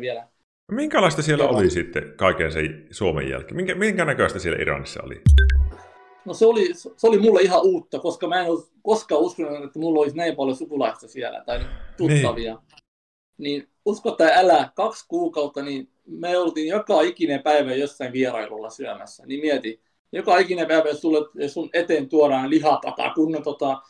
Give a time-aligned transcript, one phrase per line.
[0.00, 0.28] vielä.
[0.72, 1.56] Minkälaista siellä Joo.
[1.56, 3.56] oli sitten kaiken sen Suomen jälkeen?
[3.56, 5.20] Minkä, minkä näköistä siellä Iranissa oli?
[6.24, 9.78] No se oli, se oli mulle ihan uutta, koska mä en olisi koskaan uskonut, että
[9.78, 11.60] mulla olisi näin paljon sukulaista siellä tai
[11.96, 12.54] tuttavia.
[12.54, 12.80] Niin,
[13.38, 19.26] niin usko tai älä, kaksi kuukautta, niin me oltiin joka ikinen päivä jossain vierailulla syömässä.
[19.26, 19.82] Niin mieti,
[20.12, 23.82] joka ikinen päivä, jos, sulle, jos sun eteen tuodaan lihapata, kunnon tota,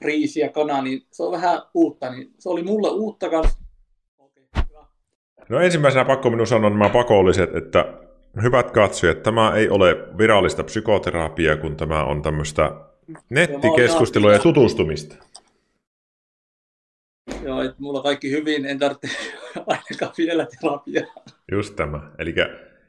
[0.00, 2.10] riisiä, kana, niin se on vähän uutta.
[2.10, 3.67] Niin se oli mulle uutta kanssa.
[5.48, 7.94] No ensimmäisenä pakko minun sanoa nämä pakolliset, että
[8.42, 12.72] hyvät katsojat, tämä ei ole virallista psykoterapiaa, kun tämä on tämmöistä
[13.30, 15.16] nettikeskustelua ja tutustumista.
[17.42, 19.08] Joo, että mulla kaikki hyvin, en tarvitse
[19.66, 21.06] ainakaan vielä terapiaa.
[21.52, 22.10] Just tämä.
[22.18, 22.34] Eli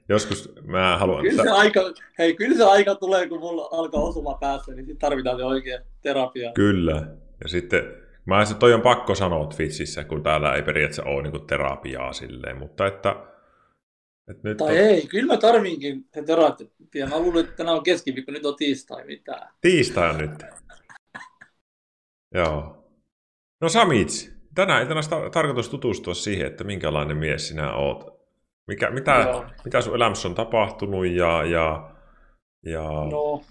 [0.09, 1.21] joskus mä haluan...
[1.21, 1.81] Kyllä se, aika,
[2.17, 5.79] hei, kyllä se aika tulee, kun mulla alkaa osuma päässä, niin sitten tarvitaan se oikea
[6.01, 6.51] terapia.
[6.53, 7.07] Kyllä.
[7.43, 7.83] Ja sitten,
[8.25, 12.13] mä ajattelin, että toi on pakko sanoa Twitchissä, kun täällä ei periaatteessa ole niin terapiaa
[12.13, 13.15] silleen, mutta että...
[14.29, 14.77] että nyt Tai on...
[14.77, 17.07] ei, kyllä mä tarvinkin se terapia.
[17.09, 19.53] Mä luulen, että tänään on keskiviikko, nyt on tiistai, mitään.
[19.61, 20.31] Tiistai on nyt.
[22.35, 22.85] Joo.
[23.61, 28.19] No Samits, tänään iltana olisi tarkoitus tutustua siihen, että minkälainen mies sinä oot.
[28.67, 29.45] Mikä, mitä, Joo.
[29.65, 31.91] mitä sun elämässä on tapahtunut ja, ja,
[32.65, 33.41] ja No,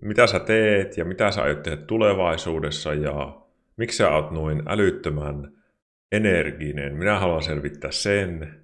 [0.00, 3.45] mitä sä teet ja mitä sä aiot tehdä tulevaisuudessa ja
[3.76, 5.52] miksi sä oot noin älyttömän
[6.12, 6.96] energinen.
[6.96, 8.62] Minä haluan selvittää sen.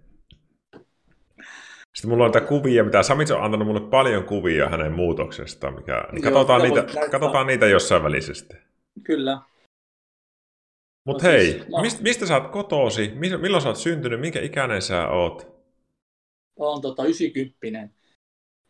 [1.95, 5.71] Sitten mulla on näitä kuvia, mitä Samits on antanut mulle paljon kuvia hänen muutoksesta.
[5.71, 8.55] Mikä, niin Joo, katsotaan, niitä, katsotaan niitä jossain välisesti.
[9.03, 9.39] kyllä.
[11.05, 11.81] Mutta No hei, siis, no.
[11.81, 13.13] mistä, mistä sä oot kotoosi?
[13.41, 14.21] Milloin sä oot syntynyt?
[14.21, 15.43] Minkä ikäinen sä oot?
[16.59, 17.89] Mä oon tota 90.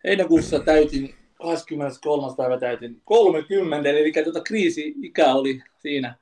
[0.05, 2.37] Heinäkuussa täytin, 23.
[2.37, 6.22] päivä täytin 30, eli tuota kriisi-ikä oli siinä.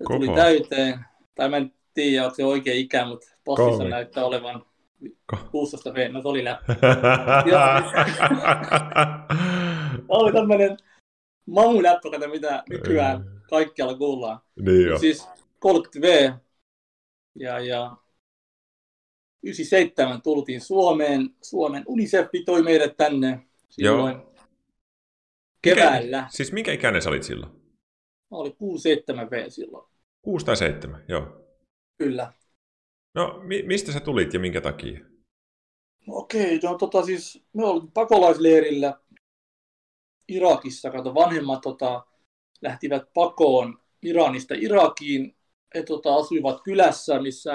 [0.00, 0.36] Se tuli Kova.
[0.38, 1.04] täyteen.
[1.34, 3.88] Tai mä en tiedä, onko se oikea ikä, mutta passissa Kolme.
[3.90, 4.64] näyttää olevan
[5.32, 6.12] Ko- 16 V.
[6.12, 6.42] No se oli.
[6.44, 6.60] Tämä
[10.08, 10.76] oli tämmönen
[11.46, 14.40] mamuläppä, kato mitä nykyään kaikkialla kuullaan.
[14.60, 14.98] niin jo.
[14.98, 15.28] Siis
[15.58, 16.32] 30 V
[17.34, 17.96] ja, ja
[19.42, 21.30] 97 tultiin Suomeen.
[21.42, 24.16] Suomen Unicef toi meidät tänne silloin
[25.62, 26.26] keväällä.
[26.30, 27.59] Siis minkä ikäinen sä olit silloin?
[28.30, 29.86] Mä olin 67 V silloin.
[30.22, 31.46] 6 tai 7, joo.
[31.98, 32.32] Kyllä.
[33.14, 35.00] No, mi- mistä sä tulit ja minkä takia?
[36.06, 39.00] No okei, no tota siis, me oltiin pakolaisleirillä
[40.28, 42.06] Irakissa, kato vanhemmat tota,
[42.62, 45.36] lähtivät pakoon Iranista Irakiin.
[45.74, 47.54] He tota, asuivat kylässä, missä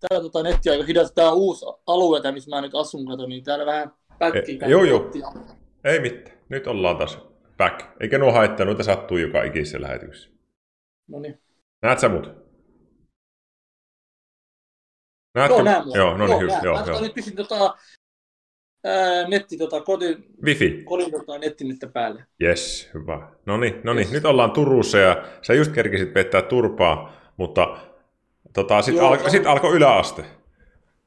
[0.00, 1.12] täällä tota netti aika hidas.
[1.12, 4.58] Tää on uusi alue, missä mä nyt asun, kato, niin täällä vähän pätkii.
[4.62, 5.10] E, joo, joo.
[5.84, 6.38] Ei mitään.
[6.48, 7.18] Nyt ollaan taas
[7.56, 7.80] back.
[8.00, 10.30] Eikä nuo haittaa, noita sattuu joka ikisessä lähetyksessä.
[11.08, 11.40] No niin.
[11.82, 12.30] Näet sä mut?
[15.34, 15.54] Näetkö?
[15.54, 16.60] Joo, näen Joo, no niin, hyvä.
[16.62, 17.00] Joo, joo.
[17.00, 17.74] nyt pistin tota,
[18.84, 20.82] ää, netti, tota, kodin, Wifi.
[20.84, 22.24] kodin tota, nettimittä päälle.
[22.42, 23.28] Yes, hyvä.
[23.46, 27.78] No niin, no niin, nyt ollaan Turussa ja sä just kerkisit pettää turpaa, mutta
[28.52, 30.24] tota, sitten alko, sit alkoi yläaste.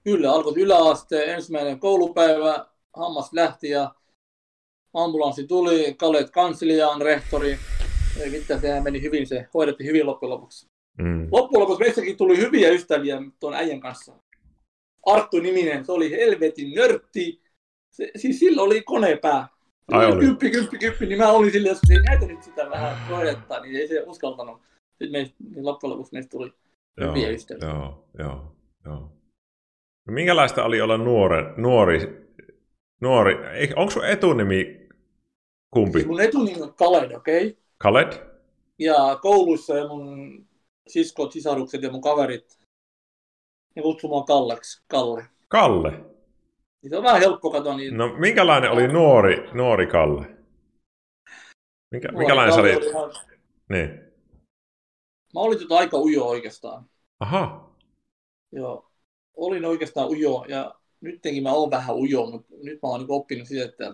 [0.04, 3.96] Kyllä, alkoi yläaste, ensimmäinen koulupäivä, hammas lähti ja
[4.94, 7.58] ambulanssi tuli, Kalet kansliaan, rehtori.
[8.22, 10.68] Ei mitään, sehän meni hyvin, se hoidettiin hyvin loppujen lopuksi.
[10.98, 11.28] Mm.
[11.32, 14.14] Loppujen lopuksi meistäkin tuli hyviä ystäviä tuon äijän kanssa.
[15.06, 17.42] Arttu niminen, se oli helvetin nörtti.
[17.90, 19.48] Se, siis sillä oli konepää.
[19.92, 20.26] Ai oli.
[20.26, 23.76] Kymppi, kymppi, kymppi, niin mä olin silleen, että ei näitä nyt sitä vähän projektaa, niin
[23.76, 24.62] ei se uskaltanut.
[24.90, 26.54] Sitten meistä, niin loppujen lopuksi meistä tuli
[27.34, 27.70] ystäviä.
[27.70, 28.56] Joo, joo,
[28.86, 29.18] joo.
[30.08, 32.28] No, minkälaista oli olla nuore, nuori,
[33.02, 33.36] nuori,
[33.76, 34.88] onko sun etunimi
[35.72, 36.00] kumpi?
[36.00, 37.48] Siis mun etunimi on Kaled, okei?
[37.48, 37.62] Okay?
[37.78, 38.14] Kaled?
[38.80, 40.46] Ja kouluissa ja mun
[40.88, 42.60] siskot, sisarukset ja mun kaverit,
[43.76, 45.26] ne kutsuu mua Kalleksi, Kalle.
[45.48, 45.92] Kalle?
[46.82, 47.78] Niin se on vähän helppo katsoa.
[47.78, 47.98] Niin...
[47.98, 50.26] No minkälainen oli nuori, nuori Kalle?
[51.92, 52.86] Minkä, nuori minkälainen Kalle se oli?
[52.86, 53.12] oli ihan...
[53.70, 54.11] Niin.
[55.34, 56.86] Mä olin tota aika ujo oikeastaan.
[57.20, 57.72] Aha.
[58.52, 58.92] Joo.
[59.34, 63.48] Olin oikeastaan ujo ja nytkin mä oon vähän ujo, mutta nyt mä oon niin oppinut
[63.48, 63.94] sitä, että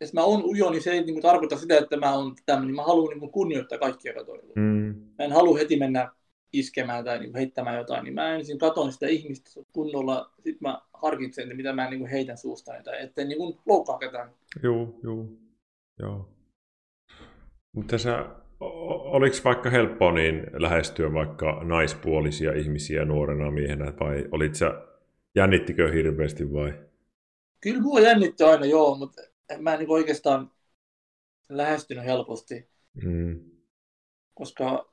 [0.00, 2.76] jos mä oon ujo, niin se ei niin tarkoita sitä, että mä oon tämmöinen.
[2.76, 4.52] Mä haluan niin kunnioittaa kaikkia katoilua.
[4.56, 4.94] Mm.
[5.18, 6.12] Mä en halua heti mennä
[6.52, 11.42] iskemään tai niin heittämään jotain, niin mä ensin katon sitä ihmistä kunnolla, sitten mä harkitsen,
[11.42, 14.30] että mitä mä niin heitän suusta, tai ettei niin loukkaa ketään.
[14.62, 15.26] Joo, joo,
[15.98, 16.28] joo.
[17.72, 18.26] Mutta sä,
[18.60, 24.82] oliko vaikka helppoa niin lähestyä vaikka naispuolisia ihmisiä nuorena miehenä, vai olit sä,
[25.34, 26.74] jännittikö hirveästi vai?
[27.60, 29.22] Kyllä mua jännitti aina, joo, mutta
[29.58, 30.50] mä en niin oikeastaan
[31.48, 32.68] lähestynyt helposti.
[33.04, 33.50] Mm.
[34.34, 34.92] Koska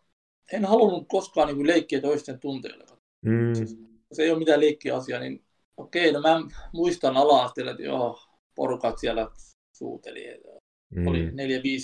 [0.52, 2.98] en halunnut koskaan niin leikkiä toisten tunteilla.
[3.22, 3.54] Mm.
[3.54, 3.78] Siis,
[4.12, 5.46] se ei ole mitään leikkiä asia, niin
[5.78, 6.42] okei, no mä
[6.74, 8.20] muistan ala että joo,
[8.56, 9.28] porukat siellä
[9.74, 10.42] suuteli.
[10.90, 11.08] Mm.
[11.08, 11.32] Oli 4-5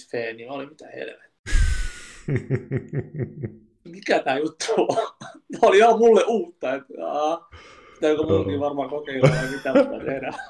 [0.09, 1.30] F, niin oli mitä helvettiä.
[3.85, 4.97] Mikä tämä juttu on?
[5.51, 7.49] Tämä oli ihan mulle uutta, että aah,
[7.93, 9.73] pitääkö munkin varmaan kokeilla vai mitä
[10.05, 10.31] tehdä.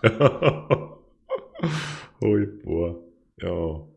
[2.22, 3.04] Huippua,
[3.44, 3.88] joo.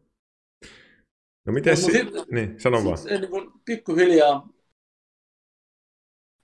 [1.46, 2.98] No miten no, si- niin, sano sit, vaan.
[2.98, 4.48] Se niin pikkuhiljaa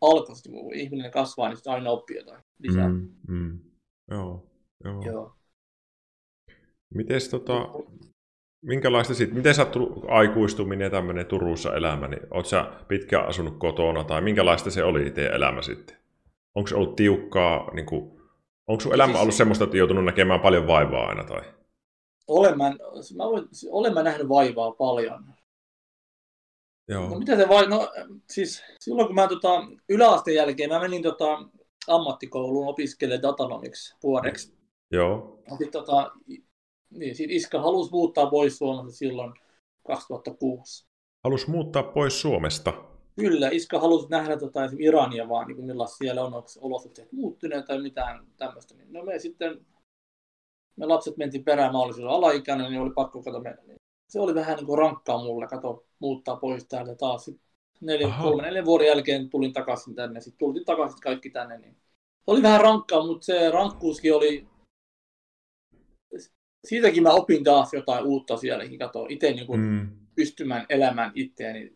[0.01, 2.89] alkoi, kun ihminen kasvaa, niin sitten aina oppii jotain lisää.
[2.89, 3.59] Mm, mm.
[4.11, 4.47] Joo,
[4.85, 5.03] joo.
[5.07, 5.37] joo.
[6.95, 7.69] Mites tota,
[8.63, 9.67] minkälaista sit, miten sä
[10.09, 15.11] aikuistuminen ja tämmöinen Turussa elämä, niin oot sä pitkään asunut kotona tai minkälaista se oli
[15.11, 15.97] teidän elämä sitten?
[16.55, 18.21] Onko se ollut tiukkaa, niin kuin,
[18.67, 21.43] onko sun elämä siis ollut semmoista, että joutunut näkemään paljon vaivaa aina tai?
[22.31, 22.71] olen mä,
[23.17, 25.25] mä voin, olen mä nähnyt vaivaa paljon.
[26.89, 27.09] Joo.
[27.09, 27.89] No mitä se vai, no
[28.31, 31.39] siis silloin kun mä tota, yläasteen jälkeen mä menin tota,
[31.89, 34.55] ammattikouluun opiskelemaan datanomiksi vuodeksi.
[34.91, 35.43] Joo.
[35.49, 36.13] Sitten tota,
[36.91, 39.33] niin, sit Iska halusi muuttaa pois Suomesta silloin
[39.87, 40.87] 2006.
[41.25, 42.73] Halusi muuttaa pois Suomesta?
[43.17, 47.83] Kyllä, Iska halusi nähdä tota, Irania vaan, niin millaisia siellä on, onko olosuhteet muuttuneet tai
[47.83, 48.75] mitään tämmöistä.
[48.89, 49.67] No me sitten
[50.77, 53.63] me lapset mentiin perään, mä olin silloin alaikäinen, niin oli pakko kato mennä.
[53.67, 53.77] Niin
[54.09, 57.31] se oli vähän niin kuin rankkaa mulle, kato muuttaa pois täältä taas.
[57.81, 61.59] Neljä, kolme, neljän vuoden jälkeen tulin takaisin tänne, sitten tultiin takaisin kaikki tänne.
[61.59, 64.47] Niin se oli vähän rankkaa, mutta se rankkuuskin oli,
[66.65, 69.89] siitäkin mä opin taas jotain uutta sielläkin, kato itse niin kuin mm.
[70.15, 71.73] pystymään elämään itseäni.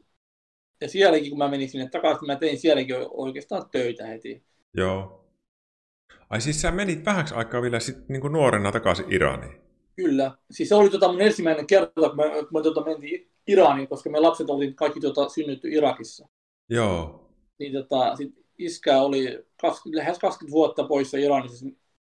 [0.80, 4.42] Ja sielläkin, kun mä menin sinne takaisin, mä tein sielläkin oikeastaan töitä heti.
[4.76, 5.24] Joo.
[6.30, 9.60] Ai siis sä menit vähäksi aikaa vielä sit, niin kuin nuorena takaisin Iraniin?
[9.96, 10.32] Kyllä.
[10.50, 14.10] Siis se oli tota mun ensimmäinen kerta, kun mä, kun mä tota mentiin Iraniin, koska
[14.10, 16.28] me lapset olivat kaikki tota, synnytty Irakissa.
[16.70, 17.30] Joo.
[17.58, 21.66] Niin tota, sit iskä oli 20, lähes 20 vuotta poissa Iranissa,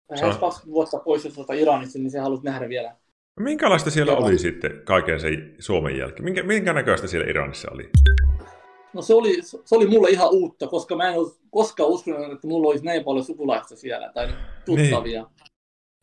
[0.09, 0.37] lähes.
[0.37, 2.95] 20 vuotta poissa tota Iranissa, niin se halusi nähdä vielä.
[3.39, 4.25] Minkälaista siellä Joo.
[4.25, 6.23] oli sitten kaiken sen Suomen jälkeen?
[6.23, 7.89] Minkä, minkä näköistä siellä Iranissa oli?
[8.93, 12.47] No se oli, se oli mulle ihan uutta, koska mä en ole koskaan uskonut, että
[12.47, 14.27] mulla olisi näin paljon sukulaista siellä tai
[14.65, 15.21] tuttavia.
[15.21, 15.27] Niin,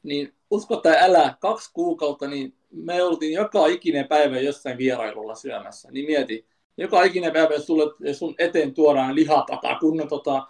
[0.03, 5.91] niin usko tai älä, kaksi kuukautta, niin me oltiin joka ikinen päivä jossain vierailulla syömässä.
[5.93, 10.47] Niin mieti, joka ikinen päivä, jos, sulle, jos sun eteen tuodaan lihapata, kunnon tota,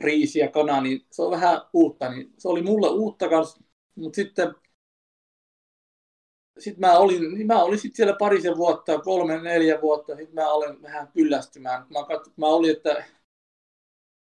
[0.00, 2.10] riisiä, kana, niin se on vähän uutta.
[2.10, 3.60] Niin se oli mulle uutta kanssa,
[3.94, 4.54] mutta sitten
[6.58, 10.52] sitten mä olin, niin mä olin sit siellä parisen vuotta, kolme, neljä vuotta, sitten mä
[10.52, 11.86] olen vähän kyllästymään.
[11.90, 13.04] Mä, kat, mä olin, että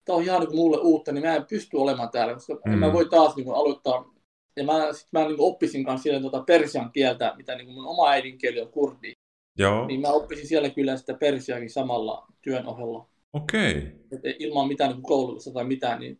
[0.06, 2.74] tämä on ihan niin mulle uutta, niin mä en pysty olemaan täällä, koska mm.
[2.74, 4.14] en mä voi taas niin kuin aloittaa.
[4.56, 7.76] Ja mä, sit mä niin kuin oppisin kanssa siellä tuota persian kieltä, mitä niin kuin
[7.76, 9.12] mun oma äidinkieli on kurdi.
[9.58, 9.88] Joo.
[9.88, 13.10] Niin mä oppisin siellä kyllä sitä persiakin samalla työn ohella.
[13.34, 13.78] Okei.
[14.12, 14.34] Okay.
[14.40, 16.20] ilman mitään niin koulutusta tai mitään, niin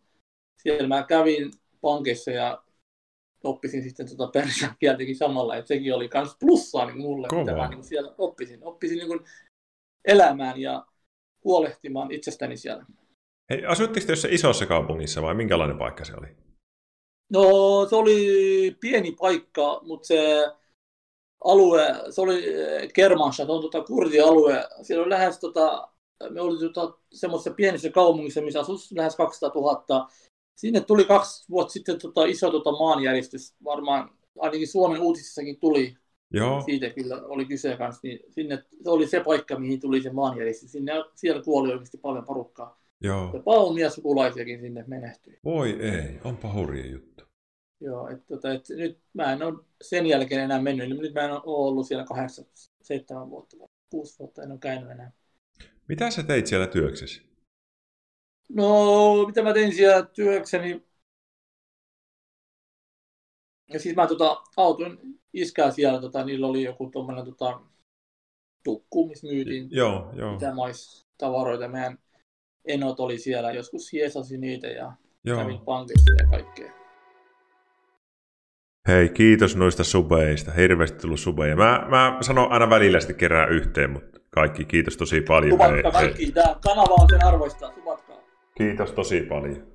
[0.62, 1.50] siellä mä kävin
[1.80, 2.62] pankissa ja
[3.44, 7.40] oppisin sitten tuota persian kieltäkin samalla, että sekin oli myös plussaa niin mulle, Kova.
[7.40, 8.64] mitä mä niin siellä oppisin.
[8.64, 9.20] Oppisin niin
[10.04, 10.86] elämään ja
[11.44, 12.86] huolehtimaan itsestäni siellä.
[13.50, 16.26] Hei, asuitteko te jossain isossa kaupungissa vai minkälainen paikka se oli?
[17.32, 17.42] No,
[17.90, 20.46] se oli pieni paikka, mutta se
[21.44, 22.42] alue, se oli
[22.94, 24.64] Kermansha, se on tota kurdialue.
[24.82, 25.88] Siellä oli lähes, tota,
[26.30, 30.08] me oli tota, semmoisessa pienessä kaupungissa, missä asui lähes 200 000.
[30.56, 35.96] Sinne tuli kaksi vuotta sitten tota, iso tota, maanjäristys, varmaan ainakin Suomen uutisissakin tuli.
[36.30, 36.60] Joo.
[36.60, 38.00] Siitä kyllä oli kyse kanssa.
[38.02, 40.72] Niin sinne, se oli se paikka, mihin tuli se maanjäristys.
[40.72, 42.80] Sinne, siellä kuoli oikeasti paljon porukkaa.
[43.00, 43.30] Joo.
[43.34, 45.38] Ja Paumia sukulaisiakin sinne menehtyi.
[45.44, 47.24] Voi ei, onpa hurja juttu.
[47.80, 51.20] Joo, että tota, et nyt mä en ole sen jälkeen enää mennyt, eli nyt mä
[51.20, 52.44] en ole ollut siellä kahdeksan,
[52.82, 53.56] seitsemän vuotta,
[53.90, 55.12] kuusi vuotta en ole käynyt enää.
[55.88, 57.22] Mitä sä teit siellä työksesi?
[58.48, 60.82] No, mitä mä tein siellä työkseni?
[63.72, 64.98] Ja siis mä tota, auton
[65.32, 67.60] iskää siellä, tota, niillä oli joku tuommoinen tota,
[68.64, 70.38] tukku, missä myytiin joo, joo.
[71.18, 71.68] tavaroita.
[71.68, 71.98] Meidän
[72.64, 74.92] enot oli siellä, joskus hiesasi niitä ja
[75.24, 75.38] joo.
[75.38, 76.72] kävin pankissa ja kaikkea.
[78.88, 80.52] Hei, kiitos noista subeista.
[80.52, 81.56] Hirveästi tullut subeja.
[81.56, 85.52] Mä, mä sanon aina välillä sitten kerää yhteen, mutta kaikki, kiitos tosi paljon.
[85.52, 86.32] Subatka kaikki.
[86.32, 87.72] Tämä kanava on sen arvoista.
[87.74, 88.16] Subatkaa.
[88.58, 89.66] Kiitos tosi paljon.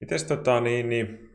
[0.00, 1.28] Mites tota niin, niin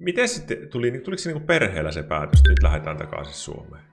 [0.00, 3.84] Miten sitten tuli, tuliko se niin perheellä se päätös, että nyt lähdetään takaisin Suomeen?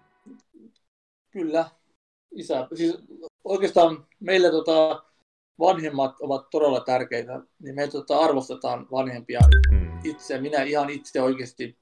[1.31, 1.69] Kyllä.
[2.31, 2.97] Isä, siis
[3.43, 5.03] oikeastaan meille tota,
[5.59, 9.39] vanhemmat ovat todella tärkeitä, niin me tota, arvostetaan vanhempia
[9.71, 9.99] mm.
[10.03, 10.41] itse.
[10.41, 11.77] Minä ihan itse oikeasti,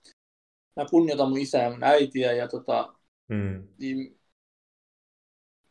[0.76, 2.94] mä kunnioitan mun isää ja mun äitiä ja tota,
[3.28, 3.68] mm.
[3.80, 4.20] niin,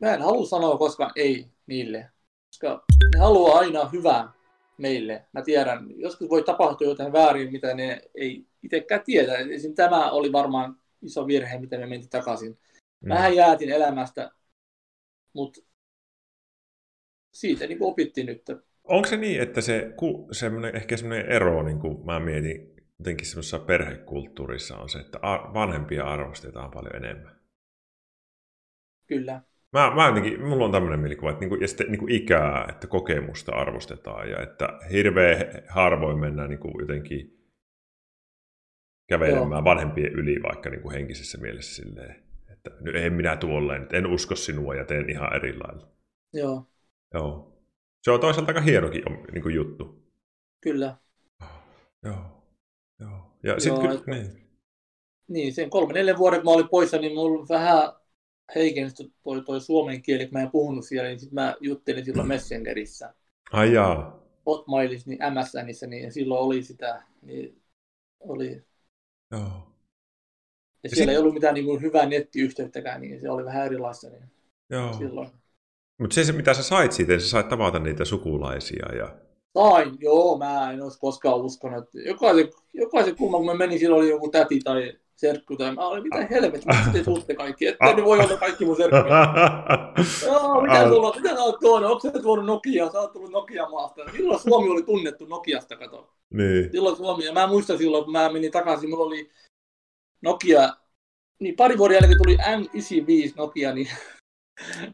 [0.00, 2.10] mä en halua sanoa koskaan ei niille,
[2.46, 4.32] koska ne haluaa aina hyvää
[4.78, 5.26] meille.
[5.32, 9.34] Mä tiedän, joskus voi tapahtua jotain väärin, mitä ne ei itsekään tiedä.
[9.34, 12.58] Esimerkiksi tämä oli varmaan iso virhe, miten me mentiin takaisin.
[13.08, 13.36] Vähän mm.
[13.36, 14.30] jäätin elämästä,
[15.32, 15.60] mutta
[17.32, 18.42] siitä niin opittiin nyt.
[18.84, 19.92] Onko se niin, että se
[20.32, 25.18] semmoinen, ehkä semmoinen ero, niin kuin mä mietin jotenkin semmoisessa perhekulttuurissa on se, että
[25.54, 27.40] vanhempia arvostetaan paljon enemmän?
[29.06, 29.42] Kyllä.
[29.72, 33.52] Mä, mä jotenkin, mulla on tämmöinen mielikuva, että niinku, ja sitten niinku ikää, että kokemusta
[33.52, 37.34] arvostetaan ja että hirveän harvoin mennään niinku jotenkin
[39.08, 39.64] kävelemään Joo.
[39.64, 44.74] vanhempien yli vaikka niinku henkisessä mielessä silleen, että nyt en minä tuolleen, en usko sinua
[44.74, 45.88] ja teen ihan eri lailla.
[46.32, 46.66] Joo.
[47.14, 47.58] Joo.
[48.02, 49.02] Se on toisaalta aika hienokin
[49.32, 50.04] niin kuin juttu.
[50.60, 50.96] Kyllä.
[52.02, 52.33] Joo.
[53.04, 53.36] Joo.
[53.42, 54.44] Ja Joo, sit kyllä, niin.
[55.28, 57.92] Niin, sen kolme, neljä vuoden kun mä olin poissa, niin mulla vähän
[58.54, 62.28] heikennyt toi, toi suomen kieli, kun mä en puhunut siellä, niin sitten mä juttelin silloin
[62.28, 63.14] Messengerissä.
[63.52, 64.24] Ai jaa.
[64.46, 67.62] Hotmailissa, niin MSNissä, niin silloin oli sitä, niin
[68.20, 68.64] oli.
[69.30, 69.40] Joo.
[69.40, 71.16] Ja, ja siellä sit...
[71.16, 74.08] ei ollut mitään niin kuin hyvää nettiyhteyttäkään, niin se oli vähän erilaista.
[74.10, 74.30] Niin
[74.70, 74.92] Joo.
[74.92, 75.30] Silloin.
[76.00, 78.94] Mutta se, mitä sä sait siitä, sä sait tavata niitä sukulaisia.
[78.96, 79.23] Ja...
[79.58, 81.84] Sain, joo, mä en olisi koskaan uskonut.
[82.06, 86.02] Jokaisen, jokaisen kumman, kun mä menin, silloin oli joku täti tai serkku tai mä olin,
[86.02, 89.34] mitä helvettiä, mistä te tuutte kaikki, että ne voi olla kaikki mun serkkuja.
[90.26, 93.68] joo, mitä sulla, mitä sä oot tuonut, onko sä tuonut Nokia, sä oot tullut Nokia
[93.68, 94.02] maasta.
[94.12, 96.14] Silloin Suomi oli tunnettu Nokiasta, kato.
[96.30, 96.70] Niin.
[96.72, 99.30] Silloin Suomi, ja mä muistan silloin, kun mä menin takaisin, mulla oli
[100.22, 100.76] Nokia,
[101.40, 103.88] niin pari vuoden jälkeen tuli M95 Nokia, niin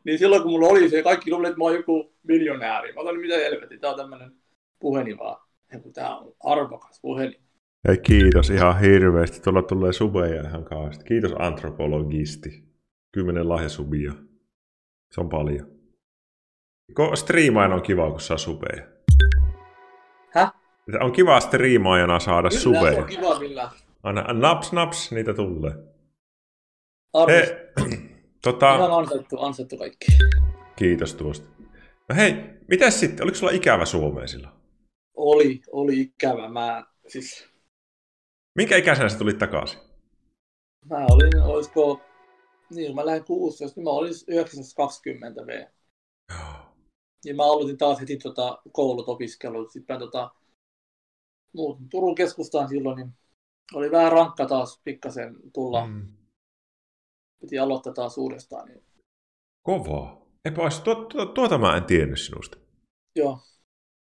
[0.04, 2.92] niin silloin kun mulla oli se, kaikki luulivat, että mä oon joku miljonääri.
[2.92, 4.39] Mä olin, mitä helvetti, tää on tämmönen
[4.80, 5.36] puhelin vaan.
[5.94, 7.42] Tää on arvokas puhelin.
[7.88, 9.40] Hei, kiitos ihan hirveästi.
[9.40, 11.04] Tuolla tulee subeja ihan kauheasti.
[11.04, 12.64] Kiitos antropologisti.
[13.12, 14.12] Kymmenen lahjasubia.
[15.10, 15.66] Se on paljon.
[16.94, 18.86] Ko striimaajana on kiva, kun saa subeja.
[20.34, 20.52] Häh?
[21.00, 23.00] On kiva striimaajana saada Kyllä, subeja.
[23.00, 23.70] on kiva millä.
[24.02, 25.72] Aina naps naps, niitä tulee.
[27.12, 27.54] Arvosti.
[28.42, 28.74] Tota...
[28.74, 30.06] Ihan ansaittu, ansaittu kaikki.
[30.76, 31.48] Kiitos tuosta.
[32.08, 32.34] No hei,
[32.68, 33.24] mitäs sitten?
[33.24, 34.59] Oliko sulla ikävä Suomeen silloin?
[35.20, 36.48] Oli, oli ikävä.
[36.48, 37.48] Mä siis...
[38.58, 39.80] Minkä ikäisenä sä tulit takaisin?
[40.90, 42.00] Mä olin, olisiko...
[42.70, 45.66] Niin, mä lähdin 16, niin mä olin 920 V.
[47.24, 49.72] Ja mä aloitin taas heti tota, koulut opiskelut.
[49.72, 50.30] Sitten mä tota,
[51.54, 53.12] muutin Turun keskustaan silloin, niin
[53.74, 56.20] oli vähän rankka taas pikkasen tulla mm
[57.40, 58.68] piti aloittaa taas uudestaan.
[58.68, 58.82] Niin...
[59.62, 60.26] Kovaa.
[60.44, 62.58] Epäis, tuo, tuo, tuota mä en tiennyt sinusta.
[63.16, 63.38] Joo.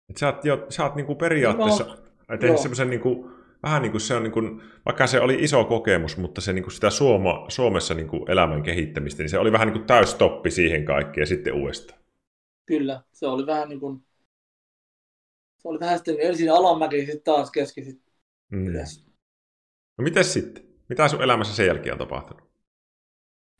[0.10, 1.84] Et sä oot, jo, sä oot niinku periaatteessa
[2.30, 3.32] no, tehnyt semmoisen niinku,
[3.63, 6.63] vähän niin kuin se on, niin kuin, vaikka se oli iso kokemus, mutta se niin
[6.63, 10.52] kuin sitä Suoma, Suomessa niin kuin elämän kehittämistä, niin se oli vähän niin kuin täystoppi
[10.52, 12.00] siihen kaikkeen ja sitten uudestaan.
[12.66, 14.06] Kyllä, se oli vähän niin kuin,
[15.58, 18.13] se oli vähän sitten ensin alamäki, sitten taas keski, sitten
[18.50, 18.74] mm.
[19.98, 20.63] No miten sitten?
[20.89, 22.44] Mitä sun elämässä sen jälkeen on tapahtunut?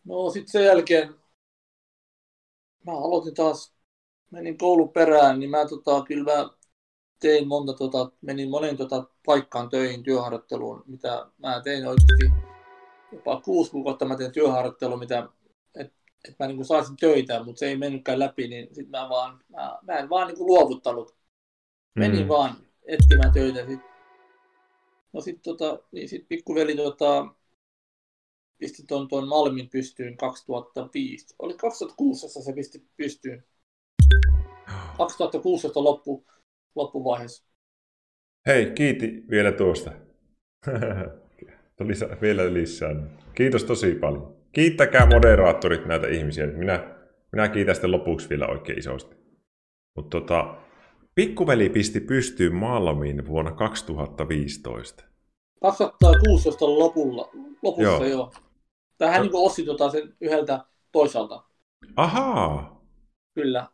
[0.06, 1.16] No sitten sen jälkeen
[2.86, 3.73] mä aloitin taas,
[4.34, 6.50] menin koulun perään, niin mä tota, kyllä mä
[7.20, 12.54] tein monta, tota, menin monen tota, paikkaan töihin, työharjoitteluun, mitä mä tein oikeasti
[13.12, 15.30] jopa kuusi kuukautta mä tein työharjoittelua, mitä,
[15.76, 15.94] että
[16.28, 19.80] et mä niin saisin töitä, mutta se ei mennytkään läpi, niin sit mä, vaan, mä,
[19.82, 21.16] mä en vaan niin kuin luovuttanut.
[21.96, 22.28] Menin mm.
[22.28, 23.66] vaan etsimään töitä.
[23.66, 23.80] Sit.
[25.14, 27.28] No sitten tota, niin sit pikkuveli tota,
[28.58, 31.36] pisti tuon, tuon Malmin pystyyn 2005.
[31.40, 33.44] Oli 2016 se pisti pystyyn.
[34.98, 36.26] 2016 loppu,
[36.76, 37.44] loppuvaiheessa.
[38.48, 39.92] Hei, kiiti vielä tuosta.
[41.88, 42.96] lisää, vielä lisää.
[43.36, 44.36] Kiitos tosi paljon.
[44.52, 46.48] Kiittäkää moderaattorit näitä ihmisiä.
[46.48, 46.96] Minä,
[47.32, 49.16] minä kiitän sitten lopuksi vielä oikein isosti.
[49.96, 50.56] Mutta tota,
[51.16, 55.04] pikkuveli pisti pystyyn Malmiin vuonna 2015.
[55.62, 57.30] 2016 lopulla,
[57.62, 58.04] lopussa joo.
[58.06, 58.34] joo.
[58.98, 59.24] Tähän no.
[59.24, 61.44] niin osi tota sen yhdeltä toisaalta.
[61.96, 62.82] Ahaa.
[63.36, 63.68] Kyllä.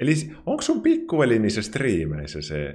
[0.00, 0.12] Eli
[0.46, 2.72] onko sun pikkuveli niissä striimeissä se?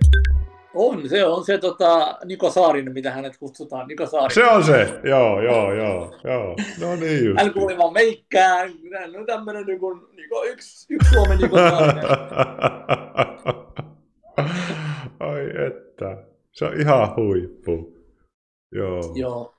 [0.73, 4.35] On, se on se tota, Niko Saarinen, mitä hänet kutsutaan, Niko Saarinen.
[4.35, 6.55] Se on se, joo, joo, joo, joo.
[6.79, 7.39] No niin just.
[7.39, 11.57] Hän kuuli vaan meikkään, hän on tämmönen niin kuin, niin kuin yksi, yksi Suomen Niko
[11.57, 12.05] Saarinen.
[15.19, 16.17] Ai että,
[16.51, 17.97] se on ihan huippu.
[18.71, 19.01] Joo.
[19.15, 19.55] Joo.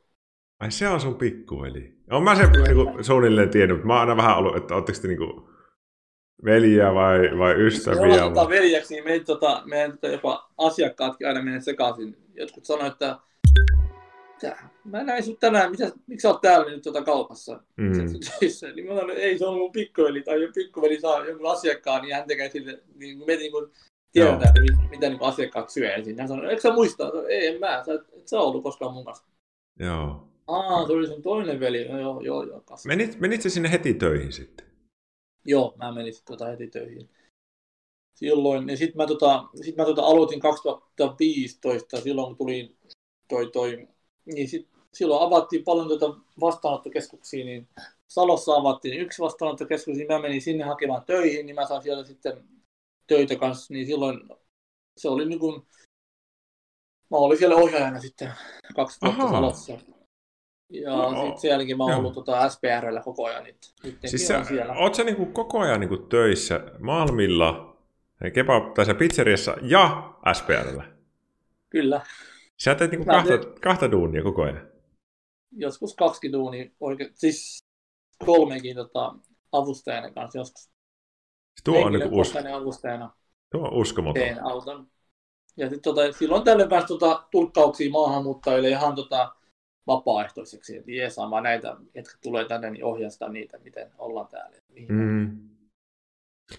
[0.61, 1.94] Ai se on sun pikkuveli.
[2.11, 5.09] On mä se niin suunnilleen tiennyt, mutta mä oon aina vähän ollut, että ootteko te
[5.09, 5.54] niinku
[6.44, 8.07] veljiä vai, vai ystäviä?
[8.07, 12.16] Jos tota veljeksi, niin meitä, tota, meidän tota, jopa asiakkaatkin aina menee sekaisin.
[12.35, 13.18] Jotkut sanoivat, että
[14.85, 17.61] mä näin sut tänään, mitä, miksi sä oot täällä nyt tota kaupassa?
[17.77, 17.92] Mm.
[18.75, 22.14] Niin mä sanoin, ei se on mun pikkuveli, tai jos pikkuveli saa jonkun asiakkaan, niin
[22.14, 23.70] hän tekee sille, niin me niin kuin
[24.12, 26.18] tiedetään, että mitä, mitä niin asiakkaat syö ensin.
[26.18, 27.12] Hän sanoi, eikö sä muista?
[27.29, 29.25] Ei, en mä, sä et, et sä ollut koskaan mun kanssa.
[29.79, 30.29] Joo.
[30.47, 31.88] Aa, se oli sun toinen veli.
[31.88, 32.64] No, joo, joo, joo.
[32.87, 34.66] Menit, menit sä sinne heti töihin sitten?
[35.44, 37.11] Joo, mä menin sitten tota heti töihin.
[38.14, 42.76] Silloin, ja sitten mä, tota, sit mä tota aloitin 2015, silloin kun tuli
[43.28, 43.88] toi, toi
[44.24, 46.07] niin sit, silloin avattiin paljon tota
[46.40, 47.68] vastaanottokeskuksia, niin
[48.09, 52.48] Salossa avattiin yksi vastaanottokeskus, niin mä menin sinne hakemaan töihin, niin mä sain siellä sitten
[53.07, 54.20] töitä kanssa, niin silloin
[54.96, 55.62] se oli niin kuin,
[57.11, 58.33] mä olin siellä ohjaajana sitten
[58.76, 59.28] kaksi vuotta.
[59.30, 59.78] Salossa.
[60.70, 63.44] Ja no, sitten jälkeen mä oon ollut tota SPRllä koko ajan.
[63.44, 63.57] Nyt,
[64.05, 64.74] siis sä, siellä.
[64.74, 67.77] Oot sä niinku koko ajan niinku töissä Malmilla,
[68.35, 70.85] kebab, tai pizzeriassa ja SPRllä?
[71.70, 72.00] Kyllä.
[72.57, 73.61] Sä teet niinku kahta, teet...
[73.61, 74.68] kahta duunia koko ajan?
[75.53, 77.64] Joskus kaksi duunia, oikein, siis
[78.27, 79.14] kolmekin tota,
[79.53, 80.70] avustajana kanssa joskus.
[81.64, 82.37] Tuo on niinku us...
[82.55, 83.16] avustajana.
[83.53, 84.22] Tuo on uskomaton.
[84.22, 84.87] Teen auton.
[85.57, 89.35] Ja sitten tota, silloin tällöin pääsi tota, tulkkauksia maahanmuuttajille ihan tota,
[89.87, 94.57] vapaaehtoiseksi, että jeesaan vaan näitä, jotka tulee tänne, niin ohjastaa niitä, miten ollaan täällä.
[94.88, 95.38] Mm.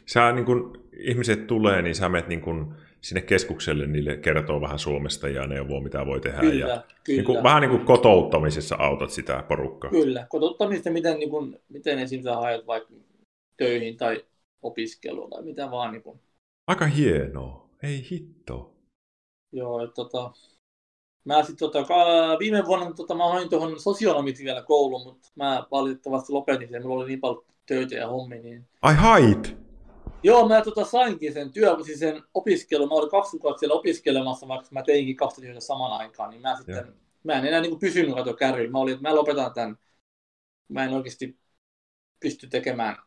[0.05, 4.79] Sä, niin kun ihmiset tulee, niin sä menet niin kun sinne keskukselle, niille kertoo vähän
[4.79, 6.39] Suomesta ja neuvoo, mitä voi tehdä.
[6.39, 7.17] Kyllä, ja, kyllä.
[7.17, 9.91] Niin kun, vähän niin kuin kotouttamisessa autat sitä porukkaa.
[9.91, 12.23] Kyllä, kotouttamista, miten, niin kun, miten esim.
[12.23, 12.93] sä hajat vaikka
[13.57, 14.25] töihin tai
[14.61, 15.91] opiskeluun tai mitä vaan.
[15.91, 16.19] Niin kun.
[16.67, 18.73] Aika hienoa, ei hitto.
[19.51, 20.31] Joo, että tota,
[21.25, 21.85] Mä sit, tota,
[22.39, 26.81] viime vuonna tota, mä hain tuohon sosionomiksi vielä kouluun, mutta mä valitettavasti lopetin sen.
[26.81, 28.39] Mulla oli niin paljon töitä ja hommi.
[28.39, 28.67] Niin...
[28.81, 29.57] Ai hait?
[30.23, 32.87] Joo, mä tota, sainkin sen työ, siis sen opiskelun.
[32.87, 36.29] Mä olin kaksi kuukautta siellä opiskelemassa, vaikka mä teinkin kahta työtä samaan aikaan.
[36.29, 38.71] Niin mä sitten, mä en enää niin pysynyt kato kärryllä.
[38.71, 39.77] Mä olin, että mä lopetan tämän.
[40.67, 41.37] Mä en oikeasti
[42.19, 42.97] pysty tekemään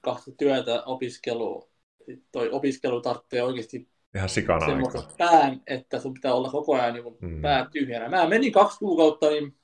[0.00, 1.68] kahta työtä opiskelua.
[1.98, 6.94] Sitten toi opiskelu tarvitsee oikeasti ihan sikana semmoisen pään, että sun pitää olla koko ajan
[6.94, 7.42] niin mm.
[7.42, 8.08] pää tyhjänä.
[8.08, 9.56] Mä menin kaksi kuukautta, niin,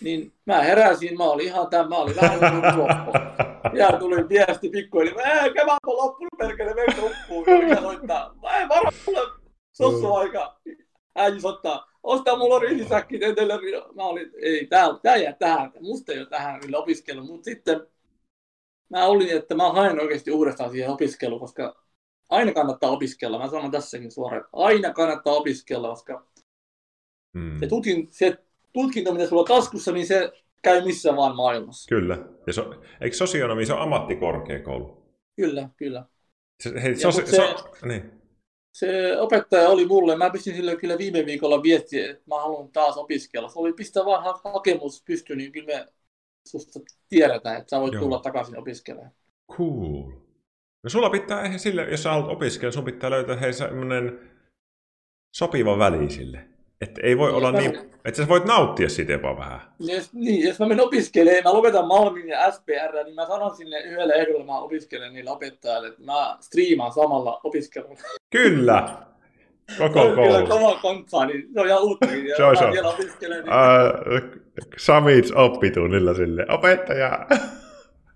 [0.00, 3.12] niin mä heräsin, mä olin ihan tämän, mä olin vähän niin loppu.
[3.72, 7.68] Ja tuli viesti pikkuhiljaa, ei kevät on loppunut, perkele, meni loppuun.
[7.68, 9.20] Ja soittaa, mä en varo mulle
[9.72, 10.60] sossu aika.
[11.16, 13.58] Äiti soittaa, osta mulla riisisäkki, etelä.
[13.94, 17.24] Mä olin, ei, tää, tää jää tähän, musta ei ole tähän opiskelu.
[17.24, 17.86] Mutta sitten
[18.90, 21.83] mä olin, että mä haen oikeasti uudestaan siihen opiskeluun, koska
[22.28, 23.38] aina kannattaa opiskella.
[23.38, 26.26] Mä sanon tässäkin suoraan, että aina kannattaa opiskella, koska
[27.34, 27.58] mm.
[27.60, 28.38] se, tutkin, se
[28.72, 30.32] tutkinto, mitä sulla on taskussa, niin se,
[30.62, 31.88] käy missä vaan maailmassa.
[31.88, 32.18] Kyllä.
[32.46, 35.04] Ja so, eikö sosionomi, se on ammattikorkeakoulu?
[35.36, 36.04] Kyllä, kyllä.
[36.62, 38.12] Se, hei, so, se, se, so, niin.
[38.72, 42.96] se opettaja oli mulle, mä pistin sille kyllä viime viikolla viestiä, että mä haluan taas
[42.96, 43.48] opiskella.
[43.48, 45.88] Se oli pistä vaan hakemus pystyyn, niin kyllä me
[46.48, 48.02] susta tiedetään, että sä voit Joo.
[48.02, 49.12] tulla takaisin opiskelemaan.
[49.52, 50.23] Cool.
[50.84, 54.20] No sulla pitää eihän sille, jos sä haluat opiskella, sun pitää löytää hei semmoinen
[55.36, 56.38] sopiva väli sille.
[56.80, 59.60] Että ei voi niin, olla niin, että sä voit nauttia siitä jopa vähän.
[59.78, 63.80] Jos, niin, jos mä menen opiskelemaan, mä lopetan Malmin ja SPR, niin mä sanon sinne
[63.80, 67.96] yhdelle ehdolle, mä opiskelen niille opettajille, että mä striimaan samalla opiskelun.
[68.30, 68.98] Kyllä!
[69.78, 70.14] Koko koulu.
[70.14, 72.06] Kyllä kova kontsaa, niin se on ihan uutta.
[72.36, 72.64] se on se.
[72.64, 73.44] Vielä opiskelen.
[73.44, 73.54] Niin...
[74.24, 74.42] Uh,
[74.78, 77.26] Samits oppitunnilla sille, opettaja.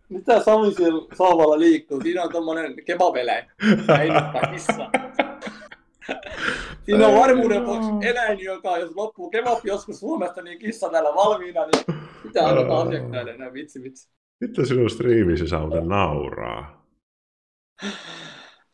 [0.08, 2.00] Mitä Sami siellä sohvalla liikkuu?
[2.00, 3.44] Siinä on tommonen kebabeläin.
[4.00, 4.08] Ei
[4.52, 4.90] kissa.
[6.84, 11.66] Siinä on varmuuden vuoksi eläin, joka jos loppuu kebab joskus Suomesta, niin kissa täällä valmiina,
[11.66, 14.08] niin pitää antaa asiakkaille enää vitsi vitsi.
[14.40, 16.86] Mitä sinun striimissä saa muuten nauraa?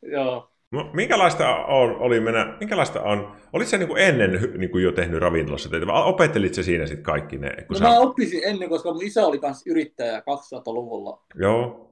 [0.02, 0.53] Joo.
[0.92, 5.68] Minkälaista on, oli mennä, minkälaista on, olit sä niin ennen niin kuin jo tehnyt ravintolassa
[5.68, 7.50] töitä, vai opettelit sä siinä sitten kaikki ne?
[7.50, 7.84] Kun no sä...
[7.84, 11.22] mä oppisin ennen, koska mun isä oli myös yrittäjä 2000-luvulla.
[11.34, 11.90] Joo.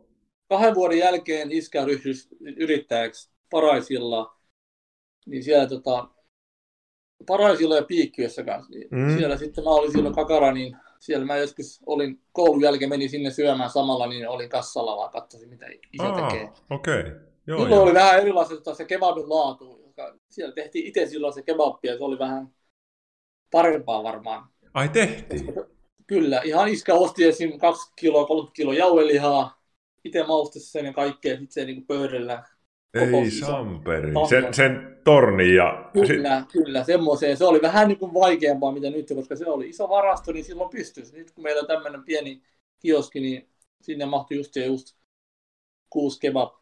[0.49, 2.13] Kahden vuoden jälkeen iskä ryhtyi
[2.57, 4.37] yrittäjäksi Paraisilla
[5.27, 6.09] niin siellä tota,
[7.27, 9.17] Paraisilla ja Piikkiössä kanssa, niin mm.
[9.17, 13.31] siellä sitten mä olin silloin kakara, niin siellä mä joskus olin koulun jälkeen, menin sinne
[13.31, 16.53] syömään samalla, niin olin kassalla vaan katsoin, mitä isä Aa, tekee.
[16.71, 17.01] Okei.
[17.01, 17.32] Okay.
[17.47, 17.83] Joo, silloin joo.
[17.83, 21.99] oli vähän erilaista tota, se kebabin laatu, joka siellä tehtiin itse silloin se kebabbi, ja
[21.99, 22.49] se oli vähän
[23.51, 24.49] parempaa varmaan.
[24.75, 25.55] Ai tehtiin?
[26.07, 27.59] Kyllä, ihan iskä osti esim.
[27.59, 29.63] 2 kiloa, 30 kiloa jauhelihaa,
[30.05, 32.45] itse mausti sen ja kaikkea, sitten se niin pöydällä
[32.95, 34.13] ei Samperi.
[34.29, 35.91] Sen, sen torni ja...
[35.93, 37.37] Kyllä, kyllä, semmoiseen.
[37.37, 40.71] Se oli vähän niin kuin vaikeampaa mitä nyt, koska se oli iso varasto, niin silloin
[40.71, 41.17] pystyisi.
[41.17, 42.43] Nyt kun meillä on tämmöinen pieni
[42.79, 43.49] kioski, niin
[43.83, 44.97] sinne mahtui just ja just
[45.91, 46.62] kuusi kebab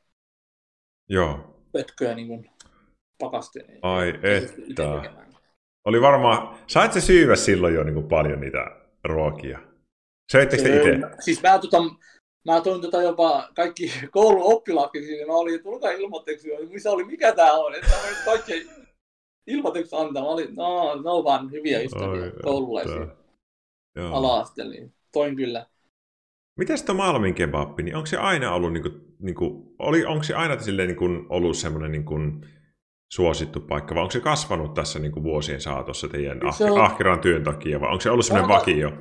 [1.11, 1.55] Joo.
[1.73, 2.51] pötköä niin kuin
[3.19, 3.79] pakasteen.
[3.83, 4.83] Ai että.
[5.85, 8.59] Oli varmaan, sait se syyvä silloin jo niin kuin paljon niitä
[9.05, 9.59] ruokia?
[10.33, 10.91] Söittekö te itse?
[11.21, 11.83] Siis mä, tota,
[12.47, 15.27] mä toin tota jopa kaikki koulun oppilaatkin sinne.
[15.27, 16.49] Mä olin, että tulkaa ilmoitteeksi.
[16.71, 17.75] Missä oli, mikä tää on?
[17.75, 18.69] Että mä kaikki
[19.47, 20.23] ilmoitteeksi antaa.
[20.23, 23.07] Mä olin, no, ne on vaan hyviä ystäviä koululaisia
[24.13, 25.67] ala niin toin kyllä.
[26.59, 30.23] Mites tuo Malmin kebappi, niin onko se aina ollut, niin kuin, niin kuin, oli, onko
[30.23, 32.47] se aina silleen, niin kuin, ollut semmoinen niin kuin,
[33.13, 36.81] suosittu paikka, vai onko se kasvanut tässä niin kuin, vuosien saatossa teidän ah- on...
[36.81, 38.93] ahkeran työn takia, vai onko se ollut semmoinen vakio?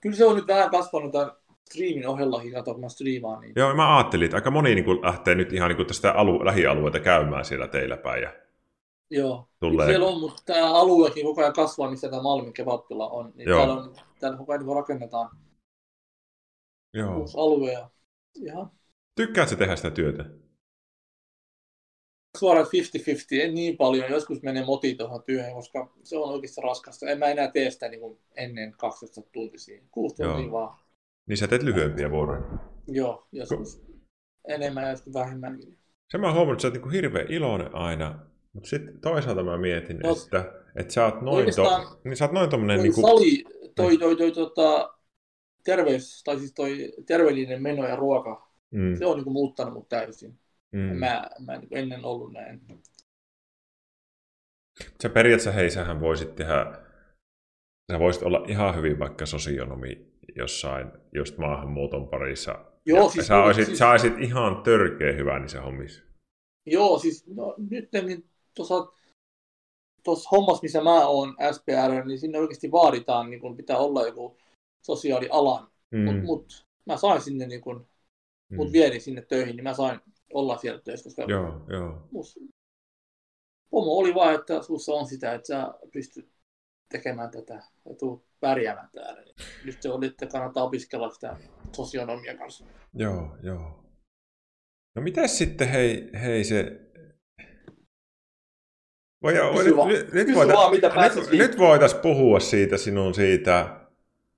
[0.00, 1.30] Kyllä se on nyt vähän kasvanut tämän
[1.70, 3.40] striimin ohella, kato, kun mä striimaan.
[3.40, 3.52] Niin...
[3.56, 6.44] Joo, mä ajattelin, että aika moni niin kuin, lähtee nyt ihan niin kuin, tästä alu-
[6.44, 8.22] lähialueita käymään siellä teillä päin.
[8.22, 8.32] Ja...
[9.10, 9.86] Joo, Tulee...
[9.86, 13.32] siellä on, mutta tämä aluekin koko ajan kasvaa, missä tämä Malmin kebappila on.
[13.34, 13.58] Niin Joo.
[13.58, 15.30] täällä, on, täällä koko ajan niin rakennetaan
[16.94, 17.16] Joo.
[17.16, 17.72] uusi alue.
[17.72, 17.90] Ja...
[18.34, 18.70] Ihan.
[19.14, 20.24] Tykkäätkö tehdä sitä työtä?
[22.38, 22.70] Suoraan 50-50,
[23.32, 24.10] en niin paljon.
[24.10, 27.06] Joskus menee moti tuohon työhön, koska se on oikeasti raskasta.
[27.06, 29.82] En mä enää tee sitä niin kuin ennen 12 tuntisia.
[29.90, 30.78] Kuusi tuntia vaan
[31.26, 32.42] niin sä teet lyhyempiä vuoroja.
[32.88, 33.92] Joo, joskus Ko...
[34.48, 35.78] enemmän ja joskus vähemmänkin.
[36.10, 38.18] Se mä huomannut, että sä oot niin hirveän iloinen aina,
[38.52, 42.32] mutta sitten toisaalta mä mietin, no, että, että sä oot noin, to, niin sä oot
[42.32, 42.76] noin tommonen...
[42.76, 43.06] Toi, niin kuin...
[43.06, 43.44] sali,
[43.76, 44.94] toi, toi, toi, tota,
[45.64, 48.96] terveys, tai siis toi terveellinen meno ja ruoka, mm.
[48.96, 50.38] se on niin kuin muuttanut mut täysin.
[50.72, 50.80] Mm.
[50.80, 52.60] Mä, mä en niin ennen ollut näin.
[55.02, 56.78] Sä periaatteessa, hei, sähän voisit tehdä,
[57.92, 62.64] sä voisit olla ihan hyvin vaikka sosionomi jossain just maahanmuuton parissa.
[62.86, 63.78] Joo, siis, sä, olisit, siis...
[63.78, 66.02] sä olisit ihan törkeä hyvä niissä hommissa.
[66.66, 68.92] Joo, siis no, nyt niin tuossa
[70.04, 74.38] tuossa hommassa, missä mä oon SPR, niin sinne oikeasti vaaditaan, niin kun pitää olla joku
[74.82, 75.68] sosiaalialan.
[75.90, 76.04] Mm.
[76.04, 77.86] Mutta mut, mä sain sinne, niin kun,
[78.52, 78.56] mm.
[78.56, 80.00] mut vieri sinne töihin, niin mä sain
[80.32, 81.04] olla siellä töissä.
[81.04, 82.08] Koska joo, joo.
[82.10, 82.38] Mus,
[83.70, 86.28] pomo oli vaan, että sussa on sitä, että sä pystyt
[86.88, 87.54] tekemään tätä
[87.88, 89.22] ja tuut pärjäämään täällä.
[89.22, 89.34] Niin
[89.64, 91.36] nyt se on, että kannattaa opiskella sitä
[91.72, 92.64] sosionomia kanssa.
[92.94, 93.84] Joo, joo.
[94.94, 96.80] No mitäs sitten, hei, hei se...
[99.22, 103.86] Voi, voi, nyt, nyt, nyt, voita, vaan, mitä nyt, nyt voitaisiin puhua siitä sinun siitä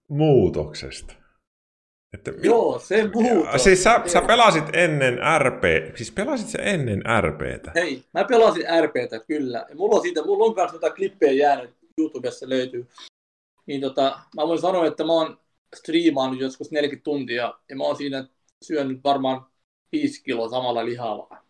[0.09, 1.15] muutoksesta.
[2.15, 3.65] Että, Joo, se muutos.
[3.65, 5.63] Siis sä, sä pelasit ennen RP,
[5.97, 7.73] siis pelasit sä ennen RPtä?
[7.75, 9.67] Hei, mä pelasin RPtä kyllä.
[9.75, 12.87] Mulla on siitä, mulla on kanssa noita klippejä jäänyt, YouTubessa löytyy.
[13.67, 15.39] Niin tota, mä voin sanoa, että mä oon
[15.77, 18.27] striimaannut joskus 40 tuntia ja mä oon siinä
[18.65, 19.47] syönyt varmaan
[19.93, 21.44] 5 kiloa samalla lihavaa.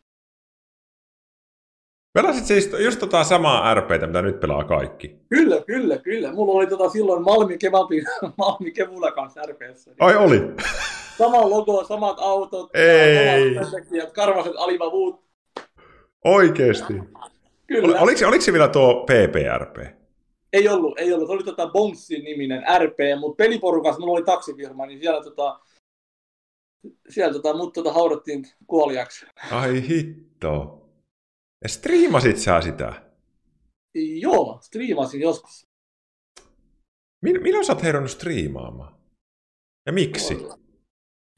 [2.14, 5.16] Pelasit siis just tota samaa RPtä, mitä nyt pelaa kaikki?
[5.28, 6.32] Kyllä, kyllä, kyllä.
[6.32, 8.04] Mulla oli tota silloin Malmi Kebabin,
[8.38, 9.90] Malmi Kevula kanssa RPssä.
[10.00, 10.40] Ai oli?
[11.18, 13.54] Sama logo, samat autot, Ei.
[13.54, 15.24] samat karvaset alivavut.
[16.24, 16.94] Oikeesti?
[17.66, 17.98] Kyllä.
[17.98, 19.76] Ol, oliko, oliko se vielä tuo PPRP?
[20.52, 21.28] Ei ollut, ei ollut.
[21.28, 25.60] Se oli tota Bonksin niminen RP, mutta peliporukassa mulla oli taksifirma, niin siellä tota,
[27.08, 29.26] siellä tota, mut tota haudattiin kuoliaksi.
[29.50, 30.83] Ai hitto.
[31.64, 33.02] Ja striimasit sä sitä?
[34.20, 35.66] Joo, striimasin joskus.
[37.22, 38.94] Mil, milloin sä oot heronnut striimaamaan?
[39.86, 40.34] Ja miksi?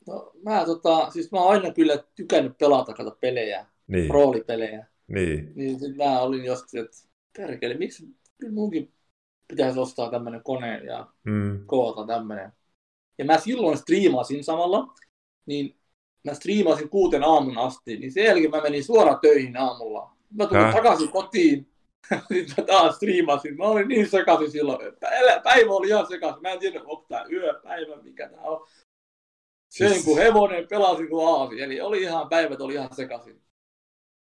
[0.06, 4.86] No, mä, tota, siis mä oon aina kyllä tykännyt pelata kato pelejä, Niin, roolipelejä.
[5.08, 5.52] niin.
[5.54, 6.96] Niin sit mä olin joskus, että
[7.36, 8.08] perkele, miksi
[8.40, 8.92] kyllä munkin
[9.48, 11.66] pitäisi ostaa tämmönen kone ja Mm.
[11.66, 12.52] koota tämmönen.
[13.18, 14.94] Ja mä silloin striimasin samalla,
[15.46, 15.76] niin
[16.24, 20.15] mä striimasin kuuten aamun asti, niin sen jälkeen mä menin suoraan töihin aamulla.
[20.36, 20.74] Mä tulin Häh?
[20.74, 21.66] takaisin kotiin,
[22.32, 23.56] sitten mä taas striimasin.
[23.56, 24.78] Mä olin niin sekaisin silloin.
[24.92, 26.42] Pä- Päivä oli ihan sekaisin.
[26.42, 28.66] Mä en tiedä, onko tää yö, päivä, mikä tää on.
[29.74, 31.60] Söin Siis- kuin hevonen, pelasin kuin aasi.
[31.62, 33.40] Eli oli ihan, päivät oli ihan sekaisin.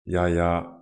[0.08, 0.80] Ja, ja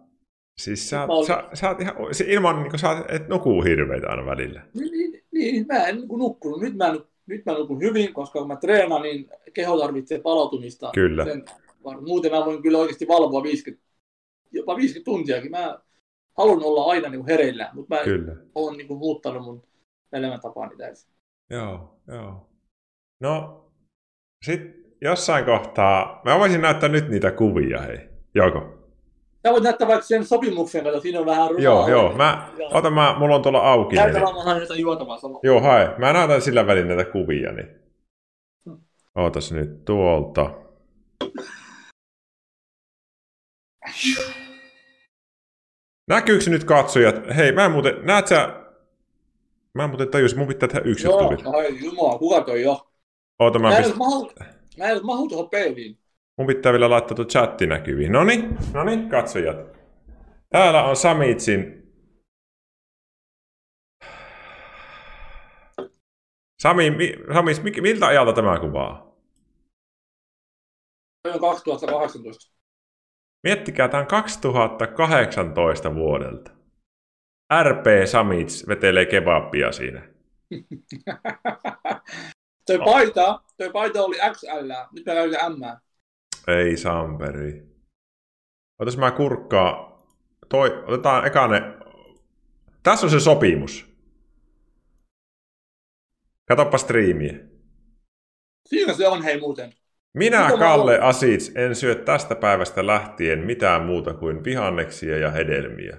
[0.62, 1.96] siis sä, olin- sä, sä oot ihan,
[2.28, 4.62] ilman, niin sä et nukuu hirveitä aina välillä.
[4.74, 6.62] Niin, niin, niin mä en niin nukkunut.
[6.62, 6.96] Nyt mä,
[7.26, 10.92] nyt mä nukun hyvin, koska kun mä treenaan, niin keho tarvitsee palautumista.
[10.94, 11.26] Kyllä.
[11.26, 11.46] Sen,
[12.08, 13.89] muuten mä voin kyllä oikeasti valvoa 50,
[14.52, 15.52] jopa 50 tuntiakin.
[15.52, 15.80] Mä
[16.38, 18.36] haluan olla aina niin hereillä, mutta mä Kyllä.
[18.56, 19.64] oon niin muuttanut mun
[20.14, 21.12] elämäntapaani täysin.
[21.50, 22.50] Joo, joo.
[23.20, 23.66] No,
[24.46, 24.62] sit
[25.02, 28.10] jossain kohtaa, mä voisin näyttää nyt niitä kuvia, hei.
[28.36, 28.80] Joko?
[29.48, 31.64] Sä voit näyttää vaikka sen sopimuksen, kato, siinä on vähän rumaa.
[31.64, 32.18] Joo, joo.
[32.18, 33.96] Mä, ota mä, mulla on tuolla auki.
[33.96, 34.14] Niin.
[34.22, 35.40] vaan jotain juotamaan samalla.
[35.44, 35.90] Joo, hai.
[35.98, 37.68] Mä näytän sillä välin näitä kuvia, niin.
[39.16, 40.52] Ootas nyt tuolta.
[46.10, 47.16] Näkyykö nyt katsojat?
[47.36, 48.56] Hei, mä en muuten, näet sä...
[49.74, 51.58] Mä en muuten tajus, mun pitää tehdä yksi Joo, vielä.
[51.58, 52.92] ai jumala, kuka toi jo?
[53.40, 53.96] Oota, mä, Mä en pist...
[53.96, 54.32] mahu,
[54.78, 55.98] mä en mahu tuohon peiliin.
[56.38, 58.12] mun pitää vielä laittaa tuo chatti näkyviin.
[58.12, 59.58] Noni, noni, katsojat.
[60.50, 61.80] Täällä on Samitsin...
[66.62, 69.16] Sami, mi, Samis, mi- miltä ajalta tämä kuvaa?
[71.24, 72.59] Toi on 2018.
[73.44, 76.52] Miettikää, tämä on 2018 vuodelta.
[77.64, 80.02] RP Samits vetelee kebabia siinä.
[82.68, 85.62] toi paita, toi paita oli XL, nyt mä käytän M.
[86.48, 87.64] Ei Samperi.
[88.80, 90.00] Otas mä kurkkaa.
[90.50, 91.62] Toi, otetaan ekane.
[92.84, 93.90] Tässä on se sopimus.
[96.48, 97.40] Katoppa striimiä.
[98.70, 99.74] Siinä se on hei muuten.
[100.14, 101.04] Minä, Mitä mä Kalle oon?
[101.10, 105.98] Asits, en syö tästä päivästä lähtien mitään muuta kuin vihanneksia ja hedelmiä.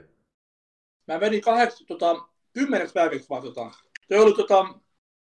[1.07, 2.15] Mä vedin kahdeksan, tota,
[2.53, 3.71] kymmeneksi päiväksi vaan tota.
[4.09, 4.75] Toi oli tota,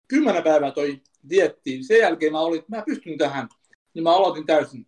[0.08, 1.00] kymmenen päivää toi
[1.30, 1.82] dietti.
[1.82, 3.48] Sen jälkeen mä olin, mä pystyn tähän.
[3.94, 4.86] Niin mä aloitin täysin.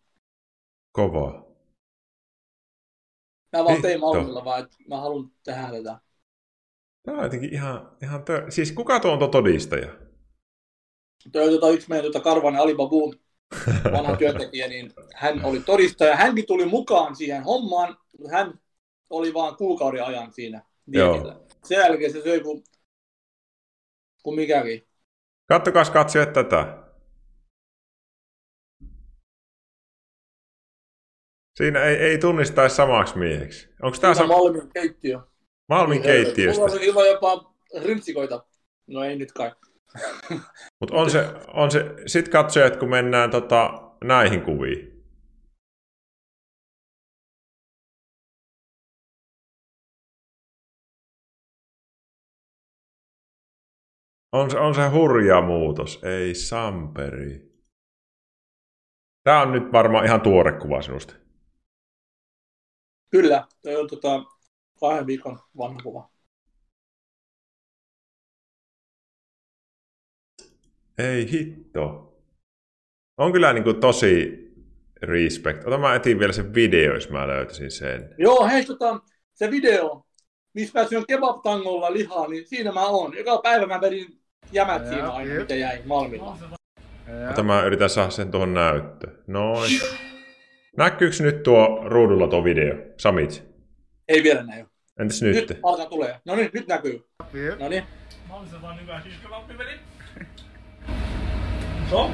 [0.92, 1.46] Kova.
[3.52, 3.88] Mä vaan Hitto.
[3.88, 5.98] tein malmilla vaan, että mä haluan tehdä tätä.
[7.02, 8.46] Tämä on jotenkin ihan, ihan tö...
[8.48, 9.88] Siis kuka tuo on tuo todistaja?
[11.32, 13.14] Toi oli tota, yksi meidän tota, Karvanen Alibabu,
[13.92, 16.16] vanha työntekijä, niin hän oli todistaja.
[16.16, 18.60] Hänkin tuli mukaan siihen hommaan, mutta hän
[19.10, 21.40] oli vaan kuukauden ajan siinä dietillä.
[21.64, 22.64] Sen jälkeen se söi kuin,
[24.22, 24.86] kuin mikäkin.
[25.48, 26.86] Kattokas katsojat tätä.
[31.56, 33.68] Siinä ei, ei tunnistaisi samaksi mieheksi.
[33.82, 35.20] Onko tämä sama Malmin keittiö.
[35.68, 36.60] Malmin keittiöstä?
[36.60, 38.44] Mulla on jopa rintsikoita.
[38.86, 39.52] No ei nyt kai.
[40.80, 43.70] Mutta on se, on se, sit katsojat, kun mennään tota,
[44.04, 44.96] näihin kuviin.
[54.32, 57.56] On se, on se hurja muutos, ei Samperi.
[59.24, 61.14] Tämä on nyt varmaan ihan tuore kuva sinusta.
[63.10, 64.24] Kyllä, toi on tota,
[64.80, 66.15] kahden viikon vanha kuva.
[70.98, 72.12] Ei hitto.
[73.18, 74.38] On kyllä niin kuin tosi
[75.02, 75.64] respect.
[75.66, 78.14] Ota mä etin vielä sen video, jos mä löytäisin sen.
[78.18, 79.00] Joo, hei tota,
[79.34, 80.06] se video,
[80.54, 83.16] missä mä syön kebab-tangolla lihaa, niin siinä mä oon.
[83.16, 84.06] Joka päivä mä vedin
[84.52, 86.38] jämät Joo, siinä aina, mitä jäi Malmilla.
[87.30, 89.18] Ota mä yritän saada sen tuohon näyttöön.
[89.26, 89.70] Noin.
[90.76, 92.74] Näkyykö nyt tuo ruudulla tuo video?
[92.98, 93.44] Samit.
[94.08, 94.64] Ei vielä näy.
[95.00, 95.58] Entäs Nyt, nyt?
[95.62, 96.20] alkaa tulee.
[96.24, 97.04] No niin, nyt näkyy.
[97.58, 97.84] No niin.
[98.28, 99.70] Mä olisin vaan hyvä hiiskavappi veli.
[101.90, 102.10] So.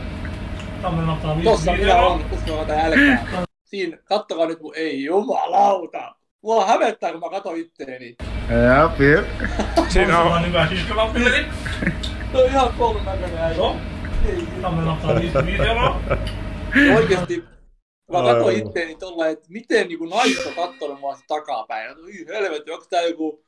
[0.83, 3.45] Tämmönen ottaa viisi Tossa minä on, uskokaa tai älkää.
[3.65, 6.15] Siinä, kattokaa nyt mun, ei jumalauta.
[6.43, 8.17] Mua hävettää, kun mä katon itteeni.
[8.67, 9.25] Ja, Pir.
[9.89, 11.47] Siinä On se on, vaan hyvä hiihtolampiveli.
[12.33, 13.57] Se on ihan koulun näköinen äijä.
[13.57, 13.77] Joo.
[14.29, 16.01] Ei, Tamme ottaa 55 euroa.
[16.97, 17.45] Oikeesti,
[18.13, 18.35] mä Aivan.
[18.35, 21.89] katsoin itteeni tuolla, että miten niin naiset on kattonut mua takapäin.
[21.89, 23.45] Ja Hyi helvetti, onko tää joku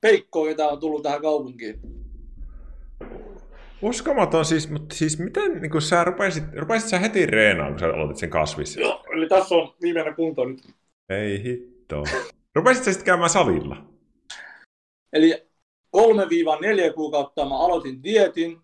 [0.00, 1.97] peikko, ketä on tullut tähän kaupunkiin?
[3.82, 7.86] Uskomaton siis, mutta siis miten niin kun sä rupesit, rupesit sä heti reenaan, kun sä
[7.86, 8.76] aloitit sen kasvis?
[8.76, 10.60] Joo, eli tässä on viimeinen kunto nyt.
[11.08, 12.04] Ei hitto.
[12.54, 13.76] Rupesit sä sitten käymään salilla?
[15.12, 15.48] Eli
[15.96, 18.60] 3-4 kuukautta mä aloitin dietin.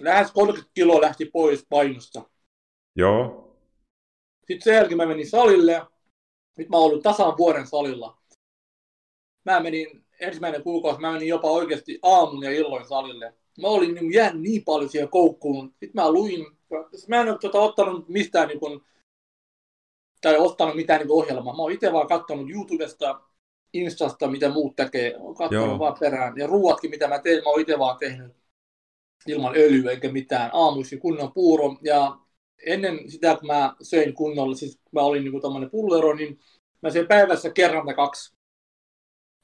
[0.00, 2.30] Lähes 30 kiloa lähti pois painosta.
[2.96, 3.40] Joo.
[4.46, 5.86] Sitten sen jälkeen mä menin salille.
[6.58, 8.18] Nyt mä oon ollut tasan vuoden salilla.
[9.44, 13.34] Mä menin ensimmäinen kuukausi, mä menin jopa oikeasti aamun ja illoin salille.
[13.60, 15.68] Mä olin niin jäänyt niin paljon siihen koukkuun.
[15.68, 16.46] Sitten mä luin,
[17.08, 18.80] mä en ole tota, ottanut mistään niin kuin,
[20.20, 21.56] tai ottanut mitään niin kuin ohjelmaa.
[21.56, 23.20] Mä oon itse vaan katsonut YouTubesta,
[23.72, 25.16] Instasta, mitä muut tekee.
[25.18, 25.78] Oon katsonut Joo.
[25.78, 26.36] vaan perään.
[26.36, 28.32] Ja ruuatkin, mitä mä teen, mä oon itse vaan tehnyt
[29.26, 30.50] ilman öljyä eikä mitään.
[30.52, 31.76] Aamuisin kunnon puuro.
[31.82, 32.18] Ja
[32.66, 36.40] ennen sitä, kun mä söin kunnolla, siis kun mä olin niin tommonen pulvero, niin
[36.82, 38.33] mä söin päivässä kerran tai kaksi.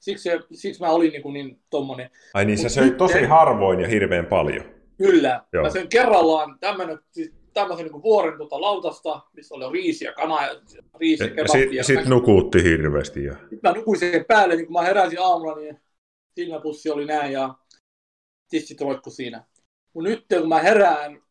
[0.01, 2.09] Siksi, siksi mä olin niin, niin tommonen.
[2.33, 4.65] Ai niin, sä Mut söit tosi sitten- harvoin ja hirveän paljon.
[4.97, 5.43] Kyllä.
[5.53, 5.63] Joo.
[5.63, 10.45] Mä söin kerrallaan tämmönen, siis tämmöisen niin vuoren tota lautasta, missä oli riisi ja kana
[10.45, 10.55] ja
[10.99, 11.83] riisi ja Ja kebabia.
[11.83, 13.23] sit, sit nukuutti hirveästi.
[13.23, 13.33] Ja...
[13.33, 15.81] Sitten mä nukuin sen päälle, niin kun mä heräsin aamulla, niin
[16.35, 17.55] silmäpussi oli näin ja
[18.49, 19.45] tissit roikku siinä.
[19.93, 21.21] Mut nyt kun mä herään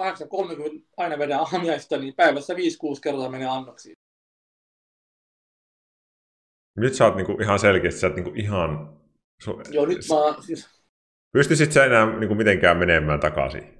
[0.00, 0.04] 8.30
[0.96, 2.56] aina vedän aamiaista, niin päivässä 5-6
[3.02, 3.96] kertaa menee annoksiin.
[6.76, 8.98] Nyt sä oot niinku ihan selkeästi, sä oot niinku ihan...
[9.42, 9.62] Su...
[9.70, 10.68] Joo, nyt mä, siis,
[11.32, 13.74] Pystyisit sä enää niinku mitenkään menemään takaisin?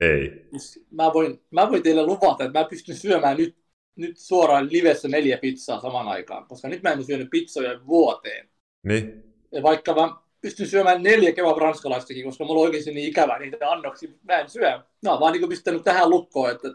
[0.00, 0.48] Ei.
[0.50, 3.56] siis mä, voin, mä voin teille luvata, että mä pystyn syömään nyt,
[3.96, 8.48] nyt suoraan livessä neljä pizzaa samaan aikaan, koska nyt mä en ole syönyt pizzoja vuoteen.
[8.82, 9.24] Niin?
[9.52, 13.70] Ja vaikka mä pystyn syömään neljä kebab ranskalaistakin, koska mulla on oikeasti niin ikävää niitä
[13.70, 14.78] annoksia, mä en syö.
[15.02, 16.68] Mä oon vaan niin pistänyt tähän lukkoon, että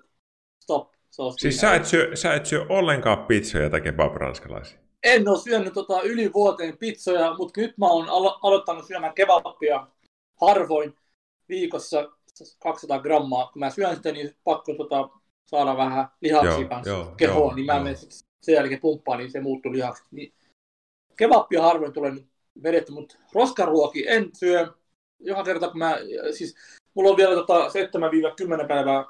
[0.60, 0.94] stop.
[1.12, 4.83] Se Siis sä et, syö, sä et syö ollenkaan pizzoja tai kebab-ranskalaisia?
[5.04, 9.88] En ole syönyt tota yli vuoteen pizzoja, mutta nyt mä oon alo- aloittanut syömään kebabia
[10.42, 10.98] harvoin
[11.50, 12.10] viikossa
[12.60, 13.50] 200 grammaa.
[13.54, 15.10] Kun mä syön sitä, niin pakko tota,
[15.46, 17.98] saada vähän lihaksia kanssa joo, kehoon, joo, niin mä menen
[18.42, 20.04] sen jälkeen pumppaan, niin se muuttuu lihaksi.
[20.12, 20.34] Niin
[21.16, 22.28] kebabia harvoin tulee nyt
[22.64, 24.68] vedetty, mutta roskaruoki en syö.
[25.20, 25.98] Joka kerta, kun mä,
[26.32, 26.56] siis
[26.94, 27.68] mulla on vielä tota
[28.64, 29.06] 7-10 päivää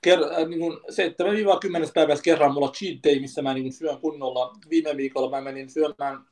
[0.00, 4.52] ker, äh, niin kuin 7-10 päivässä kerran mulla cheat day, missä mä niin syön kunnolla.
[4.70, 6.24] Viime viikolla mä menin syömään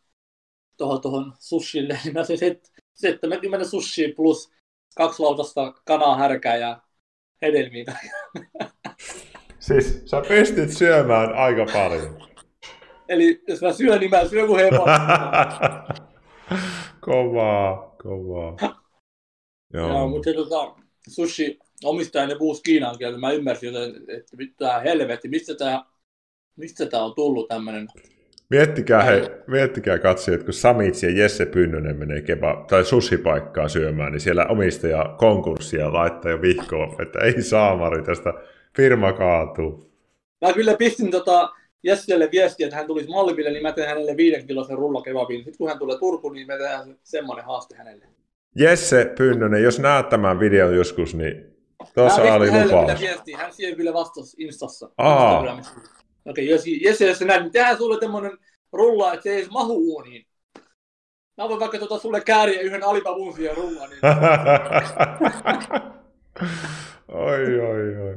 [0.76, 4.50] tuohon, tuohon sushille, niin mä söin set- 70 sushi plus
[4.96, 6.82] kaksi lautasta kanaa, härkää ja
[7.42, 7.84] hedelmiä.
[9.58, 12.26] Siis sä pystyt syömään aika paljon.
[13.08, 15.00] Eli jos mä syön, niin mä syön kuin hevonen.
[17.00, 18.56] kovaa, kovaa.
[19.72, 19.88] Joo.
[19.88, 20.74] Joo, mutta tota,
[21.08, 23.18] sushi omistaja ne puhus kiinan kieltä.
[23.18, 25.82] Mä ymmärsin, että, että mitä helvetti, mistä tää,
[26.56, 27.86] mistä tää on tullut tämmönen.
[28.50, 34.20] Miettikää, he, miettikää katsojat, kun Samits ja Jesse Pynnönen menee keba, tai susipaikkaa syömään, niin
[34.20, 38.34] siellä omistaja konkurssia laittaa jo vihkoon, että ei saamari, tästä
[38.76, 39.90] firma kaatuu.
[40.40, 41.50] Mä kyllä pistin tota
[41.82, 45.38] Jesselle viestiä, että hän tulisi Malmille, niin mä teen hänelle viiden kilosen rullakebabin.
[45.38, 48.06] Sitten kun hän tulee Turkuun, niin me tehdään se- semmoinen haaste hänelle.
[48.54, 51.55] Jesse Pynnönen, jos näet tämän videon joskus, niin
[51.94, 53.00] tuossa Mä oli lupaus.
[53.00, 53.38] viestiä.
[53.38, 54.90] Hän siihen kyllä vastasi Instassa.
[54.98, 55.62] Aa.
[56.26, 58.38] Okei, jos, Jesse, jos näet, niin tehdään sulle tämmönen
[58.72, 60.26] rulla, että se ei edes mahu uuniin.
[61.36, 63.90] Mä voin vaikka tota sulle kääriä yhden alipavun siihen rullaan.
[63.90, 64.00] Niin...
[67.08, 68.16] oi, oi, oi.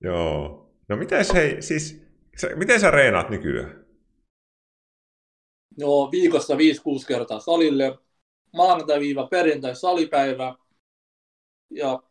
[0.00, 0.70] Joo.
[0.88, 2.02] No miten hei, siis,
[2.36, 3.84] sä, miten sä reenaat nykyään?
[5.78, 6.58] Joo, viikossa 5-6
[7.08, 7.98] kertaa salille.
[8.52, 10.54] Maanantai-viiva perjantai salipäivä.
[11.70, 12.02] Ja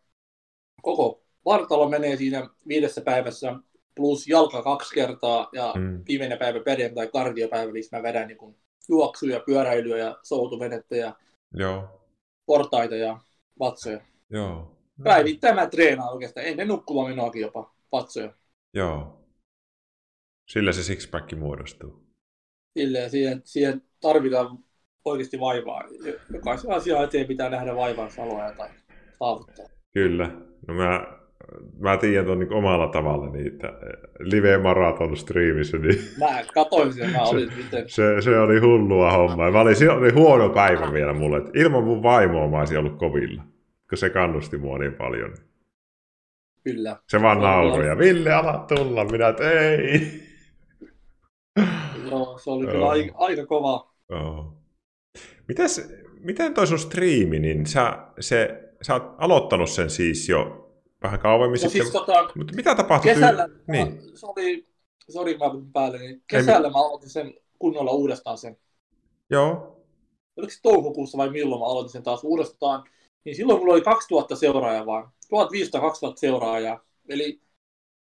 [0.81, 3.55] koko vartalo menee siinä viidessä päivässä.
[3.95, 6.03] Plus jalka kaksi kertaa ja Mm.
[6.07, 8.55] viimeinen päivä perjantai kardiopäivä, missä mä vedän niin
[8.89, 11.15] juoksuja, pyöräilyä ja soutuvenettä ja
[11.53, 12.07] Joo,
[12.45, 13.19] portaita ja
[13.59, 14.01] vatsoja.
[14.29, 14.77] joo.
[15.03, 18.33] Päivittäin mä treenaan oikeastaan, ennen nukkumaan menoakin jopa vatsoja.
[18.73, 19.17] Joo.
[20.51, 22.03] Sillä se sixpack muodostuu.
[22.79, 24.59] Silleen siihen, siihen tarvitaan
[25.05, 25.83] oikeasti vaivaa.
[26.33, 28.69] Jokaisen asian eteen pitää nähdä vaivaa saloa tai
[29.19, 29.65] saavuttaa.
[29.93, 30.31] Kyllä.
[30.67, 31.07] No mä,
[31.79, 33.73] mä tiedän tuon niin omalla tavalla niitä
[34.19, 37.89] live-maraton striimissä, niin Mä katoin sen, mä olin miten...
[37.89, 39.51] se, se oli hullua hommaa.
[39.51, 41.37] Mä olin, se oli huono päivä vielä mulle.
[41.37, 43.43] että ilman mun vaimoa mä olisin ollut kovilla,
[43.89, 45.33] kun se kannusti mua niin paljon.
[46.63, 46.97] Kyllä.
[47.07, 49.05] Se vaan nauroi ja Ville, ala tulla.
[49.05, 50.21] Minä, että ei.
[52.09, 53.93] Joo, se oli kyllä aika, aika kova.
[54.09, 54.57] Joo.
[55.47, 60.71] Mites, miten toi sun striimi, niin sä, se, sä oot aloittanut sen siis jo
[61.03, 61.81] vähän kauemmin no sitten.
[61.81, 63.13] Siis, tota, Mutta mitä tapahtui?
[63.13, 64.01] kesällä, Niin.
[64.15, 64.67] se oli,
[65.09, 68.57] sori mä päälle, niin kesällä mä aloitin sen kunnolla uudestaan sen.
[69.29, 69.77] Joo.
[70.37, 72.83] Oliko se toukokuussa vai milloin mä aloitin sen taas uudestaan.
[73.25, 75.11] Niin silloin mulla oli 2000 seuraajaa vaan.
[75.25, 76.79] 1500-2000 seuraajaa.
[77.09, 77.41] Eli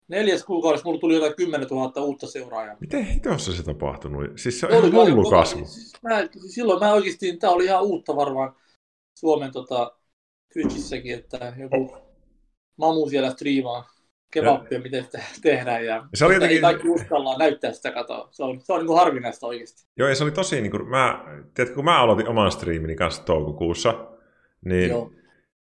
[0.07, 2.78] neljäs kuukaudessa mulla tuli jotain 10 000 uutta seuraajaa.
[2.80, 4.32] Miten hitossa se tapahtunut?
[4.36, 5.66] Siis se on ihan hullu kasvu.
[5.66, 8.55] Siis mä, siis silloin mä oikeasti, tää oli ihan uutta varmaan
[9.20, 9.91] Suomen tota,
[10.54, 11.97] Twitchissäkin, että joku
[12.78, 13.89] mamu siellä striimaa
[14.34, 15.86] kebappia, miten sitä tehdään.
[15.86, 18.28] Ja Se oli jotenkin- kaikki uskalla näyttää sitä katoa.
[18.32, 19.88] Se on, se on niin kuin harvinaista oikeasti.
[19.97, 21.24] Joo, ja se oli tosi, niin kuin, mä,
[21.54, 24.08] tiedätkö, kun mä aloitin oman striimini kanssa toukokuussa,
[24.66, 25.12] niin, Joo.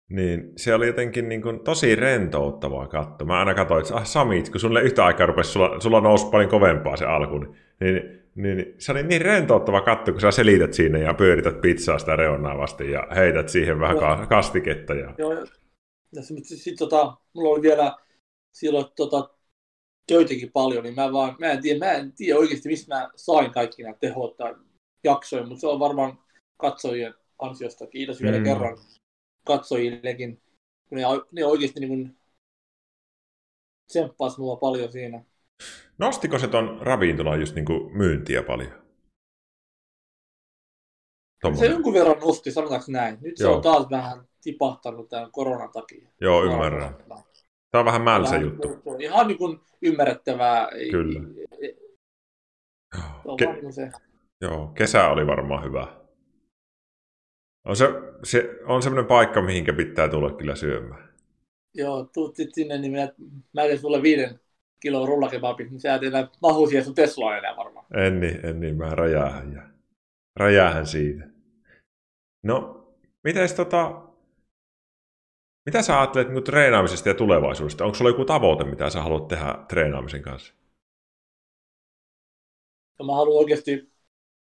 [0.09, 3.27] niin se oli jotenkin niin kuin, tosi rentouttavaa katsoa.
[3.27, 6.49] Mä aina katsoin, että ah, Samit, kun sulle yhtä aikaa rupesi, sulla, sulla nousi paljon
[6.49, 7.39] kovempaa se alku,
[7.79, 11.99] niin, niin, niin se oli niin rentouttava katto, kun sä selität siinä ja pyörität pizzaa
[11.99, 14.17] sitä reunaa vasten ja heität siihen vähän Joo.
[14.17, 14.93] ka- kastiketta.
[14.93, 15.13] Ja...
[15.17, 15.33] Joo,
[16.15, 17.97] ja sitten sit, tota, mulla oli vielä
[18.53, 19.29] silloin tota,
[20.07, 23.51] töitäkin paljon, niin mä, vaan, mä, en tiedä, mä en tiedä oikeasti, mistä mä sain
[23.51, 24.55] kaikki nämä tehot tai
[25.03, 26.19] jaksoja, mutta se on varmaan
[26.57, 27.87] katsojien ansiosta.
[27.87, 28.43] Kiitos vielä Mm.
[28.43, 28.77] kerran
[29.45, 30.41] katsojillekin,
[30.89, 32.17] kun ne, ne oikeasti niin
[33.87, 35.23] tsemppas mua paljon siinä.
[35.97, 38.71] Nostiko se ton ravintolan just niin kuin myyntiä paljon?
[38.71, 38.77] Se
[41.41, 41.71] Tommonen.
[41.71, 43.17] jonkun verran nosti, sanotaanko näin.
[43.21, 43.55] Nyt se Joo.
[43.55, 46.09] on taas vähän tipahtanut tämän koronan takia.
[46.21, 46.95] Joo, ymmärrän.
[47.71, 48.67] Tämä on vähän mälsä Vähän juttu.
[48.67, 50.69] niin kuin- Ihan niin kuin ymmärrettävää.
[50.91, 51.19] Kyllä.
[51.19, 51.77] Se
[52.97, 53.91] Ke- vaan niin kuin se.
[54.41, 55.87] Joo, kesä oli varmaan hyvä.
[57.65, 57.87] On se,
[58.23, 61.13] se on semmoinen paikka, mihinkä pitää tulla kyllä syömään.
[61.73, 62.91] Joo, tuut sinne, niin
[63.53, 64.39] mä teen sulle viiden
[64.79, 67.85] kilon rullakebabit, niin sä et enää mahu siihen sun Teslaan enää varmaan.
[67.93, 69.61] En niin, en niin, mä räjähän, ja,
[70.35, 71.23] räjähän siitä.
[72.43, 72.87] No,
[73.23, 74.01] mites tota,
[75.65, 77.85] mitä sä ajattelet niin treenaamisesta ja tulevaisuudesta?
[77.85, 80.53] Onko sulla joku tavoite, mitä sä haluat tehdä treenaamisen kanssa?
[82.99, 83.91] Ja mä haluan oikeasti,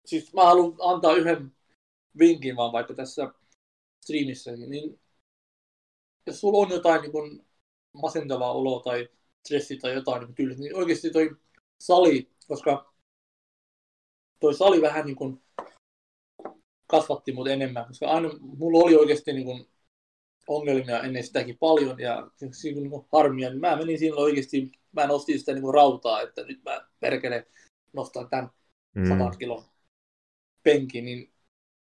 [0.05, 1.53] siis mä haluan antaa yhden
[2.19, 3.33] vinkin vaan vaikka tässä
[4.05, 5.01] streamissäkin, niin
[6.27, 7.47] jos sulla on jotain niin kuin
[7.93, 9.09] masentavaa oloa tai
[9.47, 11.37] stressi tai jotain niin tyyliä, niin oikeasti toi
[11.81, 12.95] sali, koska
[14.41, 15.43] toi sali vähän niin kuin
[16.87, 19.69] kasvatti mut enemmän, koska aina mulla oli oikeasti niin kuin
[20.49, 25.07] ongelmia ennen sitäkin paljon ja siinä niin kuin harmia, niin mä menin siinä oikeasti, mä
[25.07, 27.47] nostin sitä niin kuin rautaa, että nyt mä perkele
[27.93, 28.51] nostan tämän
[29.09, 29.39] 100 Mm.
[29.39, 29.65] kilon
[30.63, 31.33] penkin, niin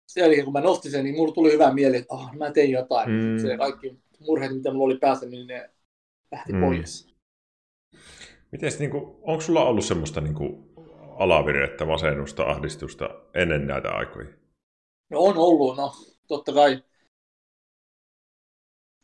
[0.08, 2.72] sen jälkeen kun mä nostin sen, niin mulla tuli hyvä mieli, että oh, mä tein
[2.72, 3.10] jotain.
[3.10, 3.40] Mm.
[3.42, 5.70] Se kaikki murheet, mitä mulla oli päässä, niin ne
[6.32, 6.62] lähti mm.
[6.62, 7.13] pois.
[8.52, 10.74] Mites, niin kuin, onko sulla ollut semmoista niin kuin,
[11.18, 14.28] alavirettä, masennusta, ahdistusta ennen näitä aikoja?
[15.10, 15.92] No on ollut, no
[16.28, 16.84] totta kai.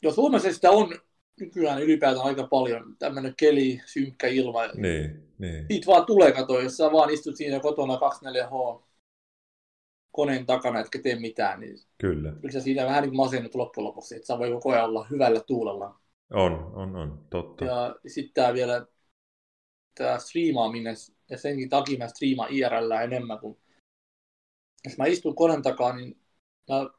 [0.02, 1.00] Jo Suomessa sitä on
[1.40, 2.96] nykyään ylipäätään aika paljon.
[3.00, 4.68] Tämmöinen keli, synkkä ilma.
[4.68, 5.66] Niin, niin.
[5.68, 8.84] Siitä vaan tulee kato, jos sä vaan istut siinä kotona 24H
[10.12, 12.32] koneen takana, etkä tee mitään, niin Kyllä.
[12.32, 15.40] kyllä sä siinä vähän niin masennut loppujen lopuksi, että sä voi koko ajan olla hyvällä
[15.40, 16.00] tuulella.
[16.34, 17.66] On, on, on, totta.
[17.66, 18.86] Ja sitten tää vielä
[19.96, 20.96] tämä striimaaminen,
[21.30, 23.58] ja senkin takia mä striimaan IRL enemmän, kun
[24.86, 26.22] jos mä istun koneen takaa, niin
[26.70, 26.90] mä,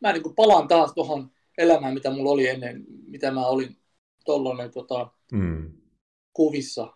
[0.00, 3.76] mä niin kuin palaan taas tuohon elämään, mitä mulla oli ennen, mitä mä olin
[4.24, 5.72] tollanen tota, Mm.
[6.32, 6.94] kuvissa.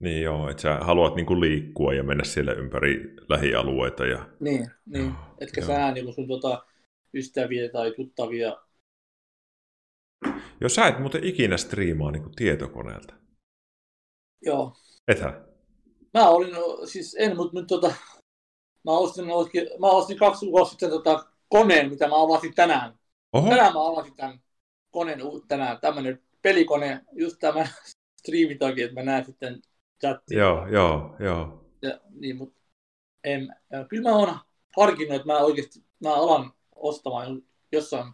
[0.00, 4.06] Niin joo, että sä haluat niinku liikkua ja mennä siellä ympäri lähialueita.
[4.06, 4.28] Ja...
[4.40, 5.04] Niin, niin.
[5.04, 5.66] Joo, etkä joo.
[5.66, 6.66] sä niin sun tota,
[7.14, 8.56] ystäviä tai tuttavia.
[10.60, 13.14] Jos sä et muuten ikinä striimaa niinku tietokoneelta.
[14.42, 14.72] Joo.
[15.08, 15.44] Ethän?
[16.14, 17.94] Mä olin, no, siis en, mutta nyt tota,
[18.84, 22.98] mä ostin, oikein- mä ostin kaksi kuukautta sitten tota, koneen, mitä mä avasin tänään.
[23.32, 24.40] Oho, Tänään mä avasin tämän
[24.90, 27.68] koneen tänään, tämmönen pelikone, just tämän
[28.20, 29.62] striimin takia, että mä näen sitten
[30.00, 30.38] chattia.
[30.38, 31.64] joo, joo, joo.
[31.82, 32.54] Ja, niin, mut
[33.24, 34.38] en, ja kyllä mä oon
[34.76, 37.42] harkinnut, että mä oikeasti mä alan ostamaan
[37.72, 38.12] jossain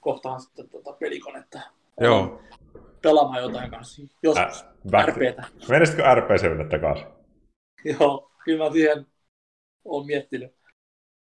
[0.00, 1.60] kohtaan sitten tota pelikonetta.
[2.00, 2.42] Joo.
[3.02, 4.02] Pelaamaan jotain kanssa.
[4.22, 4.62] Joskus.
[4.62, 5.08] Ä, back.
[5.08, 5.44] RPtä.
[5.68, 7.06] Menisikö RPC mennä takaisin?
[7.84, 9.06] Joo, kyllä mä siihen
[9.84, 10.52] oon miettinyt.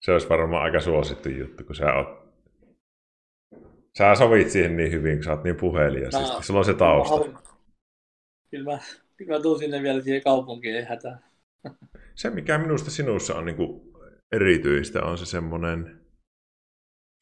[0.01, 2.19] Se olisi varmaan aika suosittu juttu, kun sä oot...
[3.97, 6.13] Sä sovit siihen niin hyvin, kun sä oot niin puhelias.
[6.13, 7.15] Mä- Sulla on se Mä tausta.
[7.15, 7.39] haluan-
[8.51, 8.79] Kyllä mä,
[9.17, 11.19] kyllä mä tuun sinne vielä siihen kaupunkiin, ei hätää.
[12.15, 13.91] Se, mikä minusta sinussa on niinku
[14.31, 16.01] erityistä, on se semmoinen...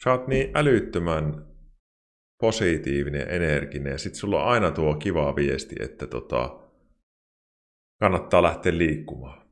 [0.04, 1.46] Sä oot niin älyttömän
[2.42, 6.60] positiivinen, energinen ja sitten sulla on aina tuo kiva viesti, että tota,
[8.00, 9.48] kannattaa lähteä liikkumaan.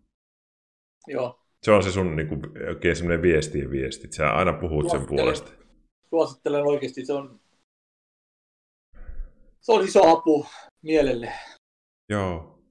[1.08, 1.42] Joo.
[1.64, 4.08] Se on se sun niin kuin, oikein semmoinen viestien viesti.
[4.12, 5.52] Sä aina puhut sen puolesta.
[6.10, 7.06] Suosittelen oikeasti.
[7.06, 7.40] Se on,
[9.62, 10.46] se on iso apu
[10.82, 11.32] mielelle.
[12.10, 12.62] Joo.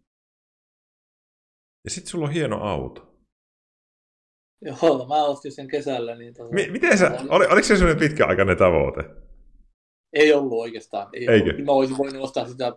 [1.85, 3.15] Ja sitten sulla on hieno auto.
[4.61, 6.17] Joo, mä ostin sen kesällä.
[6.17, 9.03] Niin tota, M- miten sä, oli, oliko se sellainen pitkäaikainen tavoite?
[10.15, 11.09] Ei ollut oikeastaan.
[11.13, 11.51] Ei Eikö?
[11.51, 11.65] Ollut.
[11.65, 12.73] Mä olisin voinut ostaa sitä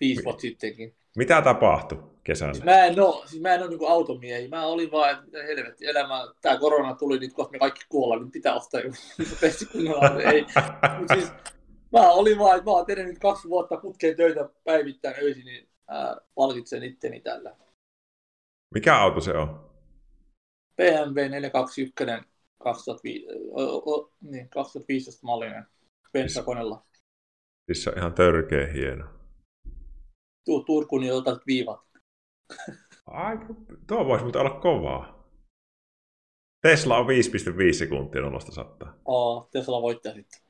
[0.00, 0.96] viisi vuotta sittenkin.
[1.16, 2.64] Mitä tapahtui kesällä?
[2.64, 4.48] Mä en ole, siis mä en ole niin automiehi.
[4.48, 8.22] Mä olin vaan, että mitä helvetti, elämä, tää korona tuli, niin kohta me kaikki kuollaan,
[8.22, 8.96] niin pitää ostaa joku
[9.40, 10.20] pesti kunnolla.
[10.32, 10.46] Ei.
[10.98, 11.32] Mut siis,
[11.92, 15.68] mä olin vaan, että mä oon tehnyt nyt kaksi vuotta putkeen töitä päivittäin öisin, niin
[15.90, 17.56] mä palkitsen itteni tällä.
[18.74, 19.70] Mikä auto se on?
[20.76, 21.92] BMW 421
[22.64, 25.66] 2005, o, o, niin, 2015 mallinen
[26.12, 26.86] bensakoneella.
[27.66, 29.04] Siis se on ihan törkeä hieno.
[30.44, 31.80] Tuu Turkuun, niin otat viivat.
[33.06, 33.46] Aika,
[33.86, 35.24] tuo voisi mutta olla kovaa.
[36.62, 38.98] Tesla on 5,5 sekuntia nollasta sattaa.
[39.04, 40.40] Oh, Tesla voittaa sitten.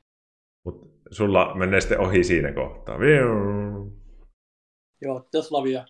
[0.65, 2.99] Mutta sulla menee sitten ohi siinä kohtaa.
[2.99, 3.95] Viu.
[5.01, 5.85] Joo, Tesla vie.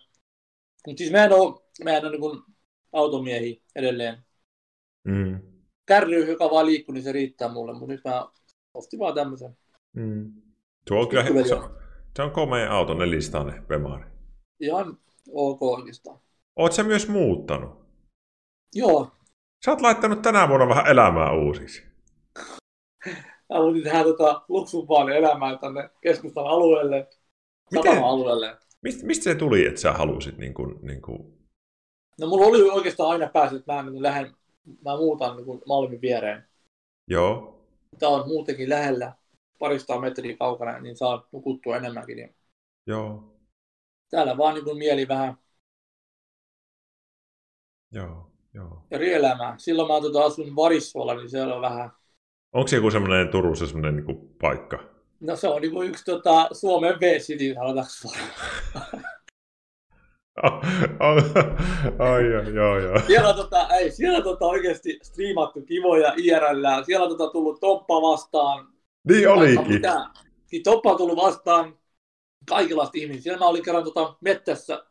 [0.86, 2.42] Mutta siis mä en ole, mä en ole niin
[2.92, 4.18] automiehi edelleen.
[5.04, 5.55] Mm.
[5.86, 7.72] Kärry, joka vaan liikkuu, niin se riittää mulle.
[7.72, 8.26] Mutta nyt mä
[8.74, 9.56] ostin vaan tämmöisen.
[9.92, 10.32] Mm.
[10.88, 11.76] Tuo on kyllä, se, on-
[12.16, 14.04] se on komea auto, nelistainen Bemari.
[14.60, 14.98] Ihan
[15.32, 16.18] ok oikeastaan.
[16.56, 17.86] Oot sä myös muuttanut?
[18.74, 19.10] Joo,
[19.64, 21.82] Sä oot laittanut tänä vuonna vähän elämää uusiksi.
[23.52, 27.08] mä muutin tähän tota, luksusvaali elämään tänne keskustan alueelle,
[27.72, 27.92] Miten?
[27.92, 28.56] satama-alueelle.
[28.82, 31.38] Mist, mistä se tuli, että sä halusit niin kuin, niin kuin...
[32.20, 34.36] No mulla oli oikeastaan aina päässyt, että mä, niin lähden,
[34.84, 36.44] mä muutan niin Malmin viereen.
[37.08, 37.52] Joo,
[37.98, 39.12] Tää on muutenkin lähellä,
[39.58, 42.16] parista metriä kaukana, niin saa nukuttua enemmänkin.
[42.16, 42.36] Niin
[42.86, 43.36] joo,
[44.10, 45.36] täällä vaan niin kuin mieli vähän
[47.92, 48.86] joo, joo.
[48.90, 49.60] ja rielämään.
[49.60, 51.90] Silloin mä tota, asun Varissuolla, niin siellä on vähän,
[52.52, 54.78] Onko se joku semmoinen Turussa semmoinen niin kuin paikka?
[55.20, 57.92] no se on niin kuin yksi tota, Suomen V-City, sanotaanko.
[60.98, 61.16] ai,
[61.98, 63.00] ai, joo, joo.
[63.06, 66.84] Siellä, tota, ei, siellä tota oikeasti striimattu kivoja IRL.
[66.86, 68.68] Siellä tota, tullut Toppa vastaan.
[69.08, 69.68] Niin olikin.
[69.68, 70.06] Mitä.
[70.52, 71.78] Niin Toppa on tullut vastaan
[72.48, 73.22] kaikenlaista ihmisiä.
[73.22, 74.84] Siellä mä olin kerran tota, mettässä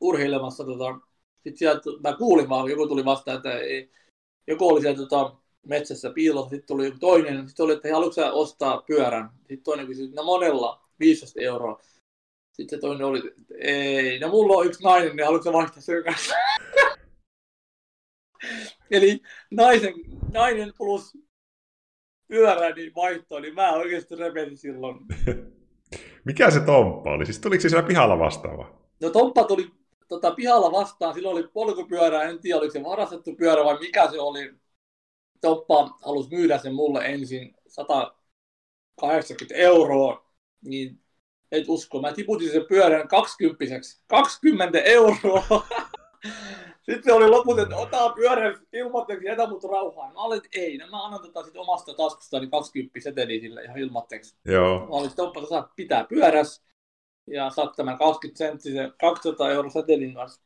[0.00, 0.64] urheilemassa.
[0.64, 0.98] Tota,
[1.34, 3.90] sitten sieltä, mä kuulin vaan, joku tuli vastaan, että ei,
[4.46, 5.36] joku oli siellä tota,
[5.66, 6.50] metsässä piilossa.
[6.50, 7.48] Sitten tuli joku toinen.
[7.48, 9.30] Sitten oli, että hei, haluatko ostaa pyörän?
[9.38, 11.80] Sitten toinen kysyi, että no monella, 15 euroa.
[12.58, 16.04] Sitten se toinen oli, että ei, no mulla on yksi nainen, niin haluatko vaihtaa sen
[16.04, 16.34] kanssa?
[18.90, 19.94] Eli naisen,
[20.32, 21.18] nainen plus
[22.28, 24.98] pyörä niin vaihto, niin mä oikeasti repesin silloin.
[26.24, 27.26] Mikä se Tomppa oli?
[27.26, 28.78] Siis tuliko se siellä pihalla vastaava?
[29.00, 29.70] No Tomppa tuli
[30.08, 34.20] tota, pihalla vastaan, silloin oli polkupyörä, en tiedä oliko se varastettu pyörä vai mikä se
[34.20, 34.54] oli.
[35.40, 40.30] Toppa halusi myydä sen mulle ensin 180 euroa,
[40.64, 41.00] niin
[41.52, 43.64] et usko, mä tiputin sen pyörän 20
[44.06, 45.42] 20 euroa.
[46.86, 50.14] Sitten se oli loput, että ota pyörän ilmoitteeksi, jätä mut rauhaan.
[50.14, 53.78] Mä olin, että ei, no mä annan tota sit omasta taskustani 20 seteliä sille ihan
[53.78, 54.36] ilmoitteeksi.
[54.44, 56.62] Joo, Mä olin, että sä saat pitää pyöräs
[57.26, 60.42] ja saat tämän 20 senttisen 200 euro setelin kanssa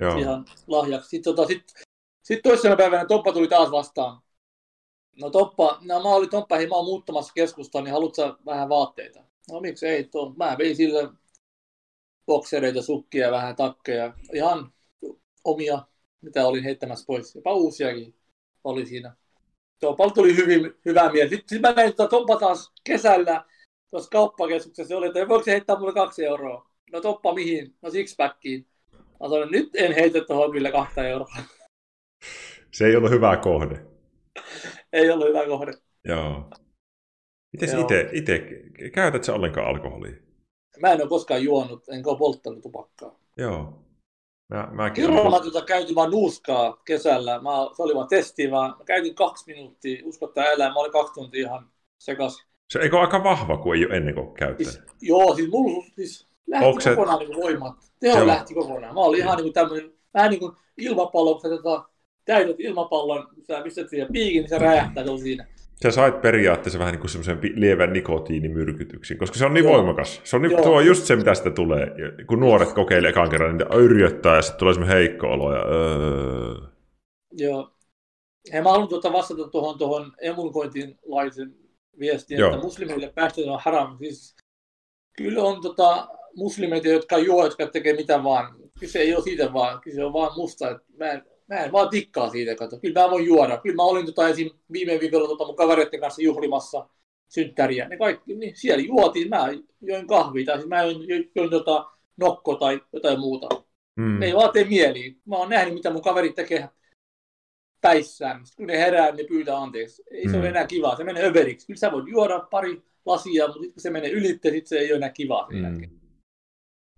[0.00, 0.18] joo.
[0.18, 1.08] ihan lahjaksi.
[1.08, 1.62] Sitten tota, sit,
[2.22, 4.20] sit toisena päivänä Toppa tuli taas vastaan.
[5.20, 9.24] No Toppa, no mä olin Toppa, hei mä oon muuttamassa keskustaan, niin haluatko vähän vaatteita?
[9.50, 10.34] No miksi ei, tuo.
[10.36, 11.08] mä vein sille
[12.26, 14.72] boksereita, sukkia, vähän takkeja, ihan
[15.44, 15.82] omia,
[16.20, 17.34] mitä olin heittämässä pois.
[17.34, 18.14] Jopa uusiakin
[18.64, 19.16] oli siinä.
[19.80, 21.30] Toppa tuli hyvin, hyvää mieltä.
[21.30, 23.44] Sitten sit mä näin tota Toppa taas kesällä
[23.90, 26.70] tuossa kauppakeskuksessa, se oli, että voiko se heittää mulle kaksi euroa?
[26.92, 27.74] No Toppa mihin?
[27.82, 28.66] No sixpackiin.
[28.92, 31.36] Mä sanoin, nyt en heitä tuohon kyllä kahta euroa.
[32.72, 33.86] Se ei ollut hyvä kohde.
[34.92, 35.72] Ei ollut hyvä kohde.
[36.04, 36.50] Joo.
[37.54, 38.38] Ite, ite,
[38.92, 40.12] käytät sä ollenkaan alkoholia?
[40.80, 43.18] Mä en ole koskaan juonut, enkä ole polttanut tupakkaa.
[43.36, 43.82] Joo.
[44.54, 47.40] Mä, mäkin Kerralla mä tota käytin vaan nuuskaa kesällä.
[47.42, 50.02] Mä, se oli vaan testi, vaan mä käytin kaksi minuuttia.
[50.06, 52.46] Usko tai älä, mä olin kaksi tuntia ihan sekas.
[52.72, 54.90] Se eikö ole aika vahva, kun ei ole ennen kuin Siis, käyttänyt?
[55.02, 57.74] joo, siis mulla siis lähti Onko se- kokonaan niin voimat.
[58.00, 58.26] Teho Joo.
[58.26, 58.94] lähti kokonaan.
[58.94, 61.84] Mä olin ihan niin kuin tämmöinen, vähän niin kuin ilmapallo, kun sä tota,
[62.24, 65.46] täytät ilmapallon, sä pistät siihen piikin, niin se räjähtää se on siinä.
[65.82, 69.72] Sä sait periaatteessa vähän niin kuin semmoisen lievän nikotiinimyrkytyksen, koska se on niin Joo.
[69.72, 70.20] voimakas.
[70.24, 70.62] Se on, niin, Joo.
[70.62, 71.86] tuo just se, mitä sitä tulee.
[72.26, 75.54] Kun nuoret kokeilee ekan kerran, niin yrjöttää ja sitten tulee semmoinen heikko olo.
[75.54, 76.54] Ja, öö.
[77.32, 77.70] Joo.
[78.52, 81.54] Hei, mä haluan tuota vastata tuohon, tuohon emulkointiin laisen
[81.98, 82.50] viestin, Joo.
[82.50, 83.98] että muslimille päästöt on haram.
[83.98, 84.36] Siis,
[85.16, 88.56] kyllä on tota, muslimeita, jotka juo, jotka tekee mitä vaan.
[88.80, 90.70] Kyse ei ole siitä vaan, kyse on vaan musta.
[90.70, 92.78] Että mä, en, mä en vaan tikkaa siitä, kato.
[92.78, 93.56] Kyllä mä voin juoda.
[93.56, 94.50] Kyllä mä olin tota, esim.
[94.72, 96.88] viime viikolla tota, mun kavereiden kanssa juhlimassa
[97.28, 97.88] synttäriä.
[97.88, 99.28] Ne kaikki, niin siellä juotiin.
[99.28, 99.48] Mä
[99.80, 103.48] join kahvia tai siis mä join, join, join tota, nokko tai jotain muuta.
[103.96, 104.22] Mm.
[104.22, 105.16] Ei vaan tee mieli.
[105.24, 106.68] Mä oon nähnyt, mitä mun kaverit tekee
[107.80, 108.42] päissään.
[108.56, 110.02] Kun ne herää, ne pyytää anteeksi.
[110.10, 110.30] Ei mm.
[110.30, 110.96] se ole enää kivaa.
[110.96, 111.66] Se menee överiksi.
[111.66, 114.92] Kyllä sä voit juoda pari lasia, mutta sitten kun se menee ylitte, sit se ei
[114.92, 115.98] ole enää kivaa mm.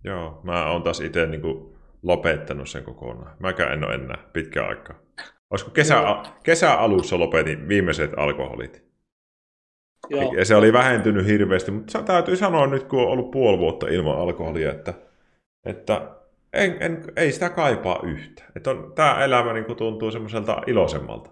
[0.03, 1.72] Joo, mä oon taas itse niin
[2.03, 3.35] lopettanut sen kokonaan.
[3.39, 4.99] Mäkään en ole enää pitkään aikaa.
[5.49, 6.03] Olisiko kesä,
[6.43, 8.83] kesä alussa lopetin viimeiset alkoholit.
[10.09, 10.33] Joo.
[10.33, 14.17] Ja se oli vähentynyt hirveästi, mutta täytyy sanoa nyt, kun on ollut puoli vuotta ilman
[14.17, 14.93] alkoholia, että,
[15.65, 16.15] että
[16.53, 18.43] en, en, ei sitä kaipaa yhtä.
[18.55, 21.29] Että on, tämä elämä niin kuin tuntuu semmoiselta iloisemmalta.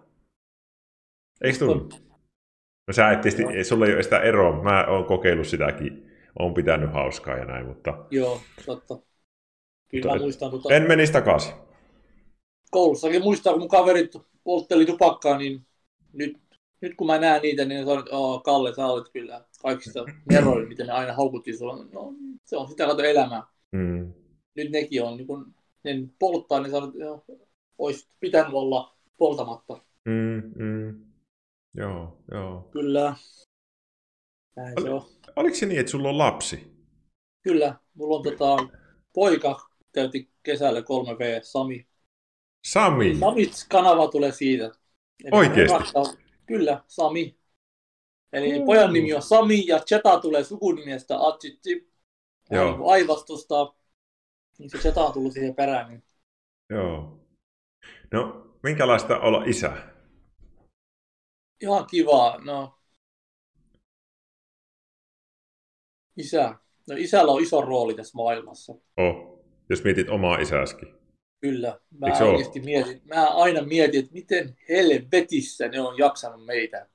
[1.42, 1.90] Eikö tunnu?
[2.88, 3.64] No sä et tietysti, no.
[3.64, 4.64] sulla ei ole sitä eroa.
[4.64, 6.12] Mä oon kokeillut sitäkin.
[6.40, 8.06] Oon pitänyt hauskaa ja näin, mutta...
[8.12, 9.11] Joo, totta.
[9.92, 10.50] Kyllä mutta muistan.
[10.50, 10.74] Tuota...
[10.74, 11.54] En menisi takaisin.
[12.72, 14.14] Koulussakin muistan, kun mun kaverit
[14.44, 15.62] poltteli tupakkaa, niin
[16.14, 16.38] nyt,
[16.82, 18.12] nyt kun mä näen niitä, niin sanon, että
[18.44, 21.86] Kalle, sä olet kyllä kaikista neroilla, miten ne aina haukutti sulla.
[21.92, 22.14] No,
[22.46, 23.44] se on sitä kato elämää.
[23.72, 24.14] Mm
[24.56, 27.34] nyt nekin on, niin kun ne polttaa, niin sanot, että
[27.78, 29.82] olisi pitänyt olla poltamatta.
[30.06, 31.06] Mm, mm.
[31.74, 32.70] Joo, joo.
[32.72, 33.16] Kyllä.
[34.56, 35.02] Näin Ol, se on.
[35.36, 36.72] Oliko se niin, että sulla on lapsi?
[37.42, 37.76] Kyllä.
[37.94, 38.58] Mulla on tota,
[39.14, 39.60] poika,
[39.94, 41.88] käytti kesällä 3V, Sami.
[42.66, 43.16] Sami?
[43.20, 44.66] Sami-kanava tulee siitä.
[45.24, 45.78] Eli Oikeesti?
[46.46, 47.38] Kyllä, Sami.
[48.34, 48.66] Eli mm.
[48.66, 51.92] pojan nimi on Sami ja Cheta tulee sukunimestä Achichi.
[52.52, 52.89] Joo.
[52.89, 53.74] Aivastusta
[54.62, 55.89] niin se seta on tullut siihen perään.
[55.89, 56.04] Niin...
[56.70, 57.20] Joo.
[58.12, 59.78] No, minkälaista olla isä?
[61.62, 62.38] Ihan kivaa.
[62.44, 62.80] No,
[66.18, 66.56] isä.
[66.89, 68.74] No isällä on iso rooli tässä maailmassa.
[68.98, 69.41] Oh,
[69.72, 70.94] jos mietit omaa isäskin.
[71.42, 71.80] Kyllä.
[72.00, 72.66] Mä Eikö oikeasti ole?
[72.66, 76.90] mietin, mä aina mietin, että miten helvetissä ne on jaksanut meitä.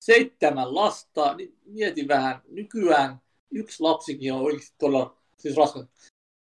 [0.00, 3.20] Seitsemän lasta, niin mietin vähän, nykyään
[3.50, 5.86] yksi lapsikin on oikeasti tuolla, siis raskas,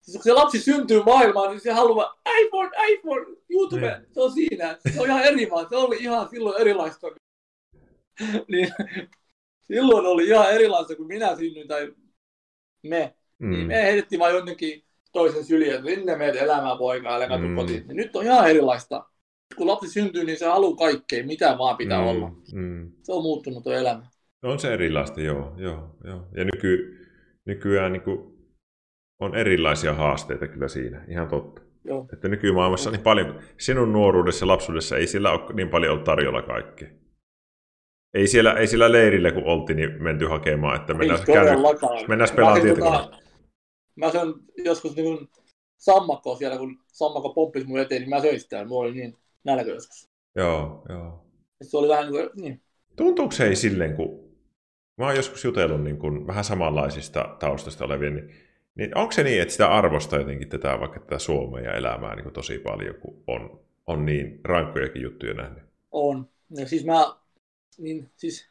[0.08, 4.06] Siis kun se lapsi syntyy maailmaan, niin se haluaa iPhone, iPhone, YouTube, mm.
[4.12, 4.78] se on siinä.
[4.94, 5.68] Se on ihan eri maa.
[5.68, 7.06] Se oli ihan silloin erilaista.
[8.48, 8.68] niin,
[9.62, 11.94] silloin oli ihan erilaista, kun minä synnyin tai
[12.82, 13.14] me.
[13.38, 13.50] Mm.
[13.50, 17.56] Niin me heitettiin vain jonnekin toisen syliin, että sinne meet elämään poikaa, älä mm.
[17.56, 17.84] kotiin.
[17.88, 19.04] Nyt on ihan erilaista.
[19.56, 22.06] Kun lapsi syntyy, niin se haluaa kaikkea, mitä vaan pitää mm.
[22.06, 22.32] olla.
[22.52, 22.92] Mm.
[23.02, 24.06] Se on muuttunut tuo elämä.
[24.42, 25.54] On se erilaista, joo.
[25.56, 26.28] joo, joo.
[26.36, 26.98] Ja nyky,
[27.44, 28.38] nykyään niin kuin
[29.20, 31.62] on erilaisia haasteita kyllä siinä, ihan totta.
[31.84, 32.06] Joo.
[32.12, 36.42] Että nykymaailmassa niin paljon, sinun nuoruudessa ja lapsuudessa ei sillä ole niin paljon ollut tarjolla
[36.42, 36.88] kaikkea.
[38.14, 41.44] Ei siellä, ei siellä leirillä, kun oltiin, niin menty hakemaan, että mennään, käy,
[42.08, 43.27] mennään pelaamaan tietokoneen.
[43.98, 45.28] Mä söin joskus niin kuin
[45.76, 48.64] sammakkoa siellä, kun sammakko pomppisi mun eteen, niin mä söin sitä.
[48.64, 50.08] Mulla oli niin nälkä joskus.
[50.36, 51.24] Joo, joo.
[51.62, 52.62] Se oli vähän niin kuin, niin.
[52.96, 54.28] Tuntuuko se ei silleen, kun
[54.96, 58.34] mä oon joskus jutellut niin kuin vähän samanlaisista taustasta olevien, niin
[58.78, 62.22] niin onko se niin, että sitä arvostaa jotenkin tätä vaikka tätä Suomea ja elämää niin
[62.22, 65.62] kuin tosi paljon, kun on, on niin rankkojakin juttuja nähnyt?
[65.90, 66.28] On.
[66.50, 67.14] Ja siis mä,
[67.78, 68.48] niin siis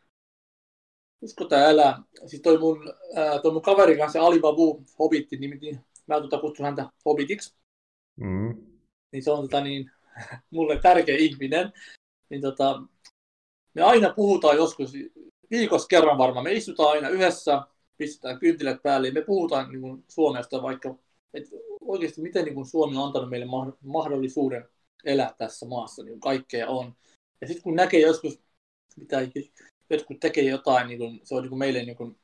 [1.21, 6.21] usko tai älä, siis toi mun, ää, toi mun kaverin kanssa Alibabu Hobbitti, niin mä
[6.21, 7.55] tota kutsun häntä Hobbitiksi.
[8.15, 8.55] Mm.
[9.11, 9.91] Niin se on tota niin,
[10.51, 11.73] mulle tärkeä ihminen.
[12.29, 12.81] Niin tota,
[13.73, 14.93] me aina puhutaan joskus,
[15.51, 17.61] viikossa kerran varmaan, me istutaan aina yhdessä,
[17.97, 19.11] pistetään kyntilät päälle.
[19.11, 20.95] Me puhutaan niin kuin Suomesta vaikka,
[21.33, 21.49] että
[21.81, 23.47] oikeasti miten niin kuin Suomi on antanut meille
[23.83, 24.69] mahdollisuuden
[25.05, 26.95] elää tässä maassa, niin kaikkea on.
[27.41, 28.41] Ja sitten kun näkee joskus,
[28.95, 29.21] mitä
[29.89, 32.19] jotkut tekee jotain, niin kuin, se on niin kuin meille niin kuin,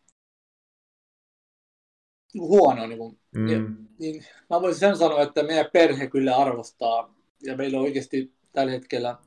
[2.34, 2.88] niin kuin huono.
[2.88, 3.48] Niin, kuin, mm.
[3.48, 3.60] ja,
[4.00, 8.72] niin mä voisin sen sanoa, että meidän perhe kyllä arvostaa, ja meillä on oikeasti tällä
[8.72, 9.18] hetkellä,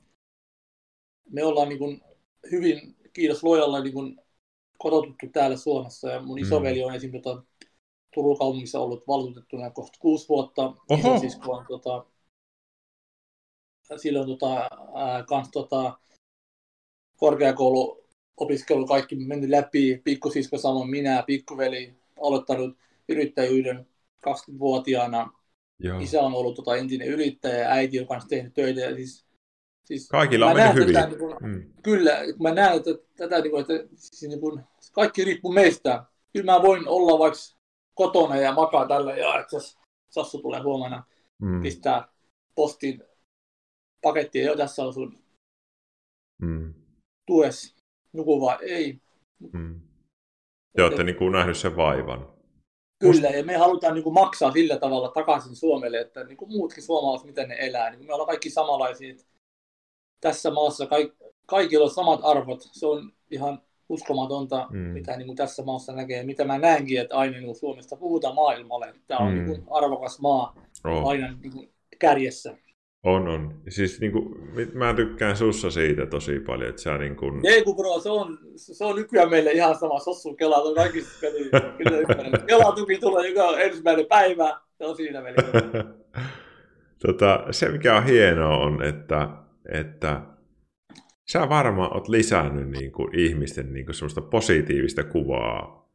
[1.31, 2.01] me ollaan niin kuin
[2.51, 4.21] hyvin, kiitos luojalle, niin kuin
[4.79, 7.13] kotoutettu täällä Suomessa ja mun isoveli on esim.
[7.13, 7.43] Tota,
[8.15, 10.73] Turun kaupungissa ollut valtuutettuna kohta kuusi vuotta.
[10.99, 12.07] Isosisko on tota,
[13.97, 15.99] silloin tota, ää, kans, tota,
[18.37, 22.77] korkeakouluopiskelu kaikki mennyt läpi, pikkusisko samoin minä, pikkuveli aloittanut
[23.09, 23.87] yrittäjyyden
[24.29, 25.33] 20-vuotiaana.
[25.79, 26.01] Joo.
[26.01, 28.81] Isä on ollut tota, entinen yrittäjä, äiti on kanssa tehnyt töitä.
[28.81, 29.27] Ja siis
[29.87, 30.95] Siis Kaikilla on mennyt hyvin.
[30.95, 31.73] Tätä, niin kuin, mm.
[31.83, 32.13] Kyllä,
[32.43, 34.61] mä näen että tätä, niin kuin, että siis, niin kuin,
[34.93, 36.05] kaikki riippuu meistä.
[36.33, 37.39] Kyllä mä voin olla vaikka
[37.95, 39.57] kotona ja makaa tällä ja että
[40.09, 41.05] Sassu tulee huomenna
[41.43, 41.63] mm.
[41.63, 42.09] pistää
[42.55, 43.03] postin
[44.03, 45.19] pakettia jo tässä on sun
[46.43, 46.75] mm.
[47.27, 47.76] tues
[48.17, 48.99] nuku vai ei.
[49.53, 49.81] Mm.
[50.77, 52.37] Te olette niin kuin nähnyt sen vaivan.
[52.99, 56.83] Kyllä, ja me halutaan niin kuin maksaa sillä tavalla takaisin Suomelle, että niin kuin muutkin
[56.83, 57.91] suomalaiset, miten ne elää.
[57.91, 59.15] Niin me ollaan kaikki samanlaisia.
[60.21, 61.13] Tässä maassa kaik,
[61.47, 62.61] kaikilla on samat arvot.
[62.73, 64.79] Se on ihan uskomatonta, mm.
[64.79, 66.23] mitä niin kuin tässä maassa näkee.
[66.23, 68.95] Mitä mä näenkin, että aina niin kuin Suomesta puhutaan maailmalle.
[69.07, 69.35] Tämä on mm.
[69.35, 71.09] niin kuin arvokas maa oh.
[71.09, 72.57] aina niin kuin kärjessä.
[73.07, 73.55] On, on.
[73.69, 74.35] Siis niin kuin,
[74.75, 77.47] mä tykkään sussa siitä tosi paljon, että sä niin kuin...
[77.47, 80.01] Ei kun bro, se on, se on nykyään meille ihan sama.
[80.01, 81.51] Sossu Kela on kaikista peli.
[82.47, 84.61] Kela tuki tulee joka ensimmäinen päivä.
[84.79, 85.37] Se on siinä veli.
[87.07, 89.29] tota, se mikä on hienoa on, että,
[89.73, 90.23] että
[91.31, 95.89] sä varmaan oot lisännyt niin kuin, ihmisten niin kuin, semmoista positiivista kuvaa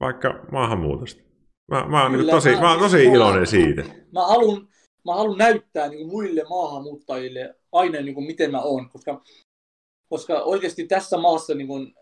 [0.00, 1.22] vaikka maahanmuutosta.
[1.70, 3.82] Mä, mä oon niin tosi, mä, mä oon tosi iloinen siitä.
[4.12, 4.68] Mä haluan,
[5.04, 9.22] mä haluan näyttää niin kuin muille maahanmuuttajille aina, niin kuin miten mä oon, koska,
[10.08, 11.94] koska oikeasti tässä maassa, niin kuin,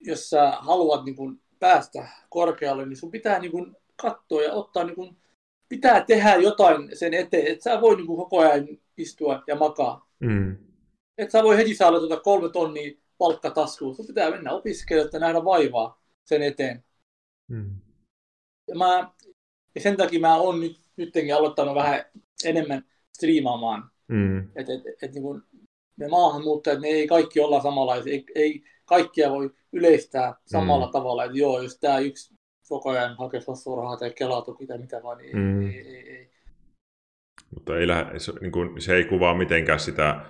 [0.00, 4.84] jos sä haluat niin kuin, päästä korkealle, niin sun pitää niin kuin, katsoa ja ottaa,
[4.84, 5.16] niin kuin,
[5.68, 10.08] pitää tehdä jotain sen eteen, että sä voi niin kuin, koko ajan istua ja makaa.
[10.20, 10.56] Mm.
[11.18, 13.94] Että sä voi heti saada tuota kolme tonnia palkkataskuun.
[13.94, 16.84] Sun pitää mennä opiskelemaan ja nähdä vaivaa sen eteen.
[17.48, 17.80] Mm.
[18.68, 19.12] Ja, mä,
[19.74, 22.04] ja sen takia mä oon nyt nytkin aloittanut vähän
[22.44, 22.82] enemmän
[23.12, 23.90] striimaamaan.
[24.08, 24.38] Mm.
[24.38, 25.42] Että et, et, niin kun
[25.96, 30.92] me maahanmuuttajat, ne ei kaikki olla samanlaisia, ei, ei kaikkia voi yleistää samalla mm.
[30.92, 32.34] tavalla, että joo, jos tämä yksi
[32.68, 33.40] koko ajan hakee
[33.76, 35.70] rahaa tai kelatuki tai mitä vaan, niin mm.
[35.70, 36.30] ei, ei, ei.
[37.54, 40.20] Mutta ei lähde, se, niin kuin, se ei kuvaa mitenkään sitä,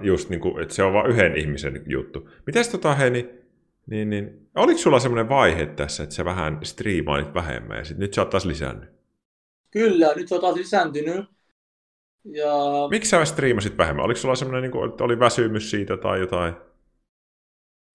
[0.00, 2.28] just niin kuin, että se on vain yhden ihmisen juttu.
[2.46, 3.30] Mites tota, hei, niin,
[3.86, 8.14] niin, niin oliko sulla semmoinen vaihe tässä, että sä vähän striimailit vähemmän ja sit nyt
[8.14, 9.01] sä oot taas lisännyt?
[9.72, 11.24] Kyllä, nyt se on taas lisääntynyt.
[12.24, 12.54] Ja...
[12.90, 14.04] Miksi sä striimasit vähemmän?
[14.04, 16.54] Oliko sulla semmoinen, niin kuin, että oli väsymys siitä tai jotain?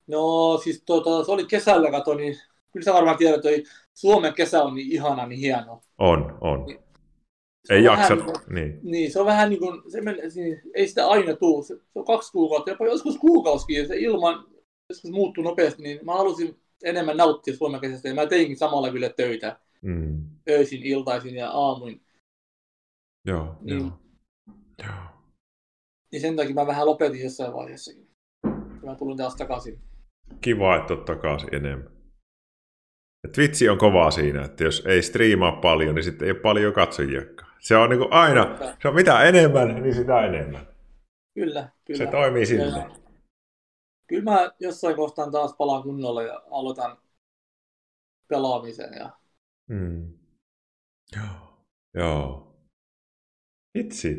[0.07, 2.37] No siis tuota, se oli kesällä, kato, niin
[2.71, 5.81] kyllä sä varmaan tiedät, että Suomen kesä on niin ihana, niin hieno.
[5.97, 6.65] On, on.
[6.65, 6.79] Niin,
[7.69, 8.79] ei jaksa, niin, niin.
[8.83, 9.11] niin.
[9.11, 12.05] se on vähän niin kuin, se men, niin, ei sitä aina tule, se, se on
[12.05, 14.47] kaksi kuukautta, jopa joskus kuukausikin, ja se ilman
[14.89, 19.09] joskus muuttuu nopeasti, niin mä halusin enemmän nauttia Suomen kesästä, ja mä teinkin samalla kyllä
[19.09, 20.29] töitä mm.
[20.49, 22.01] öisin, iltaisin ja aamuin.
[23.25, 23.91] Joo, niin, joo.
[24.83, 25.03] joo.
[26.11, 28.07] Niin sen takia mä vähän lopetin jossain vaiheessakin.
[28.85, 29.79] Mä tulin taas takaisin.
[30.41, 31.97] Kiva, että oot takaisin enemmän.
[33.35, 37.51] Twitchi on kovaa siinä, että jos ei striimaa paljon, niin sitten ei ole paljon katsojiakaan.
[37.59, 40.67] Se on niin aina, se on mitä enemmän, niin sitä enemmän.
[41.33, 41.97] Kyllä, kyllä.
[41.97, 42.85] Se toimii sille.
[44.07, 46.97] Kyllä mä jossain kohtaan taas palaan kunnolla ja aloitan
[48.27, 49.09] pelaamisen ja
[49.67, 50.13] Mm.
[51.15, 51.63] Joo.
[51.93, 52.55] Joo.
[53.75, 54.09] Itse.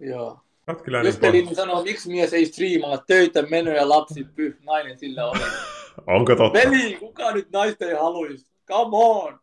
[0.00, 0.40] Joo.
[0.84, 5.26] kyllä Jos niin peli sanoo, miksi mies ei striimaa töitä, menoja, lapsi, pyh, nainen sillä
[5.26, 5.40] on.
[6.06, 6.58] Onko totta?
[6.58, 8.46] Peli, kuka nyt naista ei haluaisi?
[8.68, 9.40] Come on!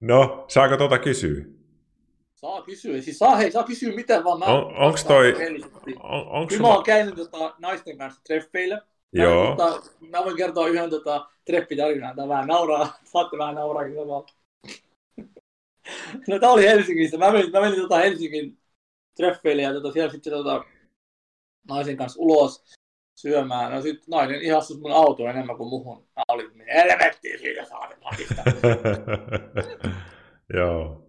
[0.00, 1.44] No, saako tuota kysyä?
[2.34, 3.02] Saa kysyä.
[3.02, 4.38] Siis saa, hei, saa kysyä mitä vaan.
[4.38, 5.34] Mä on, onks toi...
[5.98, 8.82] On, onks Kyllä mä oon käynyt tota, naisten kanssa treffeillä.
[9.12, 9.56] Joo.
[9.56, 14.26] Tota, mä voin kertoa yhden tota, treffitarinan, tämä vähän nauraa, saatte vähän nauraakin samalla.
[16.28, 18.58] no tää oli Helsingissä, mä menin, mä menin tota Helsingin
[19.16, 20.64] treffeille ja tota, siellä sitten tota,
[21.68, 22.64] naisen kanssa ulos
[23.18, 23.72] syömään.
[23.72, 26.06] No sit nainen ihastui mun autoa enemmän kuin muhun.
[26.16, 28.42] Mä olin, helvettiin siitä saatin latista.
[30.58, 31.04] Joo.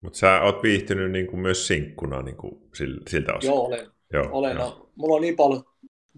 [0.00, 2.68] Mutta sä oot viihtynyt niinku myös sinkkuna niinku
[3.08, 3.50] siltä osin.
[3.50, 3.86] Joo, olen.
[4.12, 4.56] Joo, olen.
[4.56, 4.64] Joo.
[4.64, 5.64] No, mulla on niin paljon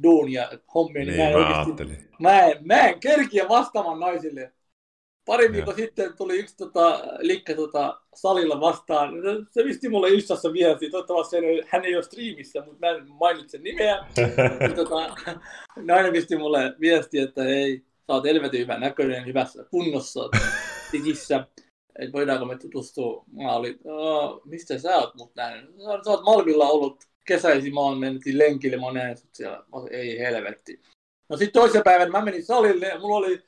[0.03, 4.53] duunia, hommia, niin, niin mä, mä, oikeasti, mä, en, mä en kerkiä vastaamaan naisille.
[5.27, 9.11] Pari viikkoa sitten tuli yksi tota, likka tota, salilla vastaan.
[9.51, 10.91] Se visti mulle Instassa viesti.
[10.91, 14.07] Toivottavasti hän ei, hän ei ole striimissä, mutta mä en mainitse nimeä.
[14.77, 15.17] tota,
[15.77, 20.21] nainen visti mulle viesti, että ei, sä oot helvetin hyvän näköinen, hyvässä kunnossa,
[20.91, 21.47] tikissä.
[21.99, 23.25] Että voidaanko me tutustua.
[23.33, 23.79] Mä olin,
[24.45, 25.75] mistä sä oot mut nähnyt?
[26.05, 29.64] Sä oot Malmilla ollut kesäisin mä oon mennyt lenkille, nähnyt siellä.
[29.91, 30.81] Ei helvetti.
[31.29, 33.43] No sitten toisen päivän mä menin salille ja mulla oli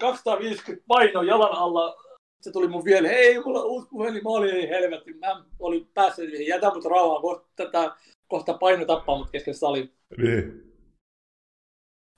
[0.00, 2.04] 250 paino jalan alla.
[2.40, 5.14] Se tuli mun vielä, hei, mulla on uusi puhelin, mä olin, ei helvetti.
[5.14, 7.96] Mä olin päässyt, jätä mut rauhaan, kohta, tätä,
[8.28, 9.92] kohta paino tappaa mut kesken salin.
[10.18, 10.72] Niin.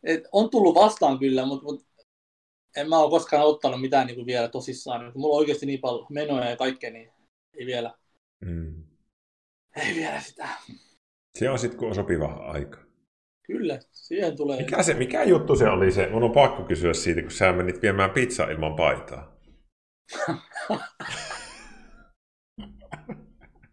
[0.03, 1.87] Et on tullut vastaan kyllä, mutta mut
[2.77, 5.13] en mä ole koskaan ottanut mitään niin kuin vielä tosissaan.
[5.15, 7.13] Mulla on oikeasti niin paljon menoja ja kaikkea, niin
[7.55, 7.95] ei vielä.
[8.41, 8.85] Mm.
[9.77, 10.49] Ei vielä sitä.
[11.39, 12.79] Se on sitten, kun on sopiva aika.
[13.43, 14.59] Kyllä, siihen tulee.
[14.59, 16.09] Mikä, se, mikä juttu se oli se?
[16.11, 19.37] Mun on pakko kysyä siitä, kun sä menit viemään pizzaa ilman paitaa.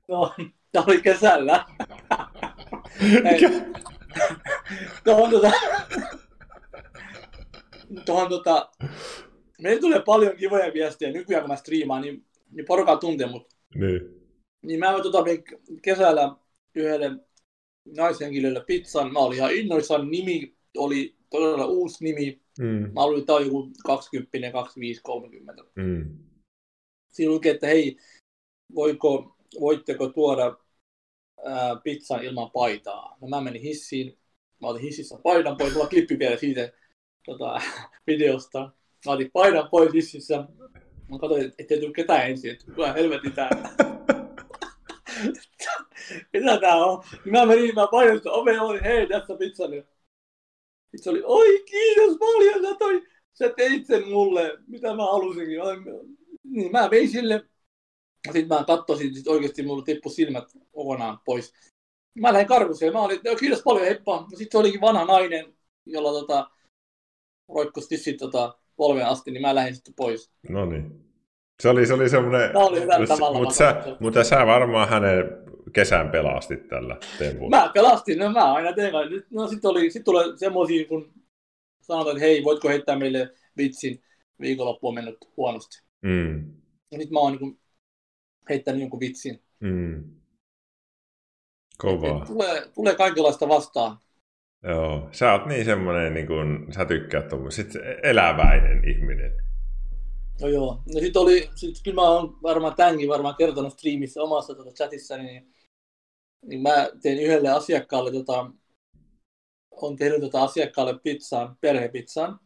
[0.10, 0.34] no,
[0.72, 1.66] tämä oli kesällä.
[3.24, 3.39] Hei,
[5.03, 5.51] tuohon tota,
[8.05, 8.70] tuohon tota,
[9.62, 13.47] meillä tulee paljon kivoja viestejä nykyään, kun mä striimaan, niin, niin porukka tuntee mut.
[13.76, 14.01] Niin.
[14.62, 15.24] Niin mä tota,
[15.82, 16.36] kesällä
[16.76, 17.12] yhdelle
[17.97, 19.13] naishenkilölle pizzan.
[19.13, 20.11] Mä olin ihan innoissaan.
[20.11, 22.41] Nimi oli todella uusi nimi.
[22.59, 22.91] Mm.
[22.93, 25.63] Mä olin, tää on joku 20, 25, 30.
[25.75, 26.17] Mm.
[27.07, 27.97] Siinä lukee, että hei,
[28.75, 30.57] voiko, voitteko tuoda
[31.45, 33.17] ää, pizzan ilman paitaa?
[33.21, 34.17] No mä menin hissiin.
[34.61, 35.73] Mä otin hississä paidan pois.
[35.73, 36.71] Mulla klippi vielä siitä
[37.25, 37.61] tota,
[38.07, 38.71] videosta.
[39.05, 40.47] Mä otin paidan pois hississä.
[41.07, 43.49] Mä katsoin, ettei tullut ketään ensin, että helvetin tää.
[46.34, 47.03] Mitä tää on?
[47.26, 49.68] Niin mä menin, mä painoin sitä ovea, olin, hei, tässä pizza.
[49.68, 49.86] Niin
[50.95, 55.60] se oli, oi kiitos paljon, sä, toi, sä teit sen mulle, mitä mä halusinkin.
[56.43, 57.45] Niin mä vein sille.
[58.32, 61.53] Sitten mä katsoin, sit oikeasti mulla tippui silmät kokonaan pois.
[62.20, 64.26] Mä lähdin karkuseen, mä olin, kiitos paljon, heippa.
[64.30, 65.53] Sitten se olikin vanha nainen,
[65.86, 66.49] jolla tota,
[67.55, 70.32] roikkui tissit tota, polven asti, niin mä lähdin sitten pois.
[70.49, 71.05] No niin.
[71.62, 72.51] Se oli, se oli semmoinen...
[73.34, 75.26] Mutta sä, mutta sä varmaan hänen
[75.74, 77.57] kesän pelastit tällä tempulla.
[77.57, 78.93] Mä pelastin, no mä aina teen
[79.32, 81.13] no sit, oli, sit tulee semmoisia, kun
[81.82, 84.03] sanotaan, että hei, voitko heittää meille vitsin,
[84.41, 85.82] viikonloppu on mennyt huonosti.
[86.01, 86.53] Mm.
[86.91, 87.59] Ja nyt mä oon niin
[88.49, 89.43] heittänyt jonkun vitsin.
[89.59, 90.03] Mm.
[91.78, 92.17] Kovaa.
[92.17, 93.97] Et tulee, tulee kaikenlaista vastaan.
[94.63, 99.32] Joo, sä oot niin semmoinen, niin kun, sä tykkäät tuommoisesta eläväinen ihminen.
[100.41, 104.55] No joo, no sit oli, sit kyllä mä oon varmaan tämänkin varmaan kertonut striimissä omassa
[104.55, 105.53] tota chatissa, niin,
[106.45, 108.51] niin mä tein yhdelle asiakkaalle, tota,
[109.71, 112.39] on tehnyt tota asiakkaalle pizzaan, perhepizzaan.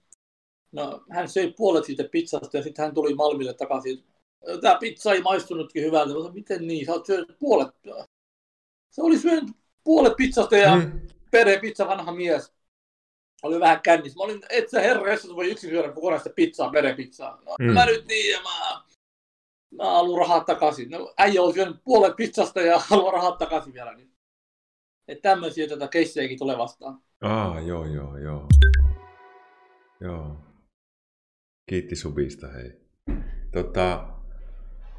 [0.72, 4.04] No hän söi puolet siitä pizzasta ja sitten hän tuli Malmille takaisin.
[4.62, 6.14] Tämä pizza ei maistunutkin hyvältä.
[6.14, 7.68] Mä sanoin, miten niin, sä oot syönyt puolet.
[8.92, 9.52] Se oli syönyt
[9.84, 11.08] puolet pizzasta ja mm.
[11.32, 12.54] perhepizza vanha mies
[13.44, 14.18] oli vähän kännissä.
[14.18, 17.42] Mä olin, et sä herra, jos voi yksin syödä kokonaista pizzaa, merepizzaa.
[17.46, 17.74] No, mm.
[17.74, 18.82] mä nyt niin, ja mä,
[19.78, 20.92] mä haluan rahaa takaisin.
[20.92, 23.96] No, äijä on syönyt puolet pizzasta ja haluan rahaa takaisin vielä.
[23.96, 24.12] Niin.
[25.08, 27.00] Että tämmöisiä tätä keissejäkin tulee vastaan.
[27.22, 28.48] Ah, joo, joo, joo.
[30.02, 30.38] Joo.
[31.70, 32.72] Kiitti subista, hei.
[33.52, 34.08] Tota,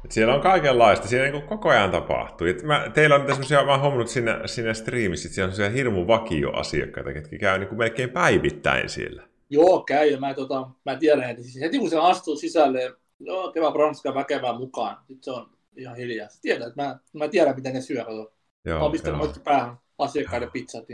[0.05, 2.47] et siellä on kaikenlaista, siellä niin koko ajan tapahtuu.
[2.47, 5.55] Et mä, teillä on niitä semmoisia, mä oon huomannut siinä, siinä striimissä, että siellä on
[5.55, 9.27] semmoisia hirmu vakioasiakkaita, jotka käy niin kuin melkein päivittäin siellä.
[9.49, 13.51] Joo, käy, ja mä, tota, mä tiedän, että siis heti kun se astuu sisälle, no
[13.51, 16.29] kevää Branska väkevää mukaan, sitten se on ihan hiljaa.
[16.29, 18.05] Sä tiedät, että mä, mä tiedän, miten ne syö.
[18.05, 18.33] Kato.
[18.65, 19.33] Joo, mä oon pistänyt joo.
[19.43, 20.85] päähän asiakkaiden pizzat.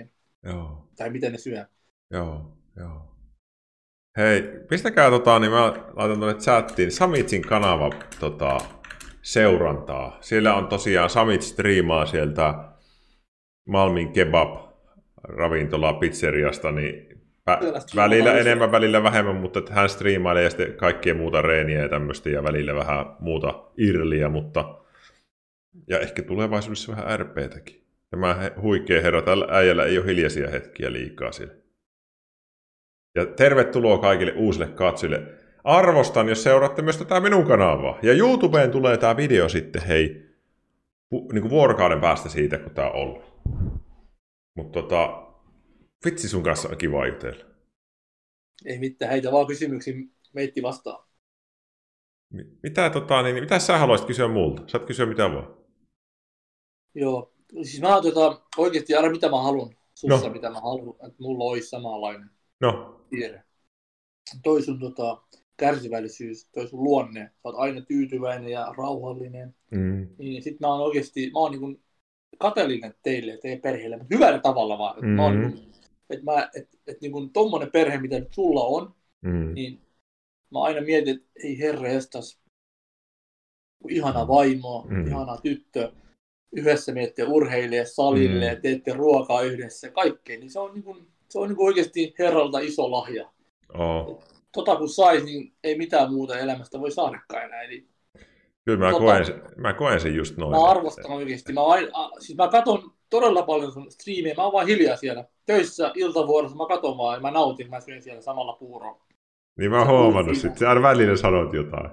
[0.43, 0.87] Joo.
[0.95, 1.65] Tai miten ne syö.
[2.11, 3.11] Joo, joo.
[4.17, 8.57] Hei, pistäkää tota, niin mä laitan tuonne chattiin Samitsin kanava tota,
[9.21, 10.17] seurantaa.
[10.21, 12.53] Siellä on tosiaan Samit striimaa sieltä
[13.67, 14.71] Malmin kebab
[15.23, 17.10] ravintola pizzeriasta, niin
[17.49, 22.29] vä- välillä enemmän, välillä vähemmän, mutta hän striimailee ja sitten kaikkea muuta reeniä ja tämmöistä
[22.29, 24.77] ja välillä vähän muuta irliä, mutta
[25.87, 27.81] ja ehkä tulevaisuudessa vähän RPtäkin.
[28.09, 31.53] Tämä huikea herra, tällä äijällä ei ole hiljaisia hetkiä liikaa siellä.
[33.15, 35.23] Ja tervetuloa kaikille uusille katsojille
[35.63, 37.99] arvostan, jos seuraatte myös tätä minun kanavaa.
[38.01, 40.25] Ja YouTubeen tulee tämä video sitten, hei,
[41.11, 43.23] niin kuin vuorokauden päästä siitä, kun tämä on ollut.
[44.55, 45.30] Mutta tota,
[46.05, 47.45] vitsi sun kanssa on kiva jutella.
[48.65, 49.93] Ei mitään, heitä vaan kysymyksiä
[50.33, 51.07] meitti vastaan.
[52.63, 54.63] Mitä, tota, niin, mitä sä haluaisit kysyä multa?
[54.67, 55.57] Saat kysyä mitä vaan.
[56.95, 57.33] Joo,
[57.63, 60.33] siis mä tota, oikeasti aina mitä mä haluan sussa, no.
[60.33, 62.29] mitä mä haluan, että mulla olisi samanlainen
[62.59, 63.01] no.
[63.09, 63.43] tiede.
[64.43, 65.21] Toi sun tota,
[65.57, 69.55] kärsivällisyys, toi sun luonne, sä oot aina tyytyväinen ja rauhallinen.
[69.71, 70.07] Mm.
[70.17, 71.83] Niin sit mä oon oikeesti, mä oon niin
[72.39, 74.99] kateellinen teille ja teidän perheelle, mutta hyvällä tavalla vaan.
[75.01, 75.07] Mm.
[75.09, 75.70] mä oon niin
[76.11, 79.53] että mä, et, et niin kuin tommonen perhe, mitä nyt sulla on, mm.
[79.53, 79.81] niin
[80.51, 82.39] mä aina mietin, että ei herra estas,
[83.89, 85.07] ihana vaimo, mm.
[85.07, 85.91] ihana tyttö,
[86.55, 88.55] yhdessä miettiä urheilija salille mm.
[88.55, 92.15] ja teette ruokaa yhdessä, kaikkea, niin se on, niin kuin, se on niin kuin oikeasti
[92.19, 93.31] herralta iso lahja.
[93.73, 97.61] Oh tota kun saisi, niin ei mitään muuta elämästä voi saadakaan enää.
[97.61, 97.87] Eli,
[98.65, 100.51] Kyllä mä, tota, koen, sen, mä koen sen just noin.
[100.51, 101.53] Mä arvostan oikeasti.
[101.53, 104.33] Mä, aina, siis mä katon todella paljon sun striimiä.
[104.37, 105.25] Mä oon vaan hiljaa siellä.
[105.45, 107.69] Töissä iltavuorossa mä katon vaan ja mä nautin.
[107.69, 109.05] Mä syön siellä samalla puuroa.
[109.59, 110.57] Niin mä oon huomannut sit.
[110.57, 111.89] Sä aina välillä sanot jotain.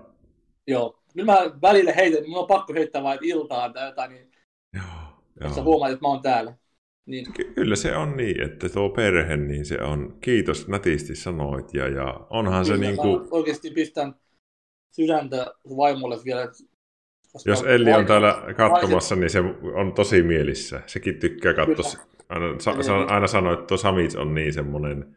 [0.66, 0.98] Joo.
[1.12, 2.30] Kyllä mä välillä heitän.
[2.30, 4.10] Mun on pakko heittää vaan iltaan tai jotain.
[4.10, 4.30] Niin...
[4.74, 4.84] Joo.
[5.40, 5.54] Joo.
[5.54, 6.54] Sä huomaat, että mä oon täällä.
[7.06, 7.26] Niin.
[7.54, 12.26] Kyllä se on niin, että tuo perhe, niin se on, kiitos nätisti sanoit, ja, ja
[12.30, 13.28] onhan Kyllä, se niin kuin...
[13.30, 14.14] Oikeasti pistän
[14.96, 15.46] sydäntä
[15.76, 16.42] vaimolle vielä.
[17.46, 19.38] Jos Elli on täällä katsomassa, niin se
[19.74, 20.80] on tosi mielissä.
[20.86, 25.16] Sekin tykkää katsoa Aina, sa, aina sanoo, että tuo Samits on niin semmoinen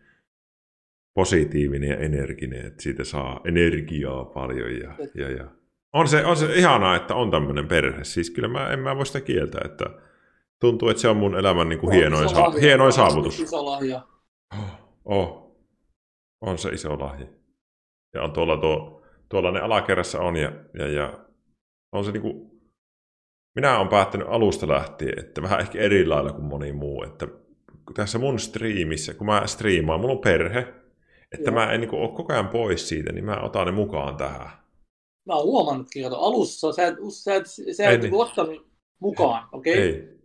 [1.14, 4.76] positiivinen ja energinen, että siitä saa energiaa paljon.
[4.80, 5.48] Ja, ja, ja.
[5.94, 8.04] On, se, on se ihanaa, että on tämmöinen perhe.
[8.04, 9.86] Siis kyllä mä, en mä voi sitä kieltää, että
[10.60, 13.40] tuntuu, että se on mun elämän niin kuin hienoin, sa- hienoin saavutus.
[13.40, 14.02] Iso lahja.
[15.06, 15.58] Oh,
[16.42, 17.28] on se iso lahja.
[18.14, 21.20] Ja on tuolla, tuo, tuolla ne alakerrassa on ja, ja, ja
[21.92, 22.62] on se niin kuin,
[23.56, 27.28] minä olen päättänyt alusta lähtien, että vähän ehkä eri lailla kuin moni muu, että
[27.94, 30.60] tässä mun striimissä, kun mä striimaan, mulla on perhe,
[31.32, 31.54] että Joo.
[31.54, 34.50] mä en niin ole koko ajan pois siitä, niin mä otan ne mukaan tähän.
[35.26, 37.46] Mä oon huomannutkin, että alussa sä et, sä et,
[37.76, 38.14] sä et niin.
[38.14, 38.68] ottanut
[39.00, 39.74] mukaan, okei?
[39.74, 39.86] Okay?
[39.86, 40.21] Ei.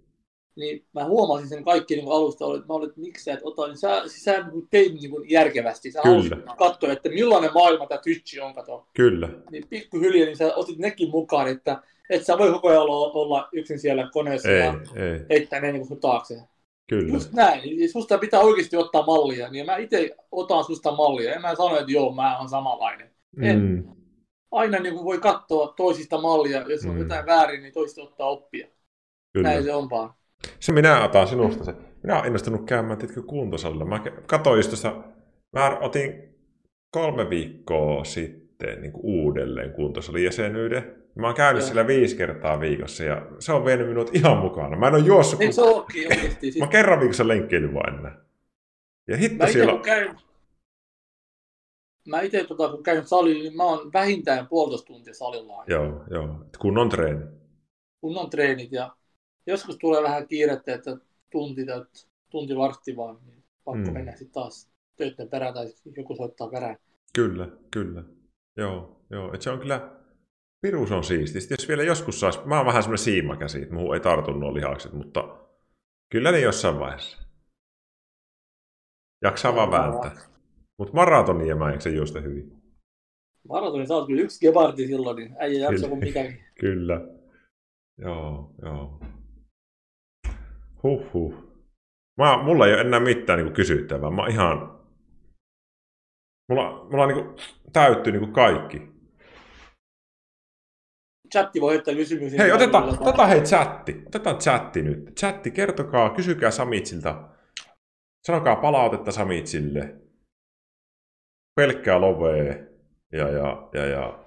[0.56, 3.66] Niin mä huomasin sen kaikki niin alusta, että mä olin, että miksi sä et ota,
[3.66, 5.90] niin sä, siis sä niin teit niin kuin järkevästi.
[5.90, 6.36] Sä Kyllä.
[6.58, 8.86] katsoa, että millainen maailma tämä Twitch on, kato.
[8.94, 9.28] Kyllä.
[9.50, 13.48] Niin pikkuhiljaa, niin sä otit nekin mukaan, että et sä voi koko ajan olla, olla
[13.52, 15.26] yksin siellä koneessa ei, ja ei.
[15.30, 16.40] heittää ne niin kuin taakse.
[16.88, 17.12] Kyllä.
[17.12, 17.62] Just näin.
[17.62, 19.50] Niin susta pitää oikeasti ottaa mallia.
[19.50, 21.34] Niin mä itse otan susta mallia.
[21.34, 23.10] En mä sano, että joo, mä oon samanlainen.
[23.42, 23.60] En.
[23.60, 23.84] Mm.
[24.50, 26.64] Aina niin voi katsoa toisista mallia.
[26.68, 26.98] Jos on mm.
[26.98, 28.68] jotain väärin, niin toista ottaa oppia.
[29.32, 29.48] Kyllä.
[29.48, 30.14] Näin se on vaan.
[30.60, 31.74] Se minä otan sinusta se.
[32.02, 33.84] Minä olen innostunut käymään tiedätkö, kuntosalilla.
[33.84, 35.04] Mä katsoin just tuossa,
[35.52, 36.36] mä otin
[36.90, 40.96] kolme viikkoa sitten niin uudelleen kuntosalin jäsenyyden.
[41.14, 41.66] Mä oon käynyt ja.
[41.66, 44.76] siellä viisi kertaa viikossa ja se on vienyt minut ihan mukana.
[44.76, 45.38] Mä en ole juossut.
[45.38, 46.40] Niin se onkin oikeasti.
[46.40, 46.58] Siis...
[46.58, 48.24] Mä kerran viikossa lenkkeilyn vain enää.
[49.08, 49.80] Ja hitto mä siellä...
[49.82, 50.16] Käyn...
[52.08, 55.64] Mä itse tota, kun käyn salilla, niin mä oon vähintään puolitoista tuntia salilla.
[55.66, 56.44] Joo, joo.
[56.58, 57.24] Kunnon treeni.
[58.00, 58.96] Kunnon treenit ja
[59.46, 60.96] joskus tulee vähän kiirettä, että
[61.30, 61.84] tunti tai
[62.30, 63.92] tunti vartti vaan, niin pakko mm.
[63.92, 65.66] mennä sitten taas töiden perään tai
[65.96, 66.76] joku soittaa perään.
[67.14, 68.04] Kyllä, kyllä.
[68.56, 69.34] Joo, joo.
[69.34, 69.96] Et se on kyllä,
[70.60, 71.40] Pirus on siisti.
[71.40, 74.54] Sitten jos vielä joskus saisi, mä oon vähän semmoinen siimakäsi, että muuhun ei tartu nuo
[74.54, 75.38] lihakset, mutta
[76.12, 77.22] kyllä ne jossain vaiheessa.
[79.22, 80.16] Jaksaa vaan vääntää.
[80.78, 82.56] Mutta maratonia mä eikö juosta hyvin?
[83.48, 86.44] Maratoni, sä oot kyllä yksi gebardi silloin, niin äijä jaksaa kuin mikäkin.
[86.60, 87.00] kyllä.
[87.98, 89.00] Joo, joo.
[90.86, 91.34] Huhhuh.
[92.18, 94.10] Mä, mulla ei ole enää mitään niin kysyttävää.
[94.10, 94.76] Mä ihan...
[96.48, 97.24] Mulla, mulla niin
[97.72, 98.96] täyttyy niin kaikki
[101.32, 102.42] chatti voi heittää kysymyksiä.
[102.42, 104.02] Hei, otetaan, otetaan hei chatti.
[104.06, 105.16] Otetaan chatti nyt.
[105.16, 107.28] Chatti, kertokaa, kysykää Samitsilta.
[108.26, 109.94] Sanokaa palautetta Samitsille.
[111.56, 112.72] Pelkkää lovee.
[113.12, 114.24] Ja, ja, ja, ja.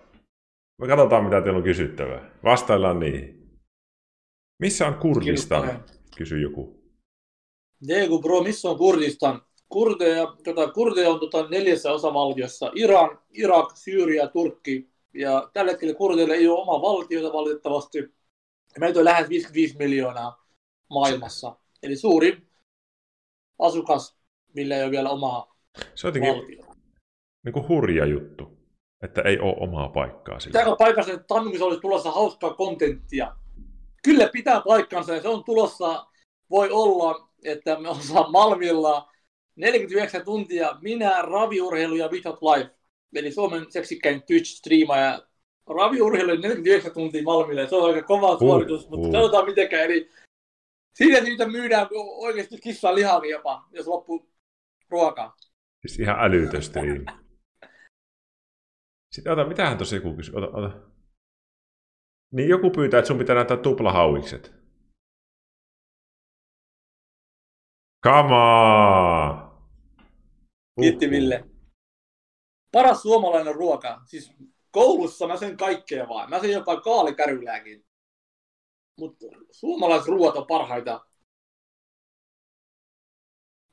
[0.81, 2.31] Me katsotaan, mitä teillä on kysyttävää.
[2.43, 3.49] Vastaillaan niihin.
[4.61, 5.83] Missä on Kurdistan?
[6.19, 6.81] Kysy joku.
[7.87, 9.41] Degu bro, missä on Kurdistan?
[9.69, 12.71] Kurdeja, tota, kurdeja on tota, neljässä osavaltiossa.
[12.75, 18.13] Iran, Irak, Syyria, Turkki, ja tällä hetkellä kurdeilla ei ole omaa valtiota valitettavasti.
[18.79, 20.45] Meitä on lähes 55 miljoonaa
[20.89, 21.55] maailmassa.
[21.83, 22.37] Eli suuri
[23.59, 24.17] asukas,
[24.53, 25.55] millä ei ole vielä omaa
[25.95, 26.65] Se on jotenkin
[27.45, 28.57] niin kuin hurja juttu,
[29.03, 30.39] että ei ole omaa paikkaa.
[30.39, 30.51] Sillä.
[30.51, 33.35] Pitääkö paikassa, että tammikuussa olisi tulossa hauskaa kontenttia?
[34.03, 36.05] Kyllä pitää paikkansa ja se on tulossa,
[36.49, 39.11] voi olla, että me ollaan Malmilla
[39.55, 42.79] 49 tuntia, minä, raviurheilu ja Vitot Life
[43.15, 45.27] eli Suomen seksikkäin Twitch-striimaaja
[45.67, 47.67] raviurheilu 49 tuntia Malmille.
[47.67, 49.13] Se on aika kova uh, suoritus, uh, mutta uh.
[49.13, 49.83] katsotaan mitenkään.
[49.83, 50.09] Eli
[50.93, 54.29] siitä siitä myydään oikeasti kissan lihavia jopa, jos loppuu
[54.89, 55.35] ruokaa.
[55.81, 57.05] Siis ihan älytön striimi.
[59.11, 60.35] Sitten ota, mitähän tossa joku kysyy?
[60.35, 60.88] Ota, ota.
[62.31, 64.53] Niin joku pyytää, että sun pitää näyttää tuplahauikset.
[68.05, 69.49] On!
[70.81, 71.49] Kiitti Ville
[72.71, 74.01] paras suomalainen ruoka.
[74.05, 74.33] Siis
[74.71, 76.29] koulussa mä sen kaikkea vaan.
[76.29, 77.85] Mä sen jopa kaalikärylääkin.
[78.99, 79.25] Mutta
[80.07, 81.05] ruoat on parhaita.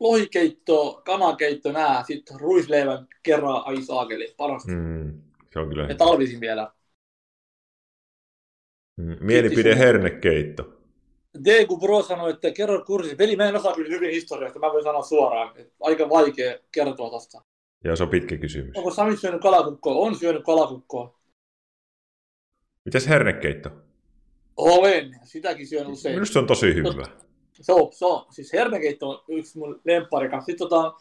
[0.01, 4.73] Lohikeitto, kanakeitto, nää, sitten ruisleivän kerran, ai saakeli, parasta.
[4.73, 5.23] Mm,
[5.53, 5.87] se on kyllä.
[5.87, 6.73] Ja talvisin vielä.
[8.97, 10.73] Mm, mielipide hernekeitto.
[11.44, 13.18] Degu Bro sanoi, että kerro kurssi.
[13.18, 15.56] Veli, mä en osaa kyllä hyvin historiasta, mä voin sanoa suoraan.
[15.56, 17.43] Että aika vaikea kertoa tosta.
[17.85, 18.77] Joo, se on pitkä kysymys.
[18.77, 19.94] Onko Sami syönyt kalakukkoa?
[19.94, 21.18] On syönyt kalakukkoa.
[22.85, 23.70] Mitäs hernekeitto?
[24.56, 26.14] Olen, sitäkin syön usein.
[26.14, 27.06] Minusta se on tosi hyvä.
[27.52, 28.27] Se on, se on.
[28.31, 30.28] Siis hernekeitto on yksi mun lemppari.
[30.28, 30.94] Sitten tota,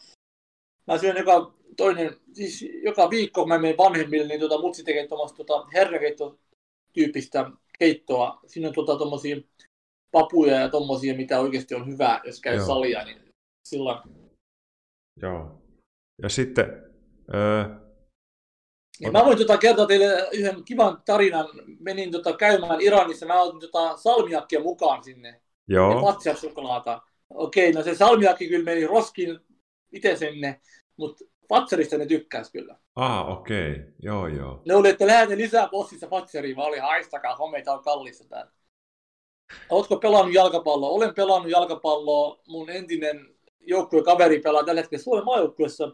[0.86, 5.08] mä syön joka toinen, siis joka viikko kun mä menen vanhemmille, niin tota, mutsi tekee
[5.08, 8.40] tuommoista tota, hernekeitto-tyyppistä keittoa.
[8.46, 9.36] Siinä on tota, tommosia
[10.12, 12.66] papuja ja tommosia, mitä oikeasti on hyvää, jos käy Joo.
[12.66, 13.18] salia, niin
[13.68, 13.98] silloin.
[15.22, 15.62] Joo.
[16.22, 16.82] Ja sitten...
[17.34, 17.64] Öö,
[19.00, 21.46] ja mä voin tota kertoa teille yhden kivan tarinan.
[21.80, 25.40] Menin tota käymään Iranissa, mä otin tota salmiakkia mukaan sinne.
[25.68, 26.14] Joo.
[26.24, 27.02] Ja suklaata.
[27.30, 29.40] Okei, no se Salmiakki kyllä meni roskin
[29.92, 30.60] itse sinne,
[30.96, 32.76] mutta Fatserista ne tykkäs kyllä.
[32.96, 33.70] Ah, okei.
[33.70, 33.84] Okay.
[34.02, 34.62] Joo, joo.
[34.64, 38.50] Ne oli, että lähde lisää bossissa Fatseriin, vaan oli haistakaa, homeita on kallista täällä.
[39.70, 40.90] Oletko pelannut jalkapalloa?
[40.90, 42.38] Olen pelannut jalkapalloa.
[42.48, 45.90] Mun entinen joukkuekaveri pelaa tällä hetkellä Suomen maajoukkueessa.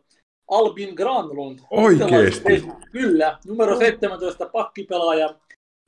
[0.51, 1.59] Albin Granlund.
[1.71, 2.63] Oikeesti?
[2.93, 5.35] Kyllä, numero 17 pakkipelaaja.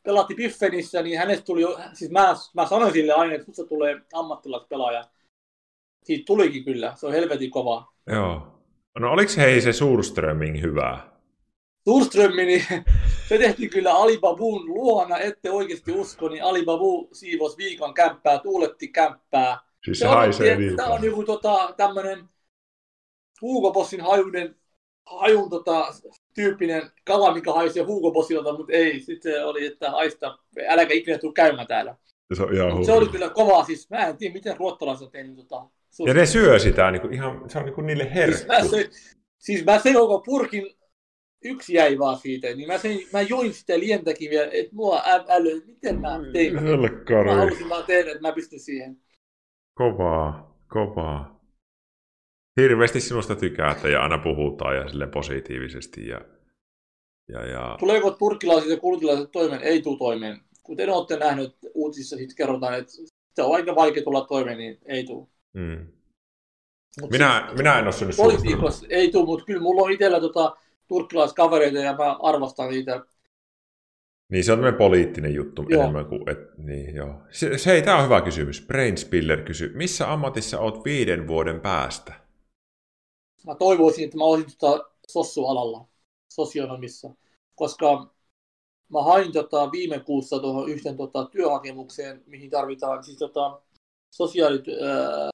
[0.02, 4.00] Pelatti Piffenissä, niin hänestä tuli jo, siis mä, mä sanoin sille aina, että susta tulee
[4.14, 5.04] ammattilaispelaaja.
[6.04, 7.92] Siitä tulikin kyllä, se on helvetin kova.
[8.06, 8.53] Joo.
[8.98, 11.14] No oliko hei se Surströmming hyvää?
[11.84, 12.64] Surströmmi, niin
[13.28, 19.58] se tehtiin kyllä Alibabun luona, ette oikeasti usko, niin Alibabu siivos viikon kämppää, tuuletti kämppää.
[19.84, 22.28] Siis se, se haisee niin Tämä on joku tota, tämmöinen
[23.42, 24.56] Hugo Bossin hajunen,
[25.06, 25.94] hajun tota,
[26.34, 29.00] tyyppinen kala, mikä haisee Hugo Bossilta, mutta ei.
[29.00, 30.38] Sitten se oli, että haista,
[30.68, 31.96] äläkä ikinä tule käymään täällä.
[32.34, 35.36] Se, on ihan se oli kyllä kova, siis mä en tiedä, miten ruottalaiset on tehnyt
[35.36, 35.66] tota,
[36.06, 38.36] Ja ne syö sitä, niin kuin ihan, se on niin kuin niille herkku.
[38.36, 38.90] Siis mä, se,
[39.38, 40.66] siis mä sen koko purkin
[41.44, 45.62] yksi jäi vaan siitä, niin mä, sen, mä join sitä lientäkin vielä, että mua äly,
[45.66, 46.54] miten mä tein.
[46.54, 48.96] Mä halusin vaan tehdä, että mä pystyn siihen.
[49.74, 51.40] Kovaa, kovaa.
[52.60, 56.08] Hirveästi sinusta tykätä ja aina puhutaan ja sille positiivisesti.
[56.08, 56.20] Ja,
[57.28, 57.76] ja, ja...
[57.80, 59.62] Tuleeko turkkilaiset ja kultilaiset toimeen?
[59.62, 60.40] Ei tule toimeen.
[60.62, 62.92] Kuten olette nähneet uutisissa, sitten kerrotaan, että
[63.34, 65.26] se on aika vaikea tulla toimeen, niin ei tule.
[65.54, 65.86] Mm.
[67.10, 70.56] minä, siis, minä en ole syönyt Politiikassa ei tule, mutta kyllä mulla on itsellä tota,
[70.88, 73.04] turkkilaiskavereita ja mä arvostan niitä.
[74.32, 75.82] Niin se on tämmöinen poliittinen juttu joo.
[75.82, 77.14] enemmän kuin, et, niin joo.
[77.30, 78.66] Se, se ei, tämä on hyvä kysymys.
[78.66, 82.12] Brainspiller kysyy, missä ammatissa oot viiden vuoden päästä?
[83.46, 85.88] Mä toivoisin, että mä olisin tota sossualalla,
[86.32, 87.14] sosionomissa,
[87.54, 88.14] koska
[88.92, 93.60] mä hain tota viime kuussa tuohon yhteen tota työhakemukseen, mihin tarvitaan siis tota
[94.14, 95.30] sosiaality, ää,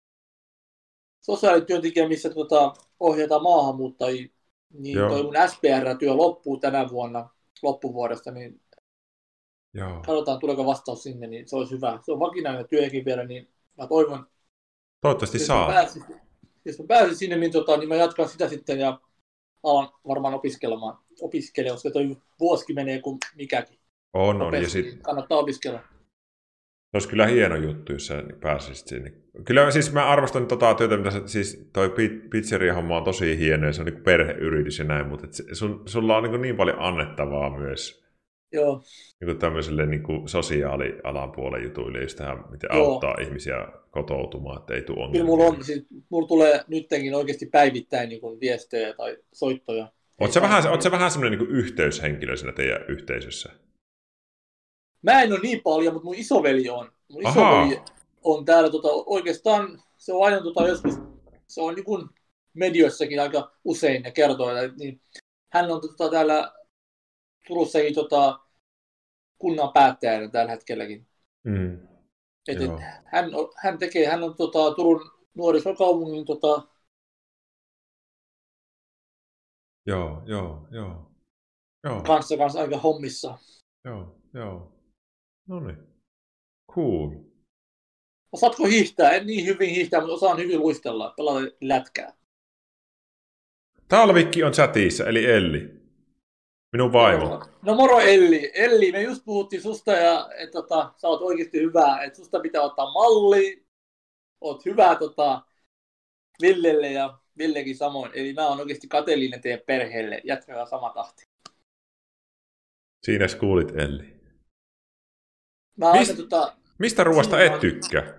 [1.20, 4.28] sosiaalityöntekijä, missä tota ohjataan maahanmuuttajia
[4.72, 5.08] niin Joo.
[5.08, 7.28] toi mun SPR-työ loppuu tänä vuonna,
[7.62, 8.60] loppuvuodesta, niin
[9.74, 9.96] Joo.
[9.96, 11.98] katsotaan tuleeko vastaus sinne, niin se olisi hyvä.
[12.02, 13.48] Se on vakinainen työkin vielä, niin
[13.78, 14.26] mä toivon.
[15.00, 15.66] Toivottavasti saa.
[15.66, 16.04] Mä pääsin,
[16.64, 19.00] jos mä pääsin sinne, niin, tota, niin mä jatkan sitä sitten ja
[19.62, 20.98] alan varmaan opiskelemaan.
[21.20, 23.78] Opiskelemaan, koska toi vuosikin menee kuin mikäkin.
[24.12, 24.54] On, on.
[24.54, 25.02] Ja sit...
[25.02, 25.80] Kannattaa opiskella.
[26.90, 29.12] Se olisi kyllä hieno juttu, jos sä pääsisit sinne.
[29.44, 31.94] Kyllä siis mä arvostan tota työtä, mitä sä, siis toi
[32.30, 36.16] pizzeria-homma on tosi hieno ja se on niin perheyritys ja näin, mutta et sun, sulla
[36.16, 38.04] on niin, niin paljon annettavaa myös.
[38.52, 38.82] Joo.
[39.20, 42.92] Niin kuin tämmöiselle niin kuin sosiaalialan puolen jutuille, just tähän, miten Joo.
[42.92, 45.20] auttaa ihmisiä kotoutumaan, että ei tule ongelmia.
[45.20, 49.92] Kyllä mulla, on, siis, mulla tulee nyttenkin oikeasti päivittäin niin kuin viestejä tai soittoja.
[50.20, 51.56] Oletko se vähän, oot vähän semmoinen niin kuin
[52.36, 53.52] siinä teidän yhteisössä?
[55.02, 56.92] Mä en ole niin paljon, mutta mun isoveli on.
[57.08, 57.84] Mun isoveli Aha.
[58.22, 60.94] on täällä tota, oikeastaan, se on aina tota, joskus,
[61.48, 62.08] se on niin kuin
[62.54, 65.00] medioissakin aika usein ja kertoo, että niin
[65.52, 66.52] hän on tota, täällä
[67.48, 68.40] Turussakin tota,
[69.38, 71.06] kunnan päättäjänä tällä hetkelläkin.
[71.44, 71.74] Mm.
[72.48, 72.70] Et, et,
[73.04, 76.62] hän, hän, tekee, hän on tota, Turun nuorisokaupungin tota...
[79.86, 81.10] Joo, joo, joo.
[81.84, 82.02] joo.
[82.02, 83.38] Kanssa, kanssa aika hommissa.
[83.84, 84.79] Joo, joo.
[85.50, 85.78] No niin.
[86.72, 87.10] Cool.
[88.32, 89.10] Osaatko hiihtää?
[89.10, 92.12] En niin hyvin hiihtää, mutta osaan hyvin luistella, pelata lätkää.
[93.88, 95.80] Talvikki on chatissa, eli Elli.
[96.72, 97.42] Minun vaimo.
[97.62, 98.52] No moro Elli.
[98.54, 102.02] Elli, me just puhuttiin susta ja että tota, sä oot oikeasti hyvä.
[102.02, 103.66] Että susta pitää ottaa malli.
[104.40, 105.42] Oot hyvä tota,
[106.42, 108.10] Villelle ja Villekin samoin.
[108.14, 110.20] Eli mä oon oikeasti kateellinen teidän perheelle.
[110.24, 111.24] Jatkakaa sama tahti.
[113.06, 114.19] Siinä kuulit Elli.
[115.80, 118.14] Mä Mist, aina, tota, mistä ruoasta et tykkää?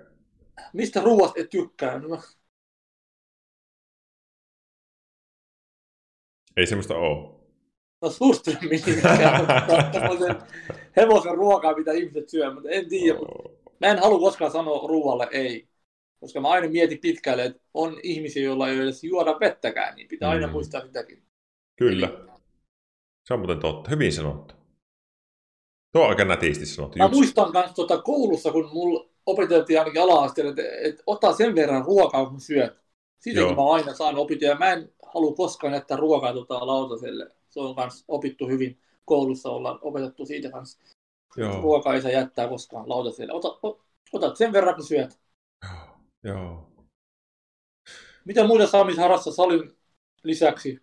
[0.74, 2.00] Mistä ruoasta et tykkää?
[2.00, 2.22] No.
[6.58, 7.42] Ei semmoista oo.
[8.02, 8.82] No suströmmi
[10.98, 13.20] hevosen ruokaa, mitä ihmiset syö, mutta en tiedä.
[13.20, 13.52] Oh.
[13.82, 15.68] Mä en halua koskaan sanoa ruoalle ei.
[16.20, 20.30] Koska mä aina mietin pitkälle, että on ihmisiä, joilla ei edes juoda vettäkään, niin pitää
[20.30, 20.54] aina mm.
[20.54, 21.24] muistaa sitäkin.
[21.76, 22.08] Kyllä.
[23.28, 23.90] Se on muuten totta.
[23.90, 24.61] Hyvin sanottu.
[25.94, 26.98] Tuo on aika nätisti sanottu.
[26.98, 31.86] Mä muistan myös tuota koulussa, kun mulla opeteltiin ainakin ala että, että ota sen verran
[31.86, 32.82] ruokaa, kun syöt.
[33.20, 37.28] Siitäkin mä aina saan opittua, ja mä en halua koskaan jättää ruokaa tuota lautaselle.
[37.50, 40.80] Se on myös opittu hyvin koulussa, ollaan opetettu siitä kanssa.
[41.38, 41.62] Joo.
[41.62, 43.34] Ruokaa ei saa jättää koskaan lautaselle.
[43.34, 43.60] Ota,
[44.14, 45.20] otat sen verran, kun syöt.
[46.24, 46.68] Joo.
[48.26, 49.78] Mitä muita saamisharassa salin
[50.24, 50.80] lisäksi?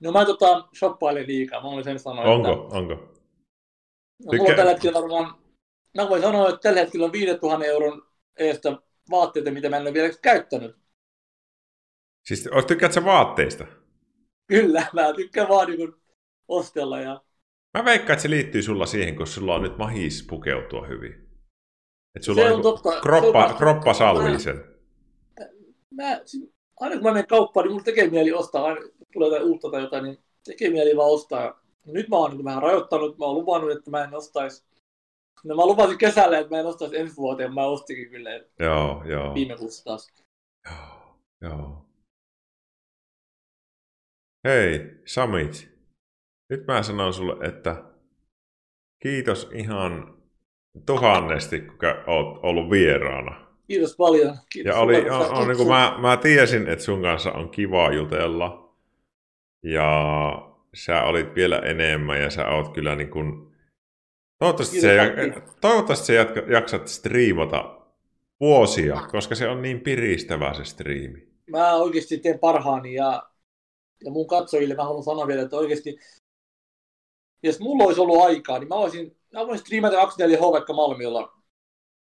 [0.00, 2.24] No mä tota, shoppailen liikaa, mä olin sen sanoa.
[2.24, 2.76] Onko, että...
[2.76, 3.17] onko?
[4.24, 5.34] No, mulla tällä hetkellä varmaan,
[5.96, 8.02] mä voin sanoa, että tällä hetkellä on 5000 euron
[8.38, 8.78] eestä
[9.10, 10.76] vaatteita, mitä mä en ole vielä käyttänyt.
[12.28, 13.66] Siis tykkäät sä vaatteista?
[14.46, 15.92] Kyllä, mä tykkään vaan niin
[16.48, 17.00] ostella.
[17.00, 17.22] Ja...
[17.78, 21.12] Mä veikkaan, että se liittyy sulla siihen, kun sulla on nyt mahis pukeutua hyvin.
[22.14, 23.00] Että sulla Se on, on niinku totta.
[23.00, 24.64] kroppa, Se on- kroppa sallii sen.
[25.94, 26.20] Mä,
[26.80, 28.80] aina kun mä menen kauppaan, niin mulla tekee mieli ostaa, aina
[29.12, 31.60] tulee jotain uutta tai jotain, niin tekee mieli vaan ostaa.
[31.92, 34.68] Nyt mä oon niin vähän rajoittanut, mä oon luvannut, että mä en ostaisi.
[35.44, 39.34] No mä lupasin kesällä, että mä en ostaisi ensi vuoteen, mä ostikin kyllä Joo, joo.
[39.34, 40.08] viime kuussa taas.
[40.70, 41.84] Joo, joo.
[44.44, 45.70] Hei, Samit.
[46.50, 47.84] Nyt mä sanon sulle, että
[49.02, 50.18] kiitos ihan
[50.86, 53.48] tuhannesti, kun oot ollut vieraana.
[53.66, 54.36] Kiitos paljon.
[54.52, 57.92] Kiitos Ja oli, on, on, niin kuin mä, mä tiesin, että sun kanssa on kiva
[57.92, 58.74] jutella.
[59.62, 63.48] Ja sä olit vielä enemmän ja sä oot kyllä niin kuin...
[64.38, 64.88] Toivottavasti, sä,
[65.60, 67.80] toivottavasti sä jatka, jaksat striimata
[68.40, 71.28] vuosia, koska se on niin piristävä se striimi.
[71.50, 73.22] Mä oikeasti teen parhaani ja,
[74.04, 75.98] ja mun katsojille mä haluan sanoa vielä, että oikeasti
[77.42, 81.32] jos mulla olisi ollut aikaa, niin mä voisin, mä voisin striimata 24H vaikka Malmilla.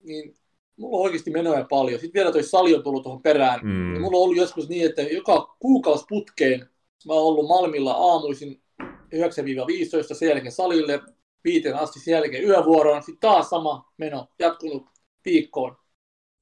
[0.04, 0.36] Niin
[0.78, 2.00] mulla on oikeasti menoja paljon.
[2.00, 3.60] Sitten vielä toi sali on tullut tuohon perään.
[3.64, 3.70] Mm.
[3.70, 4.02] Mm.
[4.02, 6.70] Mulla on ollut joskus niin, että joka kuukausi putkeen
[7.08, 8.88] mä oon ollut Malmilla aamuisin 9-15,
[10.14, 11.00] sen jälkeen salille,
[11.44, 14.86] viiteen asti, sen jälkeen yövuoroon, sitten taas sama meno, jatkunut
[15.26, 15.78] viikkoon.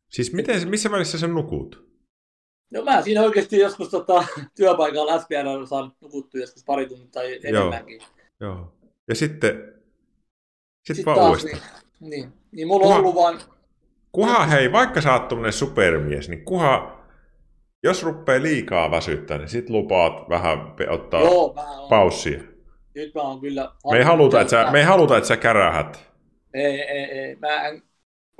[0.09, 1.89] Siis miten, missä välissä sä nukut?
[2.71, 4.25] No mä siinä oikeasti joskus tota,
[4.57, 8.01] työpaikalla SPR saan nukuttua joskus pari tuntia tai enemmänkin.
[8.39, 8.73] Joo.
[9.07, 11.71] Ja sitten, sitten Sitten vaan taas, uudestaan.
[11.99, 13.39] niin, niin, niin mulla on Kuha- ollut vaan,
[14.11, 16.98] Kuha, hei, vaikka sä oot supermies, niin kuha,
[17.83, 22.39] jos ruppee liikaa väsyttää, niin sit lupaat vähän ottaa joo, oon, paussia.
[22.95, 23.71] nyt mä oon kyllä...
[23.91, 26.09] Me ei, haluta, että sä, me ei haluta, että sä kärähät.
[26.53, 27.81] Ei, ei, ei, mä, en,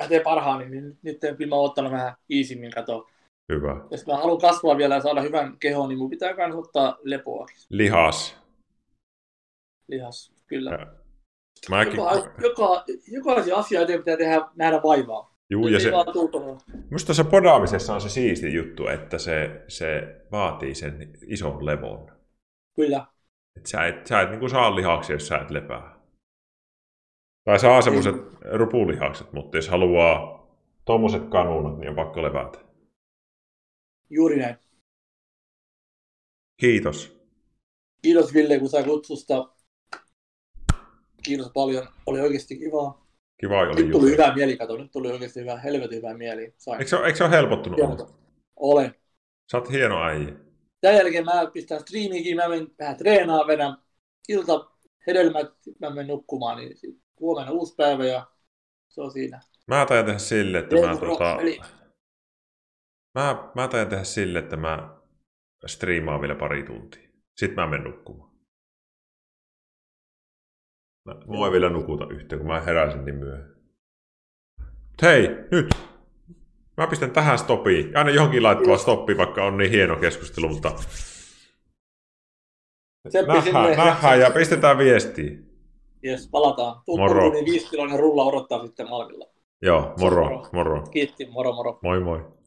[0.01, 3.07] mä teen parhaani, niin nyt, nyt kyllä mä oon ottanut vähän iisimmin, kato.
[3.53, 3.81] Hyvä.
[3.91, 7.57] Jos mä haluan kasvaa vielä ja saada hyvän kehon, niin mun pitää myös ottaa lepoakin,
[7.69, 8.37] Lihas.
[9.87, 10.87] lihas, kyllä.
[11.69, 12.11] Mäkin, Joka,
[12.41, 15.28] joka, jokaisen asian eteen pitää tehdä, nähdä vaivaa.
[15.49, 15.91] Juu, Nyt ja se,
[16.91, 22.11] musta tuossa podaamisessa on se siisti juttu, että se, se vaatii sen ison levon.
[22.75, 23.07] Kyllä.
[23.57, 25.99] Et sä et, sä et niin saa lihaksia, jos sä et lepää.
[27.43, 28.15] Tai saa semmoiset
[28.51, 30.47] rupulihakset, mutta jos haluaa
[30.85, 32.59] tommoset kanunat, niin on pakko levätä.
[34.09, 34.55] Juuri näin.
[36.57, 37.19] Kiitos.
[38.01, 39.49] Kiitos Ville, kun sä kutsusta.
[41.23, 41.87] Kiitos paljon.
[42.05, 43.08] Oli oikeasti kivaa.
[43.39, 44.05] Kiva oli Nyt tuli juttu.
[44.05, 44.77] hyvä mieli, kato.
[44.77, 46.53] Nyt tuli oikeasti hyvä, helvetin hyvä mieli.
[46.57, 46.79] Sain.
[46.79, 47.79] Eikö se, ole- eikö se ole helpottunut?
[47.79, 47.97] Hieno.
[48.55, 48.95] Olen.
[49.51, 50.31] Sä oot hieno äijä.
[50.81, 53.77] Tämän jälkeen mä pistän striimiinkin, mä menen vähän treenaa, vedän
[54.29, 54.69] ilta
[55.07, 55.47] hedelmät,
[55.79, 56.77] mä menen nukkumaan, niin
[57.19, 58.27] huomenna uusi päivä ja
[58.89, 59.39] se on siinä.
[59.67, 61.37] Mä taidan tehdä sille, että mä, Retro- tota,
[63.15, 64.97] mä, mä taidan tehdä sille, että mä
[65.65, 67.09] striimaan vielä pari tuntia.
[67.37, 68.28] Sitten mä menen nukkumaan.
[71.09, 73.55] Mä, mua ei vielä nukuta yhteen, kun mä heräsin niin myöhään.
[75.01, 75.67] Hei, nyt!
[76.77, 77.97] Mä pistän tähän stoppiin.
[77.97, 80.71] Aina johonkin laittava stoppi, vaikka on niin hieno keskustelu, mutta
[83.27, 85.31] nähdään, nähdään ja pistetään viestiä.
[86.03, 86.81] Jes, palataan.
[86.87, 87.13] Moro.
[87.13, 89.25] Tulppuri niin viisi rulla odottaa sitten Malmilla.
[89.61, 90.49] Joo, moro, Moro.
[90.53, 90.81] moro.
[90.81, 91.79] Kiitti, moro moro.
[91.83, 92.38] Moi moi.